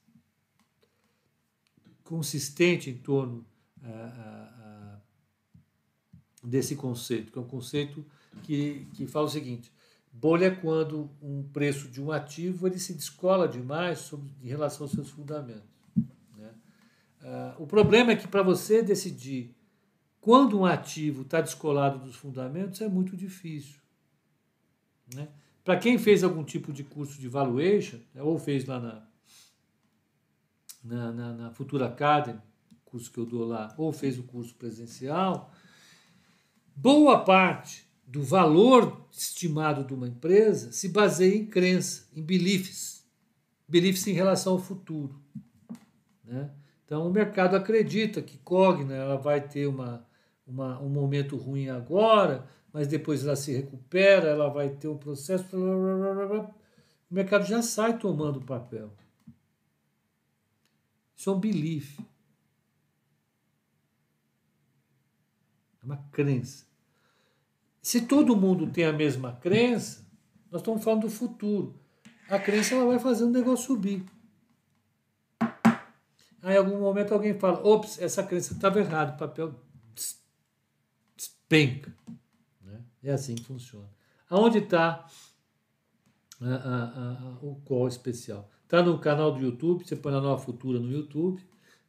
consistente 2.04 2.90
em 2.90 2.98
torno 2.98 3.46
uh, 3.82 4.96
uh, 4.96 6.46
desse 6.46 6.76
conceito, 6.76 7.32
que 7.32 7.38
é 7.38 7.40
um 7.42 7.48
conceito 7.48 8.04
que, 8.42 8.86
que 8.94 9.06
fala 9.06 9.26
o 9.26 9.30
seguinte: 9.30 9.72
bolha 10.20 10.46
é 10.46 10.50
quando 10.50 11.08
um 11.22 11.44
preço 11.44 11.88
de 11.88 12.02
um 12.02 12.10
ativo 12.10 12.66
ele 12.66 12.78
se 12.78 12.92
descola 12.92 13.46
demais 13.46 14.00
sobre, 14.00 14.32
em 14.42 14.48
relação 14.48 14.84
aos 14.84 14.92
seus 14.92 15.10
fundamentos. 15.10 15.70
Né? 16.36 16.52
Uh, 17.22 17.62
o 17.62 17.66
problema 17.66 18.10
é 18.10 18.16
que 18.16 18.26
para 18.26 18.42
você 18.42 18.82
decidir 18.82 19.54
quando 20.20 20.58
um 20.58 20.66
ativo 20.66 21.22
está 21.22 21.40
descolado 21.40 22.00
dos 22.00 22.16
fundamentos 22.16 22.80
é 22.80 22.88
muito 22.88 23.16
difícil. 23.16 23.80
Né? 25.14 25.28
Para 25.64 25.76
quem 25.76 25.96
fez 25.98 26.24
algum 26.24 26.42
tipo 26.42 26.72
de 26.72 26.82
curso 26.82 27.20
de 27.20 27.28
valuation, 27.28 27.98
né, 28.12 28.20
ou 28.20 28.38
fez 28.38 28.64
lá 28.64 28.80
na, 28.80 29.06
na, 30.82 31.12
na, 31.12 31.32
na 31.32 31.50
Futura 31.52 31.86
Academy, 31.86 32.40
curso 32.84 33.12
que 33.12 33.18
eu 33.18 33.26
dou 33.26 33.46
lá, 33.46 33.72
ou 33.78 33.92
fez 33.92 34.18
o 34.18 34.24
curso 34.24 34.54
presencial, 34.56 35.52
boa 36.74 37.22
parte 37.22 37.87
do 38.08 38.22
valor 38.22 39.06
estimado 39.12 39.84
de 39.84 39.92
uma 39.92 40.08
empresa 40.08 40.72
se 40.72 40.88
baseia 40.88 41.36
em 41.36 41.44
crença, 41.44 42.08
em 42.16 42.22
beliefs, 42.22 43.06
beliefs 43.68 44.06
em 44.06 44.14
relação 44.14 44.54
ao 44.54 44.58
futuro. 44.58 45.20
Né? 46.24 46.50
Então 46.86 47.06
o 47.06 47.12
mercado 47.12 47.54
acredita 47.54 48.22
que 48.22 48.38
Cogna 48.38 48.94
ela 48.94 49.18
vai 49.18 49.46
ter 49.46 49.66
uma, 49.66 50.08
uma, 50.46 50.80
um 50.80 50.88
momento 50.88 51.36
ruim 51.36 51.68
agora, 51.68 52.48
mas 52.72 52.88
depois 52.88 53.26
ela 53.26 53.36
se 53.36 53.52
recupera, 53.52 54.28
ela 54.28 54.48
vai 54.48 54.70
ter 54.70 54.88
um 54.88 54.96
processo. 54.96 55.44
O 55.54 57.14
mercado 57.14 57.44
já 57.44 57.60
sai 57.60 57.98
tomando 57.98 58.40
papel. 58.40 58.90
Isso 61.14 61.28
é 61.28 61.32
um 61.34 61.40
belief. 61.40 61.98
É 65.82 65.84
uma 65.84 65.98
crença. 66.10 66.67
Se 67.80 68.02
todo 68.02 68.36
mundo 68.36 68.66
tem 68.66 68.84
a 68.84 68.92
mesma 68.92 69.32
crença, 69.32 70.06
nós 70.50 70.60
estamos 70.60 70.82
falando 70.82 71.02
do 71.02 71.10
futuro. 71.10 71.78
A 72.28 72.38
crença 72.38 72.74
ela 72.74 72.86
vai 72.86 72.98
fazer 72.98 73.24
o 73.24 73.30
negócio 73.30 73.66
subir. 73.66 74.04
Aí, 76.42 76.54
em 76.54 76.58
algum 76.58 76.78
momento 76.78 77.12
alguém 77.12 77.38
fala: 77.38 77.66
ops, 77.66 78.00
essa 78.00 78.22
crença 78.22 78.52
estava 78.52 78.78
errada, 78.78 79.14
o 79.14 79.18
papel 79.18 79.54
despenca. 81.16 81.94
Né? 82.62 82.82
É 83.02 83.12
assim 83.12 83.34
que 83.34 83.44
funciona. 83.44 83.88
Aonde 84.28 84.58
está 84.58 85.06
o 87.42 87.56
call 87.64 87.88
especial? 87.88 88.48
Está 88.64 88.82
no 88.82 88.98
canal 88.98 89.32
do 89.32 89.40
YouTube, 89.40 89.86
você 89.86 89.96
põe 89.96 90.12
na 90.12 90.20
Nova 90.20 90.42
Futura 90.42 90.78
no 90.78 90.90
YouTube. 90.90 91.42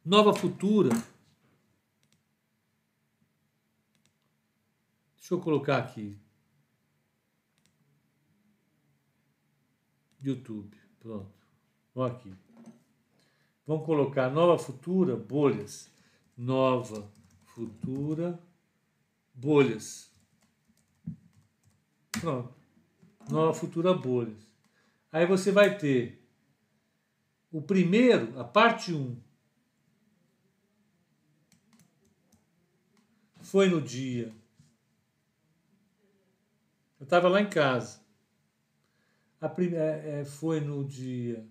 Nova 0.04 0.32
Futura 0.32 0.90
Deixa 5.30 5.40
eu 5.42 5.44
colocar 5.44 5.78
aqui. 5.78 6.18
YouTube. 10.20 10.76
Pronto. 10.98 11.32
Vamos 11.94 12.16
aqui. 12.16 12.34
Vamos 13.64 13.86
colocar 13.86 14.28
Nova 14.28 14.58
Futura 14.58 15.14
Bolhas. 15.14 15.88
Nova 16.36 17.08
Futura 17.44 18.42
Bolhas. 19.32 20.12
Pronto. 22.10 22.52
Nova 23.30 23.54
Futura 23.54 23.94
Bolhas. 23.94 24.50
Aí 25.12 25.26
você 25.26 25.52
vai 25.52 25.78
ter 25.78 26.28
o 27.52 27.62
primeiro, 27.62 28.36
a 28.36 28.42
parte 28.42 28.92
1. 28.92 29.16
Foi 33.42 33.68
no 33.68 33.80
dia 33.80 34.39
eu 37.00 37.04
estava 37.04 37.28
lá 37.28 37.40
em 37.40 37.48
casa. 37.48 37.98
A 39.40 39.48
primeira, 39.48 39.84
é, 39.84 40.20
é, 40.20 40.24
foi 40.24 40.60
no 40.60 40.84
dia 40.84 41.48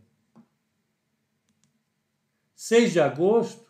6 2.53 2.93
de 2.93 2.99
agosto. 2.99 3.67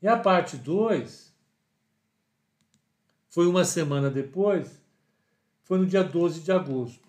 E 0.00 0.08
a 0.08 0.18
parte 0.18 0.56
2 0.56 1.30
foi 3.28 3.46
uma 3.46 3.64
semana 3.64 4.10
depois, 4.10 4.82
foi 5.62 5.78
no 5.78 5.86
dia 5.86 6.02
12 6.02 6.40
de 6.40 6.50
agosto. 6.50 7.06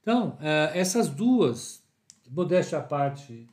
Então, 0.00 0.38
é, 0.40 0.78
essas 0.78 1.08
duas, 1.08 1.84
modéstia 2.28 2.78
à 2.78 2.82
parte, 2.82 3.48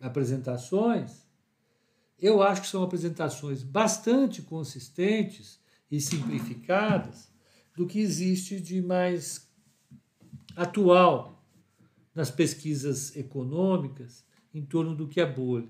apresentações, 0.00 1.29
eu 2.20 2.42
acho 2.42 2.62
que 2.62 2.68
são 2.68 2.82
apresentações 2.82 3.62
bastante 3.62 4.42
consistentes 4.42 5.58
e 5.90 6.00
simplificadas 6.00 7.30
do 7.76 7.86
que 7.86 7.98
existe 7.98 8.60
de 8.60 8.82
mais 8.82 9.48
atual 10.54 11.42
nas 12.14 12.30
pesquisas 12.30 13.16
econômicas 13.16 14.24
em 14.52 14.62
torno 14.62 14.94
do 14.94 15.08
que 15.08 15.20
é 15.20 15.26
bolha. 15.26 15.68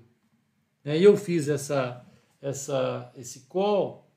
E 0.83 1.03
eu 1.03 1.15
fiz 1.15 1.47
essa, 1.47 2.05
essa, 2.41 3.11
esse 3.15 3.41
call 3.41 4.09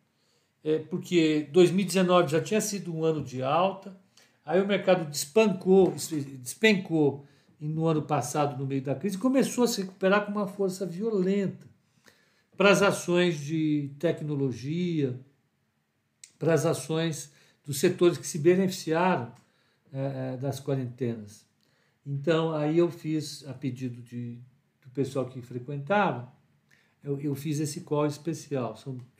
é, 0.64 0.78
porque 0.78 1.48
2019 1.52 2.32
já 2.32 2.40
tinha 2.40 2.60
sido 2.60 2.92
um 2.94 3.04
ano 3.04 3.22
de 3.22 3.42
alta, 3.42 3.94
aí 4.44 4.60
o 4.60 4.66
mercado 4.66 5.08
despancou, 5.08 5.94
despencou 6.40 7.26
no 7.60 7.86
ano 7.86 8.02
passado, 8.02 8.58
no 8.58 8.66
meio 8.66 8.82
da 8.82 8.94
crise, 8.94 9.16
e 9.16 9.20
começou 9.20 9.64
a 9.64 9.68
se 9.68 9.82
recuperar 9.82 10.24
com 10.24 10.32
uma 10.32 10.46
força 10.46 10.86
violenta 10.86 11.73
para 12.56 12.70
as 12.70 12.82
ações 12.82 13.40
de 13.40 13.90
tecnologia, 13.98 15.18
para 16.38 16.54
as 16.54 16.66
ações 16.66 17.32
dos 17.64 17.78
setores 17.78 18.18
que 18.18 18.26
se 18.26 18.38
beneficiaram 18.38 19.32
é, 19.92 20.36
das 20.36 20.60
quarentenas. 20.60 21.46
Então, 22.06 22.54
aí 22.54 22.78
eu 22.78 22.90
fiz, 22.90 23.46
a 23.46 23.54
pedido 23.54 24.02
de, 24.02 24.38
do 24.82 24.90
pessoal 24.92 25.26
que 25.26 25.40
frequentava, 25.40 26.32
eu, 27.02 27.20
eu 27.20 27.34
fiz 27.34 27.60
esse 27.60 27.82
call 27.82 28.06
especial. 28.06 28.74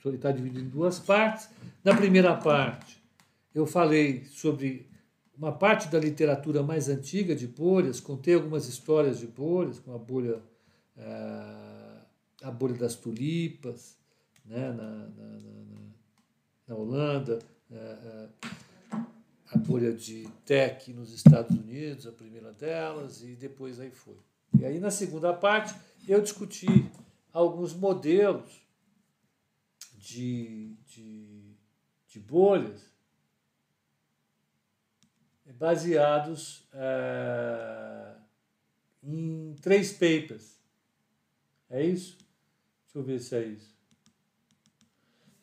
está 0.05 0.31
dividido 0.31 0.65
em 0.65 0.69
duas 0.69 0.99
partes. 0.99 1.49
Na 1.83 1.95
primeira 1.95 2.35
parte, 2.35 3.01
eu 3.53 3.65
falei 3.65 4.25
sobre 4.25 4.89
uma 5.37 5.51
parte 5.51 5.87
da 5.89 5.99
literatura 5.99 6.63
mais 6.63 6.89
antiga 6.89 7.35
de 7.35 7.47
bolhas, 7.47 7.99
contei 7.99 8.33
algumas 8.33 8.67
histórias 8.67 9.19
de 9.19 9.27
bolhas, 9.27 9.79
como 9.79 9.95
a 9.95 9.99
bolha. 9.99 10.41
É, 10.97 11.74
a 12.45 12.51
bolha 12.51 12.75
das 12.75 12.93
tulipas, 12.93 13.97
né, 14.45 14.71
na, 14.71 15.07
na, 15.07 15.39
na, 15.39 15.91
na 16.67 16.75
Holanda, 16.75 17.39
é, 17.71 17.75
é, 17.75 18.29
a 19.51 19.57
bolha 19.57 19.91
de 19.91 20.27
tech 20.45 20.93
nos 20.93 21.11
Estados 21.11 21.57
Unidos, 21.57 22.05
a 22.05 22.11
primeira 22.11 22.53
delas, 22.53 23.23
e 23.23 23.35
depois 23.35 23.79
aí 23.79 23.89
foi. 23.89 24.17
E 24.59 24.63
aí 24.63 24.79
na 24.79 24.91
segunda 24.91 25.33
parte 25.33 25.73
eu 26.07 26.21
discuti 26.21 26.67
alguns 27.33 27.73
modelos 27.73 28.61
de, 29.97 30.75
de, 30.85 31.55
de 32.07 32.19
bolhas 32.19 32.79
baseados 35.57 36.67
é, 36.73 38.15
em 39.01 39.55
três 39.63 39.93
papers. 39.93 40.59
É 41.71 41.83
isso? 41.83 42.24
Deixa 42.95 42.99
eu 42.99 43.03
ver 43.03 43.19
se 43.19 43.35
é 43.35 43.43
isso. 43.43 43.75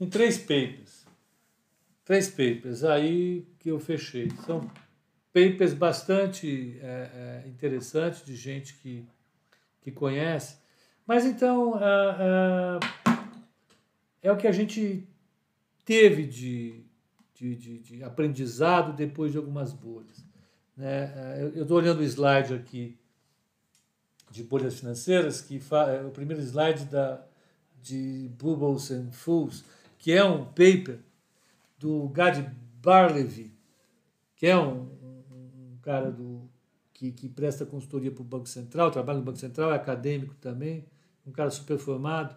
Em 0.00 0.09
três 0.09 0.38
papers. 0.38 1.05
Três 2.03 2.30
papers 2.30 2.82
aí 2.82 3.46
que 3.59 3.68
eu 3.70 3.78
fechei. 3.78 4.30
São 4.46 4.70
papers 5.34 5.74
bastante 5.74 6.78
é, 6.80 7.42
é, 7.44 7.48
interessantes 7.48 8.24
de 8.24 8.34
gente 8.34 8.74
que, 8.78 9.07
que 9.82 9.92
conhece. 9.92 10.57
Mas 11.07 11.26
então 11.26 11.78
é, 11.78 12.80
é 14.22 14.32
o 14.32 14.36
que 14.38 14.46
a 14.46 14.53
gente 14.53 15.07
teve 15.84 16.24
de, 16.24 16.82
de, 17.34 17.55
de, 17.55 17.78
de 17.80 18.03
aprendizado 18.03 18.96
depois 18.96 19.30
de 19.30 19.36
algumas 19.36 19.74
bolhas. 19.74 20.24
Né? 20.74 21.42
Eu 21.55 21.62
estou 21.62 21.76
olhando 21.76 22.00
o 22.00 22.05
slide 22.05 22.55
aqui 22.55 22.98
de 24.30 24.42
bolhas 24.42 24.80
financeiras, 24.80 25.42
que 25.42 25.61
é 25.70 26.03
o 26.03 26.11
primeiro 26.11 26.40
slide 26.40 26.86
da, 26.86 27.22
de 27.83 28.30
Bubbles 28.39 28.91
and 28.91 29.11
Fools, 29.11 29.64
que 29.99 30.12
é 30.12 30.24
um 30.24 30.45
paper 30.45 30.99
do 31.78 32.09
Gad 32.09 32.39
Barlevy, 32.83 33.53
que 34.37 34.47
é 34.47 34.57
um, 34.57 34.89
um, 35.03 35.76
cara 35.83 36.11
do, 36.11 36.43
que, 36.93 37.12
que 37.12 37.28
presta 37.28 37.66
consultoria 37.66 38.11
para 38.11 38.22
o 38.22 38.24
Banco 38.24 38.49
Central, 38.49 38.91
trabalha 38.91 39.18
no 39.18 39.24
Banco 39.24 39.39
Central, 39.39 39.72
é 39.72 39.76
acadêmico 39.76 40.35
também, 40.41 40.85
um 41.26 41.33
cara 41.33 41.51
super 41.51 41.78
formado, 41.78 42.35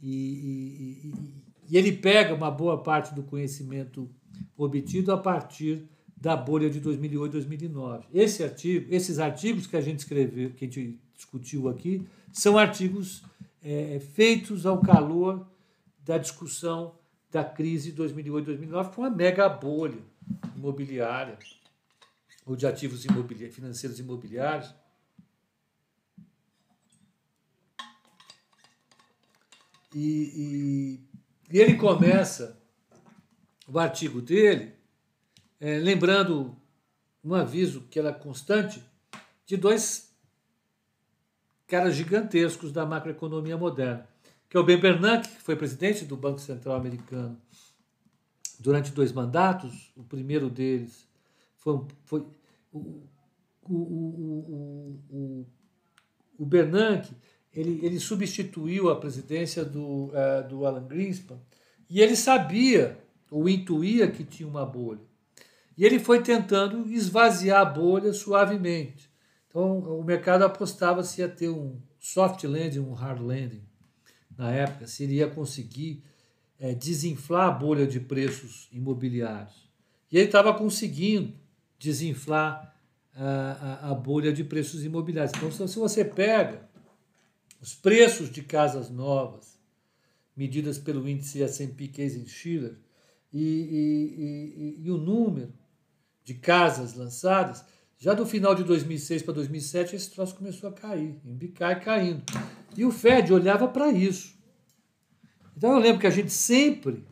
e, 0.00 0.10
e, 0.10 1.08
e, 1.08 1.34
e 1.70 1.76
ele 1.76 1.92
pega 1.92 2.34
uma 2.34 2.50
boa 2.50 2.82
parte 2.82 3.14
do 3.14 3.22
conhecimento 3.22 4.10
obtido 4.56 5.12
a 5.12 5.18
partir 5.18 5.88
da 6.16 6.36
bolha 6.36 6.68
de 6.70 6.80
2008 6.80 7.32
2009. 7.32 8.06
Esse 8.12 8.42
artigo, 8.42 8.86
esses 8.90 9.18
artigos 9.18 9.66
que 9.66 9.76
a 9.76 9.80
gente 9.80 10.00
escreveu, 10.00 10.50
que 10.50 10.64
a 10.64 10.68
gente 10.68 11.00
discutiu 11.14 11.68
aqui, 11.68 12.06
são 12.32 12.58
artigos 12.58 13.22
é, 13.66 13.98
feitos 13.98 14.64
ao 14.64 14.80
calor 14.80 15.44
da 15.98 16.16
discussão 16.16 16.96
da 17.32 17.42
crise 17.42 17.90
de 17.90 18.00
2008-2009, 18.00 18.92
foi 18.92 19.04
uma 19.04 19.10
mega 19.10 19.48
bolha 19.48 20.00
imobiliária, 20.54 21.36
ou 22.46 22.54
de 22.54 22.64
ativos 22.64 23.04
imobiliários, 23.04 23.56
financeiros 23.56 23.98
imobiliários. 23.98 24.72
E, 29.92 31.00
e, 31.50 31.50
e, 31.50 31.58
ele 31.58 31.74
começa 31.74 32.62
o 33.66 33.80
artigo 33.80 34.22
dele 34.22 34.74
é, 35.58 35.78
lembrando 35.78 36.56
um 37.24 37.34
aviso 37.34 37.80
que 37.90 37.98
era 37.98 38.12
constante 38.12 38.80
de 39.44 39.56
dois 39.56 40.15
caras 41.66 41.94
gigantescos 41.94 42.72
da 42.72 42.86
macroeconomia 42.86 43.56
moderna, 43.56 44.08
que 44.48 44.56
é 44.56 44.60
o 44.60 44.64
Ben 44.64 44.78
Bernanke, 44.78 45.28
que 45.28 45.42
foi 45.42 45.56
presidente 45.56 46.04
do 46.04 46.16
Banco 46.16 46.40
Central 46.40 46.76
Americano 46.76 47.36
durante 48.58 48.92
dois 48.92 49.12
mandatos. 49.12 49.92
O 49.96 50.04
primeiro 50.04 50.48
deles 50.48 51.06
foi, 51.56 51.80
foi 52.04 52.24
o, 52.72 53.02
o, 53.68 53.74
o, 53.74 55.00
o, 55.10 55.46
o 56.38 56.46
Bernanke, 56.46 57.14
ele, 57.52 57.80
ele 57.82 57.98
substituiu 57.98 58.90
a 58.90 58.96
presidência 58.96 59.64
do, 59.64 60.10
uh, 60.10 60.46
do 60.48 60.66
Alan 60.66 60.86
Greenspan 60.86 61.38
e 61.88 62.00
ele 62.00 62.14
sabia, 62.14 62.98
ou 63.30 63.48
intuía 63.48 64.10
que 64.10 64.24
tinha 64.24 64.48
uma 64.48 64.66
bolha. 64.66 65.00
E 65.76 65.84
ele 65.84 65.98
foi 65.98 66.22
tentando 66.22 66.90
esvaziar 66.90 67.60
a 67.60 67.64
bolha 67.64 68.12
suavemente. 68.12 69.10
Então, 69.56 69.78
o 69.78 70.04
mercado 70.04 70.42
apostava 70.44 71.02
se 71.02 71.22
ia 71.22 71.28
ter 71.30 71.48
um 71.48 71.80
soft 71.98 72.44
landing, 72.44 72.80
um 72.80 72.92
hard 72.92 73.22
landing 73.22 73.62
na 74.36 74.52
época, 74.52 74.86
se 74.86 75.04
iria 75.04 75.30
conseguir 75.30 76.04
é, 76.60 76.74
desinflar 76.74 77.48
a 77.48 77.50
bolha 77.50 77.86
de 77.86 77.98
preços 77.98 78.68
imobiliários. 78.70 79.66
E 80.12 80.18
ele 80.18 80.26
estava 80.26 80.52
conseguindo 80.52 81.32
desinflar 81.78 82.76
a, 83.14 83.86
a, 83.88 83.92
a, 83.92 83.94
bolha 83.94 84.30
de 84.30 84.44
preços 84.44 84.84
imobiliários. 84.84 85.32
Então, 85.34 85.50
se 85.50 85.78
você 85.78 86.04
pega 86.04 86.68
os 87.58 87.74
preços 87.74 88.30
de 88.30 88.42
casas 88.42 88.90
novas, 88.90 89.58
medidas 90.36 90.76
pelo 90.76 91.08
índice 91.08 91.42
S&P 91.42 91.88
Case-Shiller, 91.88 92.76
e, 93.32 93.40
e, 93.40 94.82
e, 94.82 94.86
e 94.86 94.90
o 94.90 94.98
número 94.98 95.50
de 96.22 96.34
casas 96.34 96.92
lançadas, 96.92 97.64
já 97.98 98.12
do 98.12 98.26
final 98.26 98.54
de 98.54 98.62
2006 98.62 99.22
para 99.22 99.34
2007, 99.34 99.96
esse 99.96 100.10
troço 100.10 100.34
começou 100.34 100.68
a 100.68 100.72
cair, 100.72 101.18
embicar 101.24 101.72
e 101.72 101.80
caindo. 101.80 102.22
E 102.76 102.84
o 102.84 102.90
Fed 102.90 103.32
olhava 103.32 103.66
para 103.68 103.90
isso. 103.90 104.34
Então 105.56 105.72
eu 105.72 105.78
lembro 105.78 106.00
que 106.00 106.06
a 106.06 106.10
gente 106.10 106.30
sempre 106.30 107.06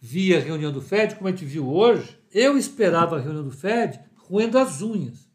via 0.00 0.38
a 0.38 0.40
reunião 0.40 0.70
do 0.70 0.80
Fed, 0.80 1.16
como 1.16 1.26
a 1.26 1.32
gente 1.32 1.44
viu 1.44 1.68
hoje, 1.68 2.16
eu 2.32 2.56
esperava 2.56 3.16
a 3.16 3.20
reunião 3.20 3.44
do 3.44 3.50
Fed 3.50 4.00
roendo 4.16 4.58
as 4.58 4.80
unhas, 4.80 5.28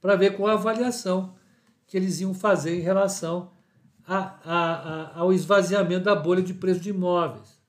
para 0.00 0.16
ver 0.16 0.36
qual 0.36 0.48
a 0.48 0.54
avaliação 0.54 1.34
que 1.86 1.96
eles 1.96 2.20
iam 2.20 2.32
fazer 2.32 2.78
em 2.78 2.82
relação 2.82 3.50
a, 4.06 4.16
a, 4.16 4.72
a, 5.14 5.18
ao 5.18 5.32
esvaziamento 5.32 6.04
da 6.04 6.14
bolha 6.14 6.42
de 6.42 6.54
preço 6.54 6.80
de 6.80 6.90
imóveis. 6.90 7.60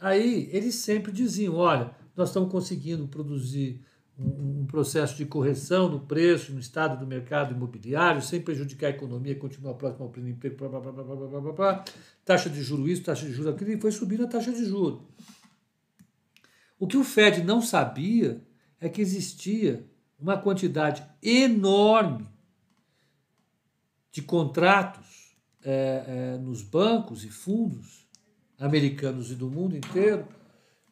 Aí 0.00 0.48
eles 0.52 0.76
sempre 0.76 1.10
diziam: 1.10 1.56
olha, 1.56 1.90
nós 2.16 2.28
estamos 2.28 2.50
conseguindo 2.50 3.08
produzir 3.08 3.80
um, 4.18 4.66
processo 4.66 5.16
de 5.16 5.26
correção 5.26 5.88
no 5.88 6.00
preço, 6.00 6.52
no 6.52 6.60
estado 6.60 6.98
do 6.98 7.06
mercado 7.06 7.54
imobiliário, 7.54 8.22
sem 8.22 8.40
prejudicar 8.40 8.88
a 8.88 8.90
economia, 8.90 9.34
continuar 9.34 9.74
próximo 9.74 10.04
ao 10.04 10.10
pleno 10.10 10.28
emprego, 10.28 10.56
blá, 10.56 10.68
blá, 10.68 10.92
blá, 10.92 11.02
blá, 11.02 11.14
blá, 11.14 11.40
blá, 11.40 11.52
blá, 11.52 11.84
taxa 12.24 12.48
de 12.48 12.62
juros 12.62 12.88
isso, 12.88 13.02
taxa 13.02 13.26
de 13.26 13.32
juros 13.32 13.52
aquilo, 13.52 13.72
e 13.72 13.80
foi 13.80 13.92
subindo 13.92 14.24
a 14.24 14.28
taxa 14.28 14.52
de 14.52 14.64
juros. 14.64 15.00
O 16.78 16.86
que 16.86 16.96
o 16.96 17.04
Fed 17.04 17.42
não 17.42 17.60
sabia 17.60 18.42
é 18.80 18.88
que 18.88 19.00
existia 19.00 19.88
uma 20.18 20.36
quantidade 20.36 21.02
enorme 21.22 22.26
de 24.10 24.22
contratos 24.22 25.36
é, 25.64 26.04
é, 26.06 26.38
nos 26.38 26.62
bancos 26.62 27.24
e 27.24 27.28
fundos 27.28 28.06
americanos 28.58 29.30
e 29.30 29.34
do 29.34 29.48
mundo 29.48 29.76
inteiro 29.76 30.26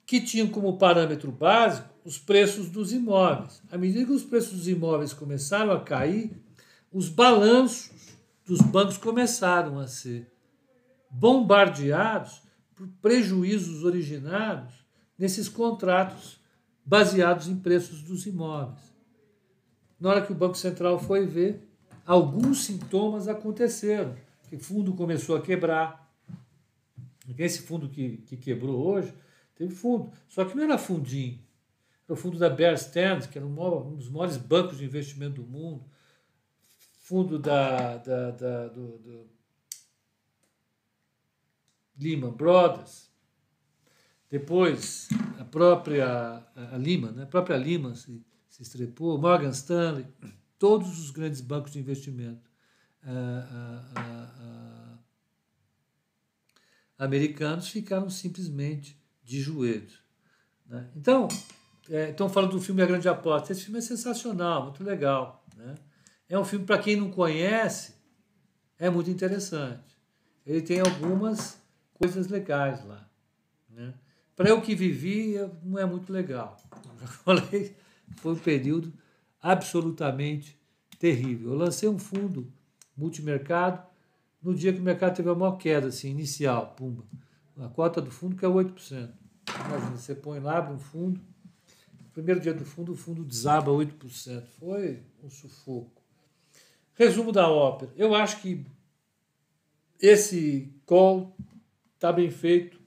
que 0.07 0.21
tinham 0.21 0.49
como 0.49 0.79
parâmetro 0.79 1.31
básico 1.31 1.90
os 2.05 2.19
preços 2.19 2.69
dos 2.69 2.93
imóveis. 2.93 3.63
À 3.71 3.79
medida 3.79 4.05
que 4.05 4.13
os 4.13 4.23
preços 4.23 4.59
dos 4.59 4.69
imóveis 4.69 5.13
começaram 5.13 5.73
a 5.73 5.81
cair, 5.81 6.31
os 6.93 7.09
balanços 7.09 7.91
dos 8.45 8.61
bancos 8.61 8.97
começaram 8.97 9.79
a 9.79 9.87
ser 9.87 10.31
bombardeados 11.11 12.43
por 12.75 12.89
prejuízos 13.03 13.85
originados 13.85 14.75
nesses 15.19 15.49
contratos 15.49 16.41
baseados 16.85 17.47
em 17.49 17.57
preços 17.57 18.03
dos 18.03 18.27
imóveis. 18.27 18.81
Na 20.01 20.09
hora 20.11 20.23
que 20.23 20.33
o 20.33 20.35
Banco 20.35 20.57
Central 20.57 20.99
foi 20.99 21.27
ver, 21.27 21.69
alguns 22.07 22.65
sintomas 22.65 23.29
aconteceram. 23.29 24.15
O 24.51 24.59
fundo 24.59 24.95
começou 24.95 25.37
a 25.37 25.43
quebrar. 25.43 26.11
Esse 27.39 27.63
fundo 27.63 27.89
que, 27.89 28.17
que 28.27 28.37
quebrou 28.37 28.85
hoje 28.85 29.15
Teve 29.61 29.75
fundo. 29.75 30.11
Só 30.27 30.43
que 30.47 30.57
não 30.57 30.65
era 30.65 30.79
fundinho. 30.79 31.39
O 32.13 32.17
fundo 32.17 32.39
da 32.39 32.51
Bear 32.51 32.77
Stearns, 32.77 33.27
que 33.27 33.39
era 33.39 33.47
um 33.47 33.97
dos 33.97 34.09
maiores 34.09 34.37
bancos 34.37 34.79
de 34.79 34.85
investimento 34.85 35.43
do 35.43 35.47
mundo. 35.47 35.85
Fundo 37.01 37.39
da, 37.39 37.97
da, 37.99 38.31
da 38.31 38.69
do, 38.69 38.99
do 38.99 39.31
Lehman 41.99 42.33
Brothers. 42.33 43.11
Depois, 44.29 45.09
a 45.39 45.45
própria 45.45 46.47
a 46.55 46.77
Lehman, 46.77 47.13
né? 47.13 47.25
a 47.25 47.27
própria 47.27 47.57
Lehman 47.57 47.95
se, 47.95 48.25
se 48.49 48.63
estrepou, 48.63 49.19
Morgan 49.19 49.51
Stanley, 49.51 50.07
todos 50.59 50.99
os 51.01 51.11
grandes 51.11 51.41
bancos 51.41 51.73
de 51.73 51.81
investimento 51.81 52.51
americanos 56.99 57.69
ficaram 57.69 58.11
simplesmente 58.11 59.01
de 59.25 59.41
joelhos. 59.41 60.03
Né? 60.67 60.91
Então, 60.95 61.29
é, 61.91 62.11
estão 62.11 62.29
falando 62.29 62.53
do 62.53 62.61
filme 62.61 62.83
A 62.83 62.87
Grande 62.87 63.09
Aposta. 63.09 63.53
Esse 63.53 63.65
filme 63.65 63.79
é 63.79 63.83
sensacional, 63.83 64.65
muito 64.65 64.85
legal. 64.85 65.45
Né? 65.57 65.75
É 66.29 66.39
um 66.39 66.45
filme, 66.45 66.65
para 66.65 66.79
quem 66.79 66.97
não 66.97 67.11
conhece, 67.11 67.95
é 68.79 68.89
muito 68.89 69.11
interessante. 69.11 69.99
Ele 70.47 70.63
tem 70.63 70.81
algumas 70.81 71.61
coisas 71.95 72.29
legais 72.29 72.85
lá. 72.85 73.09
Né? 73.69 73.93
Para 74.37 74.49
eu 74.49 74.61
que 74.63 74.75
vivi, 74.75 75.35
não 75.63 75.79
é 75.79 75.85
muito 75.85 76.13
legal. 76.13 76.57
Falei, 77.25 77.77
foi 78.17 78.33
um 78.33 78.39
período 78.39 78.93
absolutamente 79.43 80.59
terrível. 80.99 81.51
Eu 81.51 81.59
lancei 81.59 81.89
um 81.89 81.99
fundo 81.99 82.53
multimercado 82.97 83.83
no 84.43 84.55
dia 84.55 84.73
que 84.73 84.79
o 84.79 84.83
mercado 84.83 85.17
teve 85.17 85.29
a 85.29 85.35
maior 85.35 85.57
queda 85.57 85.89
assim, 85.89 86.11
inicial, 86.11 86.75
pumba. 86.77 87.05
A 87.59 87.69
cota 87.69 88.01
do 88.01 88.11
fundo 88.11 88.37
que 88.37 88.45
é 88.45 88.49
8%. 88.49 89.11
Imagina, 89.67 89.97
você 89.97 90.15
põe 90.15 90.41
lá, 90.41 90.59
abre 90.59 90.73
um 90.73 90.79
fundo, 90.79 91.21
primeiro 92.21 92.41
dia 92.41 92.53
do 92.53 92.65
fundo, 92.65 92.93
o 92.93 92.97
fundo 92.97 93.25
desaba 93.25 93.71
8%. 93.71 94.45
Foi 94.59 95.03
um 95.23 95.31
sufoco. 95.31 96.03
Resumo 96.95 97.33
da 97.33 97.49
ópera. 97.49 97.91
Eu 97.97 98.15
acho 98.15 98.41
que 98.43 98.65
esse 99.99 100.71
call 100.85 101.35
está 101.95 102.13
bem 102.13 102.31
feito. 102.31 102.79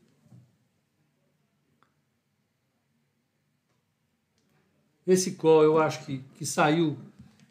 Esse 5.05 5.31
call 5.31 5.63
eu 5.63 5.77
acho 5.79 6.05
que, 6.05 6.19
que 6.36 6.45
saiu 6.45 6.97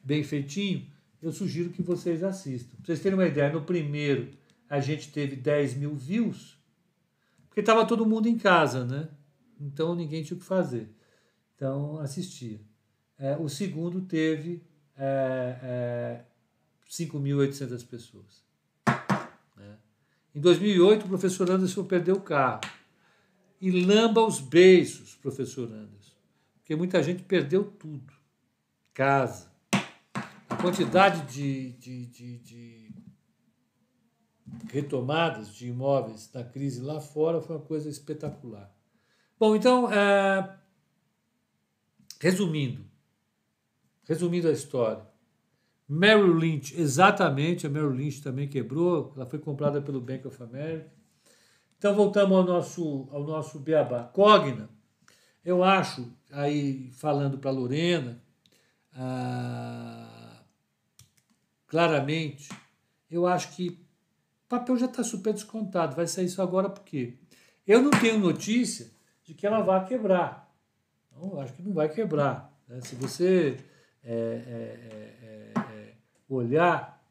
bem 0.03 0.23
feitinho. 0.23 0.87
Eu 1.21 1.33
sugiro 1.33 1.71
que 1.71 1.83
vocês 1.83 2.23
assistam. 2.23 2.77
Para 2.77 2.87
vocês 2.87 3.01
terem 3.01 3.19
uma 3.19 3.27
ideia, 3.27 3.53
no 3.53 3.63
primeiro 3.63 4.31
a 4.69 4.81
gente 4.81 5.11
teve 5.11 5.37
10 5.37 5.75
mil 5.75 5.95
views 5.95 6.57
porque 7.53 7.61
estava 7.61 7.85
todo 7.85 8.07
mundo 8.07 8.27
em 8.29 8.39
casa, 8.39 8.83
né? 8.87 9.09
Então 9.61 9.95
ninguém 9.95 10.23
tinha 10.23 10.35
o 10.35 10.41
que 10.41 10.47
fazer. 10.47 10.89
Então 11.57 11.99
assistia. 11.99 12.61
É, 13.19 13.37
o 13.37 13.49
segundo 13.49 14.01
teve 14.03 14.63
é, 14.97 15.59
é, 15.63 16.25
5.800 16.91 17.87
pessoas. 17.87 18.45
Né? 19.57 19.77
Em 20.35 20.41
2008, 20.41 21.05
o 21.05 21.09
professor 21.09 21.51
Anderson 21.51 21.85
perdeu 21.85 22.17
o 22.17 22.21
carro. 22.21 22.61
E 23.61 23.71
lamba 23.71 24.27
os 24.27 24.41
beiços, 24.41 25.15
professor 25.15 25.69
Anderson. 25.73 26.17
Porque 26.57 26.75
muita 26.75 27.03
gente 27.03 27.23
perdeu 27.23 27.65
tudo. 27.65 28.13
Casa. 28.93 29.53
A 30.49 30.57
quantidade 30.57 31.33
de, 31.33 31.73
de, 31.73 32.07
de, 32.07 32.39
de 32.39 32.95
retomadas 34.69 35.55
de 35.55 35.69
imóveis 35.69 36.29
da 36.29 36.45
crise 36.45 36.81
lá 36.81 37.01
fora 37.01 37.41
foi 37.41 37.57
uma 37.57 37.63
coisa 37.63 37.89
espetacular. 37.89 38.71
Bom, 39.39 39.57
então, 39.57 39.91
é, 39.93 40.59
resumindo, 42.23 42.85
resumindo 44.05 44.47
a 44.47 44.53
história, 44.53 45.05
Merrill 45.89 46.35
Lynch, 46.35 46.81
exatamente, 46.81 47.67
a 47.67 47.71
Merrill 47.71 47.91
Lynch 47.91 48.23
também 48.23 48.47
quebrou, 48.47 49.13
ela 49.17 49.27
foi 49.27 49.41
comprada 49.41 49.83
pelo 49.83 50.01
Bank 50.01 50.29
of 50.29 50.41
America. 50.41 50.89
Então, 51.77 51.97
voltamos 51.97 52.37
ao 52.39 52.45
nosso, 52.45 53.09
ao 53.11 53.25
nosso 53.25 53.59
beabá. 53.59 54.05
Cogna, 54.05 54.71
eu 55.45 55.65
acho, 55.65 56.17
aí 56.31 56.93
falando 56.93 57.39
para 57.39 57.51
Lorena, 57.51 58.23
ah, 58.93 60.45
claramente, 61.67 62.49
eu 63.11 63.27
acho 63.27 63.57
que 63.57 63.85
papel 64.49 64.77
já 64.77 64.87
está 64.87 65.03
super 65.03 65.35
descontado, 65.35 65.97
vai 65.97 66.07
sair 66.07 66.27
isso 66.27 66.41
agora 66.41 66.71
por 66.71 66.85
quê? 66.85 67.19
Eu 67.67 67.83
não 67.83 67.91
tenho 67.91 68.21
notícia 68.21 68.93
de 69.25 69.35
que 69.35 69.45
ela 69.45 69.61
vai 69.61 69.85
quebrar. 69.85 70.52
Então, 71.17 71.41
acho 71.41 71.53
que 71.53 71.63
não 71.63 71.73
vai 71.73 71.89
quebrar. 71.89 72.53
Né? 72.69 72.81
Se 72.81 72.95
você 72.95 73.59
é, 74.03 74.13
é, 74.13 75.55
é, 75.55 75.61
é 75.61 75.95
olhar, 76.29 77.03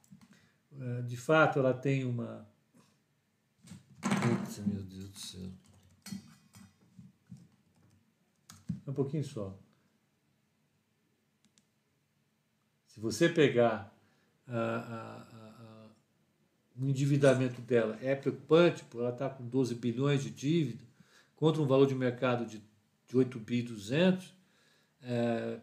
é, 0.79 1.01
de 1.03 1.17
fato, 1.17 1.59
ela 1.59 1.73
tem 1.73 2.05
uma, 2.05 2.49
Putz, 4.01 4.59
meu 4.59 4.83
Deus 4.83 5.09
do 5.09 5.19
céu. 5.19 5.49
Um 8.87 8.93
pouquinho 8.93 9.23
só. 9.23 9.57
Se 12.87 12.99
você 12.99 13.29
pegar 13.29 13.95
a, 14.47 14.59
a, 14.59 15.21
a, 15.21 15.87
o 16.77 16.85
endividamento 16.85 17.61
dela, 17.61 17.97
é 18.01 18.15
preocupante, 18.15 18.83
porque 18.83 18.97
ela 18.97 19.13
está 19.13 19.29
com 19.29 19.47
12 19.47 19.75
bilhões 19.75 20.23
de 20.23 20.29
dívida, 20.29 20.83
contra 21.35 21.61
um 21.61 21.67
valor 21.67 21.87
de 21.87 21.95
mercado 21.95 22.45
de, 22.45 22.61
de 23.11 23.17
8 23.17 23.39
bi 23.39 23.61
200, 23.61 24.33
é, 25.03 25.59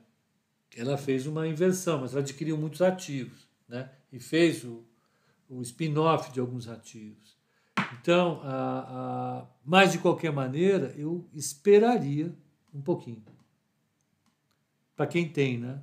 ela 0.77 0.99
fez 0.99 1.27
uma 1.27 1.49
inversão, 1.49 2.01
mas 2.01 2.13
ela 2.13 2.21
adquiriu 2.21 2.59
muitos 2.59 2.83
ativos, 2.83 3.49
né? 3.67 3.91
E 4.13 4.21
fez 4.21 4.65
o, 4.65 4.85
o 5.49 5.63
spin-off 5.63 6.31
de 6.31 6.41
alguns 6.41 6.69
ativos. 6.69 7.39
Então, 8.01 8.41
a, 8.43 9.41
a, 9.41 9.47
mas 9.65 9.93
de 9.93 9.99
qualquer 9.99 10.31
maneira, 10.31 10.95
eu 10.97 11.27
esperaria 11.35 12.35
um 12.75 12.83
pouquinho. 12.83 13.25
Para 14.95 15.07
quem 15.07 15.27
tem, 15.27 15.59
né? 15.59 15.81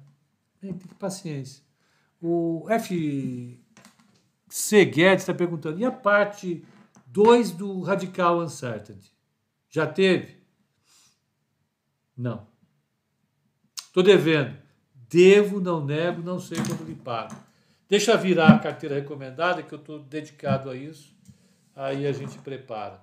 Tem 0.62 0.72
que 0.72 0.88
ter 0.88 0.96
paciência. 0.96 1.64
O 2.22 2.66
F. 2.70 3.60
Guedes 4.72 5.24
está 5.24 5.34
perguntando: 5.34 5.80
e 5.80 5.86
a 5.86 5.92
parte 5.92 6.64
2 7.08 7.52
do 7.52 7.82
Radical 7.82 8.40
Uncertainty? 8.42 9.12
Já 9.70 9.88
teve? 9.88 10.45
Não. 12.18 12.48
Estou 13.88 14.04
devendo. 14.04 14.56
Devo, 15.10 15.60
não 15.60 15.86
nego, 15.86 16.22
não 16.22 16.40
sei 16.40 16.58
quando 16.58 16.86
lhe 16.86 16.96
pago. 16.96 17.36
Deixa 17.88 18.18
virar 18.18 18.56
a 18.56 18.60
carteira 18.60 18.96
recomendada, 18.96 19.62
que 19.62 19.74
eu 19.74 19.80
estou 19.80 20.00
dedicado 20.00 20.70
a 20.70 20.76
isso. 20.76 21.16
Aí 21.76 22.08
a 22.08 22.12
gente 22.12 22.38
prepara. 22.40 23.02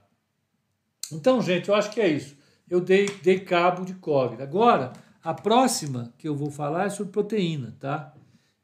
Então, 1.13 1.41
gente, 1.41 1.69
eu 1.69 1.75
acho 1.75 1.91
que 1.91 2.01
é 2.01 2.09
isso. 2.09 2.37
Eu 2.69 2.81
dei, 2.81 3.07
dei 3.23 3.41
cabo 3.41 3.85
de 3.85 3.95
COVID. 3.95 4.43
Agora, 4.43 4.93
a 5.23 5.33
próxima 5.33 6.13
que 6.19 6.29
eu 6.29 6.35
vou 6.35 6.51
falar 6.51 6.87
é 6.87 6.91
sobre 6.91 7.13
proteína, 7.13 7.77
tá? 7.79 8.15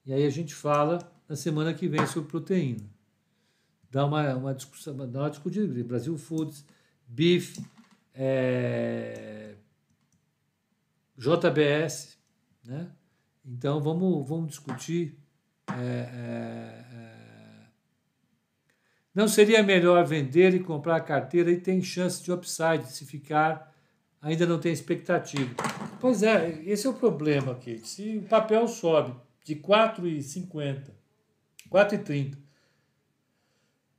E 0.04 0.12
aí 0.12 0.24
a 0.24 0.30
gente 0.30 0.54
fala 0.54 0.98
na 1.28 1.36
semana 1.36 1.74
que 1.74 1.86
vem 1.86 2.04
sobre 2.06 2.30
proteína. 2.30 2.84
Dá 3.90 4.04
uma, 4.04 4.34
uma 4.34 4.54
discussão, 4.54 4.96
dá 4.96 5.20
uma 5.20 5.30
discutida. 5.30 5.84
Brasil 5.84 6.16
Foods, 6.18 6.64
Beef, 7.06 7.58
é, 8.14 9.54
JBS, 11.18 12.16
né? 12.64 12.88
Então 13.44 13.80
vamos, 13.80 14.28
vamos 14.28 14.50
discutir. 14.50 15.18
É, 15.70 15.74
é, 15.74 16.96
é, 16.96 17.18
não 19.14 19.26
seria 19.26 19.62
melhor 19.62 20.06
vender 20.06 20.54
e 20.54 20.60
comprar 20.60 20.96
a 20.96 21.00
carteira 21.00 21.50
e 21.50 21.60
tem 21.60 21.82
chance 21.82 22.22
de 22.22 22.32
upside 22.32 22.86
se 22.86 23.04
ficar 23.04 23.74
ainda 24.22 24.46
não 24.46 24.60
tem 24.60 24.72
expectativa. 24.72 25.54
Pois 26.00 26.22
é, 26.22 26.62
esse 26.64 26.86
é 26.86 26.90
o 26.90 26.94
problema 26.94 27.52
aqui. 27.52 27.78
Se 27.78 28.18
o 28.18 28.22
papel 28.22 28.66
sobe 28.68 29.14
de 29.44 29.56
4,50, 29.56 30.90
4,30 31.70 32.36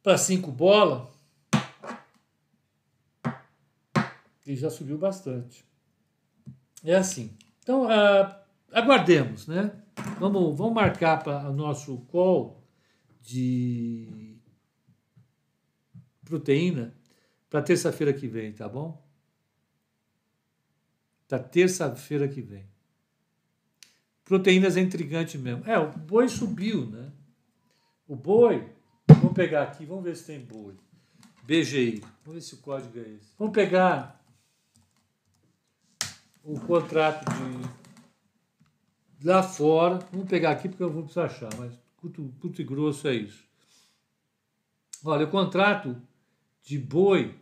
para 0.01 0.17
5 0.17 0.51
bola, 0.51 1.11
ele 4.45 4.55
já 4.55 4.69
subiu 4.69 4.97
bastante. 4.97 5.68
É 6.83 6.95
assim. 6.95 7.31
Então, 7.61 7.85
uh, 7.85 8.35
aguardemos, 8.71 9.47
né? 9.47 9.71
Vamos, 10.19 10.57
vamos 10.57 10.73
marcar 10.73 11.21
para 11.23 11.49
o 11.49 11.53
nosso 11.53 11.97
call 12.07 12.63
de 13.21 14.37
proteína 16.23 16.93
para 17.49 17.61
terça-feira 17.61 18.13
que 18.13 18.27
vem, 18.27 18.53
tá 18.53 18.69
bom? 18.69 19.03
Da 21.27 21.39
terça-feira 21.39 22.27
que 22.27 22.41
vem. 22.41 22.65
Proteínas 24.23 24.77
é 24.77 24.81
intrigante 24.81 25.37
mesmo. 25.37 25.63
É, 25.65 25.77
o 25.77 25.91
boi 25.91 26.29
subiu, 26.29 26.85
né? 26.85 27.11
O 28.07 28.15
boi, 28.15 28.67
vamos 29.07 29.33
pegar 29.33 29.63
aqui, 29.63 29.85
vamos 29.85 30.03
ver 30.03 30.15
se 30.15 30.25
tem 30.25 30.39
boi. 30.39 30.75
BGI, 31.43 32.01
vamos 32.23 32.35
ver 32.35 32.41
se 32.41 32.53
o 32.53 32.57
código 32.57 32.99
é 32.99 33.09
esse. 33.09 33.33
Vamos 33.37 33.53
pegar 33.53 34.18
o 36.43 36.59
contrato 36.59 37.25
de 39.17 39.27
lá 39.27 39.43
fora. 39.43 39.99
Vamos 40.11 40.27
pegar 40.27 40.51
aqui 40.51 40.69
porque 40.69 40.83
eu 40.83 40.91
vou 40.91 41.03
precisar 41.03 41.25
achar, 41.25 41.49
mas 41.57 41.73
puto, 41.97 42.33
puto 42.39 42.61
e 42.61 42.65
grosso 42.65 43.07
é 43.07 43.15
isso. 43.15 43.43
Olha, 45.03 45.25
o 45.25 45.31
contrato 45.31 46.01
de 46.61 46.77
boi 46.77 47.39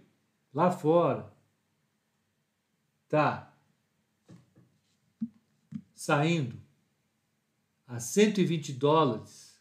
lá 0.54 0.72
fora 0.72 1.32
tá 3.08 3.54
saindo 5.96 6.60
a 7.88 8.00
120 8.00 8.74
dólares, 8.74 9.60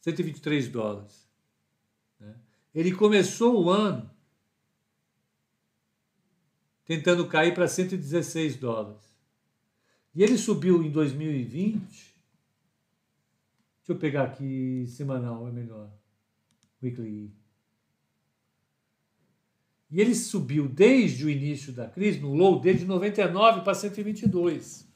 123 0.00 0.68
dólares. 0.68 1.28
Né? 2.18 2.34
Ele 2.74 2.92
começou 2.92 3.64
o 3.64 3.70
ano 3.70 4.10
tentando 6.86 7.26
cair 7.26 7.52
para 7.52 7.66
116 7.66 8.56
dólares. 8.56 9.02
E 10.14 10.22
ele 10.22 10.38
subiu 10.38 10.82
em 10.82 10.90
2020. 10.90 11.80
Deixa 11.80 12.14
eu 13.88 13.96
pegar 13.96 14.22
aqui 14.22 14.86
semanal, 14.86 15.46
é 15.46 15.52
melhor. 15.52 15.90
Weekly. 16.82 17.34
E 19.90 20.00
ele 20.00 20.14
subiu 20.14 20.68
desde 20.68 21.24
o 21.24 21.30
início 21.30 21.72
da 21.72 21.88
crise, 21.88 22.20
no 22.20 22.32
low 22.32 22.60
dele, 22.60 22.78
de 22.78 22.84
99 22.84 23.60
para 23.60 23.74
122. 23.74 24.86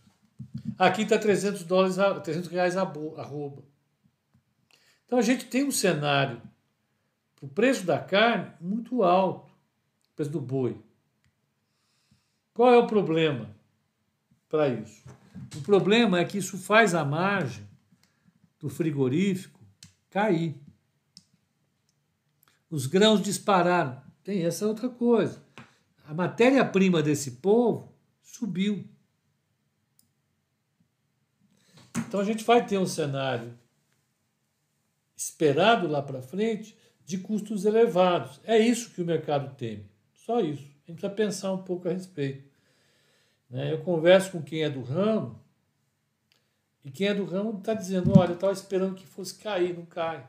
Aqui 0.79 1.03
está 1.03 1.19
300 1.19 1.65
dólares, 1.65 1.97
300 2.25 2.49
reais 2.49 2.77
a 2.77 2.83
arroba. 2.83 3.63
Então 5.07 5.19
a 5.19 5.23
gente 5.23 5.47
tem 5.47 5.65
um 5.65 5.71
cenário, 5.73 6.41
o 7.41 7.49
preço 7.49 7.85
da 7.85 7.99
carne 7.99 8.53
muito 8.61 9.03
alto, 9.03 9.53
o 10.13 10.15
preço 10.15 10.31
do 10.31 10.41
boi. 10.41 10.81
Qual 12.53 12.73
é 12.73 12.79
o 12.79 12.87
problema 12.87 13.55
para 14.49 14.69
isso? 14.69 15.03
O 15.57 15.61
problema 15.63 16.19
é 16.19 16.25
que 16.25 16.39
isso 16.39 16.59
faz 16.59 16.95
a 16.95 17.05
margem 17.05 17.67
do 18.59 18.69
frigorífico 18.69 19.61
cair. 20.11 20.55
Os 22.69 22.87
grãos 22.87 23.23
dispararam. 23.23 24.01
Tem 24.23 24.45
essa 24.45 24.67
outra 24.67 24.89
coisa. 24.89 25.43
A 26.07 26.13
matéria-prima 26.13 27.03
desse 27.03 27.33
povo 27.33 27.93
subiu. 28.23 28.85
Então 31.97 32.21
a 32.21 32.25
gente 32.25 32.45
vai 32.45 32.65
ter 32.65 32.79
um 32.79 32.87
cenário 32.87 33.59
esperado 35.17 35.89
lá 35.89 36.03
para 36.03 36.23
frente 36.23 36.77
de 37.05 37.19
custos 37.19 37.65
elevados. 37.65 38.41
É 38.45 38.59
isso 38.59 38.91
que 38.91 39.03
o 39.03 39.05
mercado 39.05 39.55
teme. 39.57 39.91
Só 40.15 40.41
isso. 40.41 40.70
Gente 40.91 40.99
precisa 40.99 41.15
pensar 41.15 41.53
um 41.53 41.63
pouco 41.63 41.89
a 41.89 41.93
respeito. 41.93 42.43
Né? 43.49 43.73
Eu 43.73 43.79
converso 43.83 44.33
com 44.33 44.43
quem 44.43 44.65
é 44.65 44.71
do 44.71 44.83
ramo 44.83 45.41
e 46.85 46.91
quem 46.91 47.07
é 47.07 47.15
do 47.15 47.25
ramo 47.25 47.59
está 47.59 47.75
dizendo: 47.75 48.13
olha, 48.19 48.31
eu 48.31 48.35
estava 48.35 48.53
esperando 48.53 48.97
que 48.97 49.07
fosse 49.07 49.39
cair, 49.39 49.77
não 49.77 49.87
cai. 49.87 50.27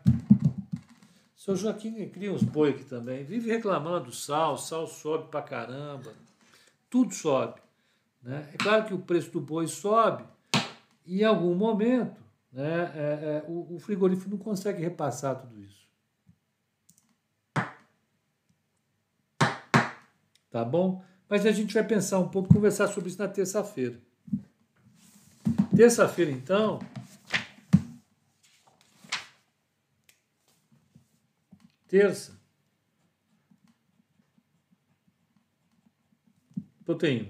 O 1.35 1.41
seu 1.41 1.55
Joaquim 1.55 2.07
cria 2.09 2.31
uns 2.31 2.43
boi 2.43 2.69
aqui 2.69 2.85
também, 2.85 3.23
vive 3.23 3.49
reclamando 3.49 4.13
sal, 4.13 4.55
sal 4.55 4.85
sobe 4.85 5.29
pra 5.29 5.41
caramba, 5.41 6.13
tudo 6.87 7.11
sobe. 7.11 7.59
Né? 8.21 8.47
É 8.53 8.57
claro 8.57 8.85
que 8.85 8.93
o 8.93 8.99
preço 8.99 9.31
do 9.31 9.41
boi 9.41 9.67
sobe, 9.67 10.23
em 11.07 11.23
algum 11.23 11.55
momento, 11.55 12.21
né, 12.53 12.91
é, 12.93 12.99
é, 12.99 13.45
o, 13.47 13.77
o 13.77 13.79
frigorífico 13.79 14.29
não 14.29 14.37
consegue 14.37 14.83
repassar 14.83 15.41
tudo 15.41 15.59
isso. 15.59 15.80
Tá 20.51 20.65
bom? 20.65 21.03
Mas 21.29 21.45
a 21.45 21.51
gente 21.51 21.73
vai 21.73 21.83
pensar 21.83 22.19
um 22.19 22.27
pouco, 22.27 22.53
conversar 22.53 22.89
sobre 22.89 23.09
isso 23.09 23.17
na 23.17 23.27
terça-feira. 23.27 23.97
Terça-feira, 25.73 26.29
então. 26.29 26.79
Terça. 31.87 32.37
Proteína. 36.83 37.29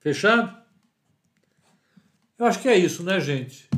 Fechado? 0.00 0.64
Eu 2.38 2.46
acho 2.46 2.60
que 2.60 2.68
é 2.68 2.76
isso, 2.76 3.04
né, 3.04 3.20
gente? 3.20 3.68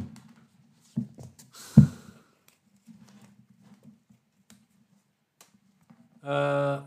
Uh, 6.28 6.86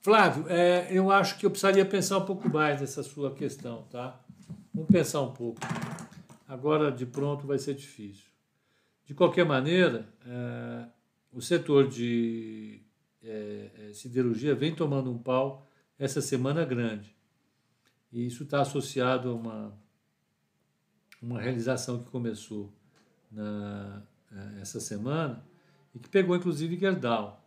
Flávio, 0.00 0.46
é, 0.48 0.88
eu 0.90 1.10
acho 1.10 1.36
que 1.36 1.44
eu 1.44 1.50
precisaria 1.50 1.84
pensar 1.84 2.16
um 2.16 2.24
pouco 2.24 2.48
mais 2.48 2.80
nessa 2.80 3.02
sua 3.02 3.34
questão, 3.34 3.82
tá? 3.90 4.18
Vamos 4.72 4.90
pensar 4.90 5.20
um 5.20 5.32
pouco. 5.32 5.60
Agora, 6.46 6.90
de 6.90 7.04
pronto, 7.04 7.46
vai 7.46 7.58
ser 7.58 7.74
difícil. 7.74 8.30
De 9.04 9.12
qualquer 9.12 9.44
maneira, 9.44 10.08
é, 10.26 10.86
o 11.30 11.42
setor 11.42 11.88
de 11.88 12.80
é, 13.22 13.70
é, 13.74 13.92
siderurgia 13.92 14.54
vem 14.54 14.74
tomando 14.74 15.10
um 15.10 15.18
pau 15.18 15.66
essa 15.98 16.22
semana 16.22 16.64
grande. 16.64 17.14
E 18.10 18.26
isso 18.26 18.44
está 18.44 18.62
associado 18.62 19.28
a 19.28 19.34
uma, 19.34 19.78
uma 21.20 21.38
realização 21.38 22.02
que 22.02 22.10
começou 22.10 22.72
na, 23.30 24.02
é, 24.32 24.62
essa 24.62 24.80
semana 24.80 25.44
e 25.94 25.98
que 25.98 26.08
pegou 26.08 26.34
inclusive 26.34 26.78
Gerdau. 26.78 27.44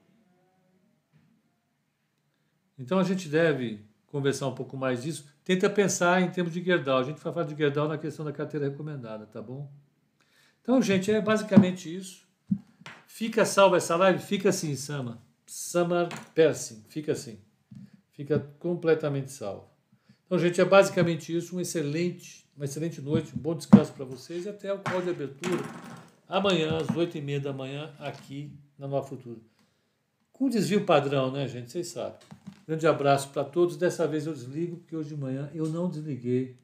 Então 2.81 2.97
a 2.97 3.03
gente 3.03 3.29
deve 3.29 3.79
conversar 4.07 4.47
um 4.47 4.55
pouco 4.55 4.75
mais 4.75 5.03
disso. 5.03 5.27
Tenta 5.45 5.69
pensar 5.69 6.19
em 6.21 6.31
termos 6.31 6.51
de 6.51 6.63
Gerdau. 6.63 6.97
A 6.97 7.03
gente 7.03 7.21
vai 7.21 7.31
falar 7.31 7.45
de 7.45 7.55
Gerdau 7.55 7.87
na 7.87 7.97
questão 7.97 8.25
da 8.25 8.31
carteira 8.31 8.67
recomendada, 8.67 9.27
tá 9.27 9.39
bom? 9.39 9.71
Então, 10.61 10.81
gente, 10.81 11.11
é 11.11 11.21
basicamente 11.21 11.95
isso. 11.95 12.27
Fica 13.05 13.45
salva 13.45 13.77
essa 13.77 13.95
live? 13.95 14.19
Fica 14.19 14.49
assim, 14.49 14.75
Sama. 14.75 15.21
Samar 15.45 16.09
Persin. 16.33 16.83
Fica 16.89 17.11
assim. 17.11 17.39
Fica 18.13 18.39
completamente 18.57 19.31
salvo. 19.31 19.69
Então, 20.25 20.39
gente, 20.39 20.59
é 20.59 20.65
basicamente 20.65 21.35
isso. 21.35 21.55
Um 21.55 21.59
excelente, 21.59 22.49
uma 22.55 22.65
excelente 22.65 22.99
noite, 22.99 23.33
um 23.35 23.39
bom 23.39 23.55
descanso 23.55 23.93
para 23.93 24.05
vocês 24.05 24.45
e 24.45 24.49
até 24.49 24.73
o 24.73 24.79
call 24.79 25.01
de 25.01 25.09
abertura 25.09 25.61
amanhã, 26.27 26.77
às 26.77 26.89
oito 26.95 27.17
e 27.17 27.21
meia 27.21 27.39
da 27.39 27.53
manhã, 27.53 27.93
aqui 27.99 28.51
na 28.77 28.87
Nova 28.87 29.05
Futuro. 29.05 29.50
Com 30.41 30.49
desvio 30.49 30.83
padrão, 30.87 31.31
né, 31.31 31.47
gente? 31.47 31.71
Vocês 31.71 31.89
sabem. 31.89 32.17
Grande 32.67 32.87
abraço 32.87 33.29
para 33.29 33.43
todos. 33.43 33.77
Dessa 33.77 34.07
vez 34.07 34.25
eu 34.25 34.33
desligo, 34.33 34.77
porque 34.77 34.95
hoje 34.95 35.09
de 35.09 35.15
manhã 35.15 35.51
eu 35.53 35.67
não 35.67 35.87
desliguei 35.87 36.57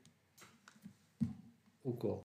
o 1.84 1.94
call. 1.94 2.16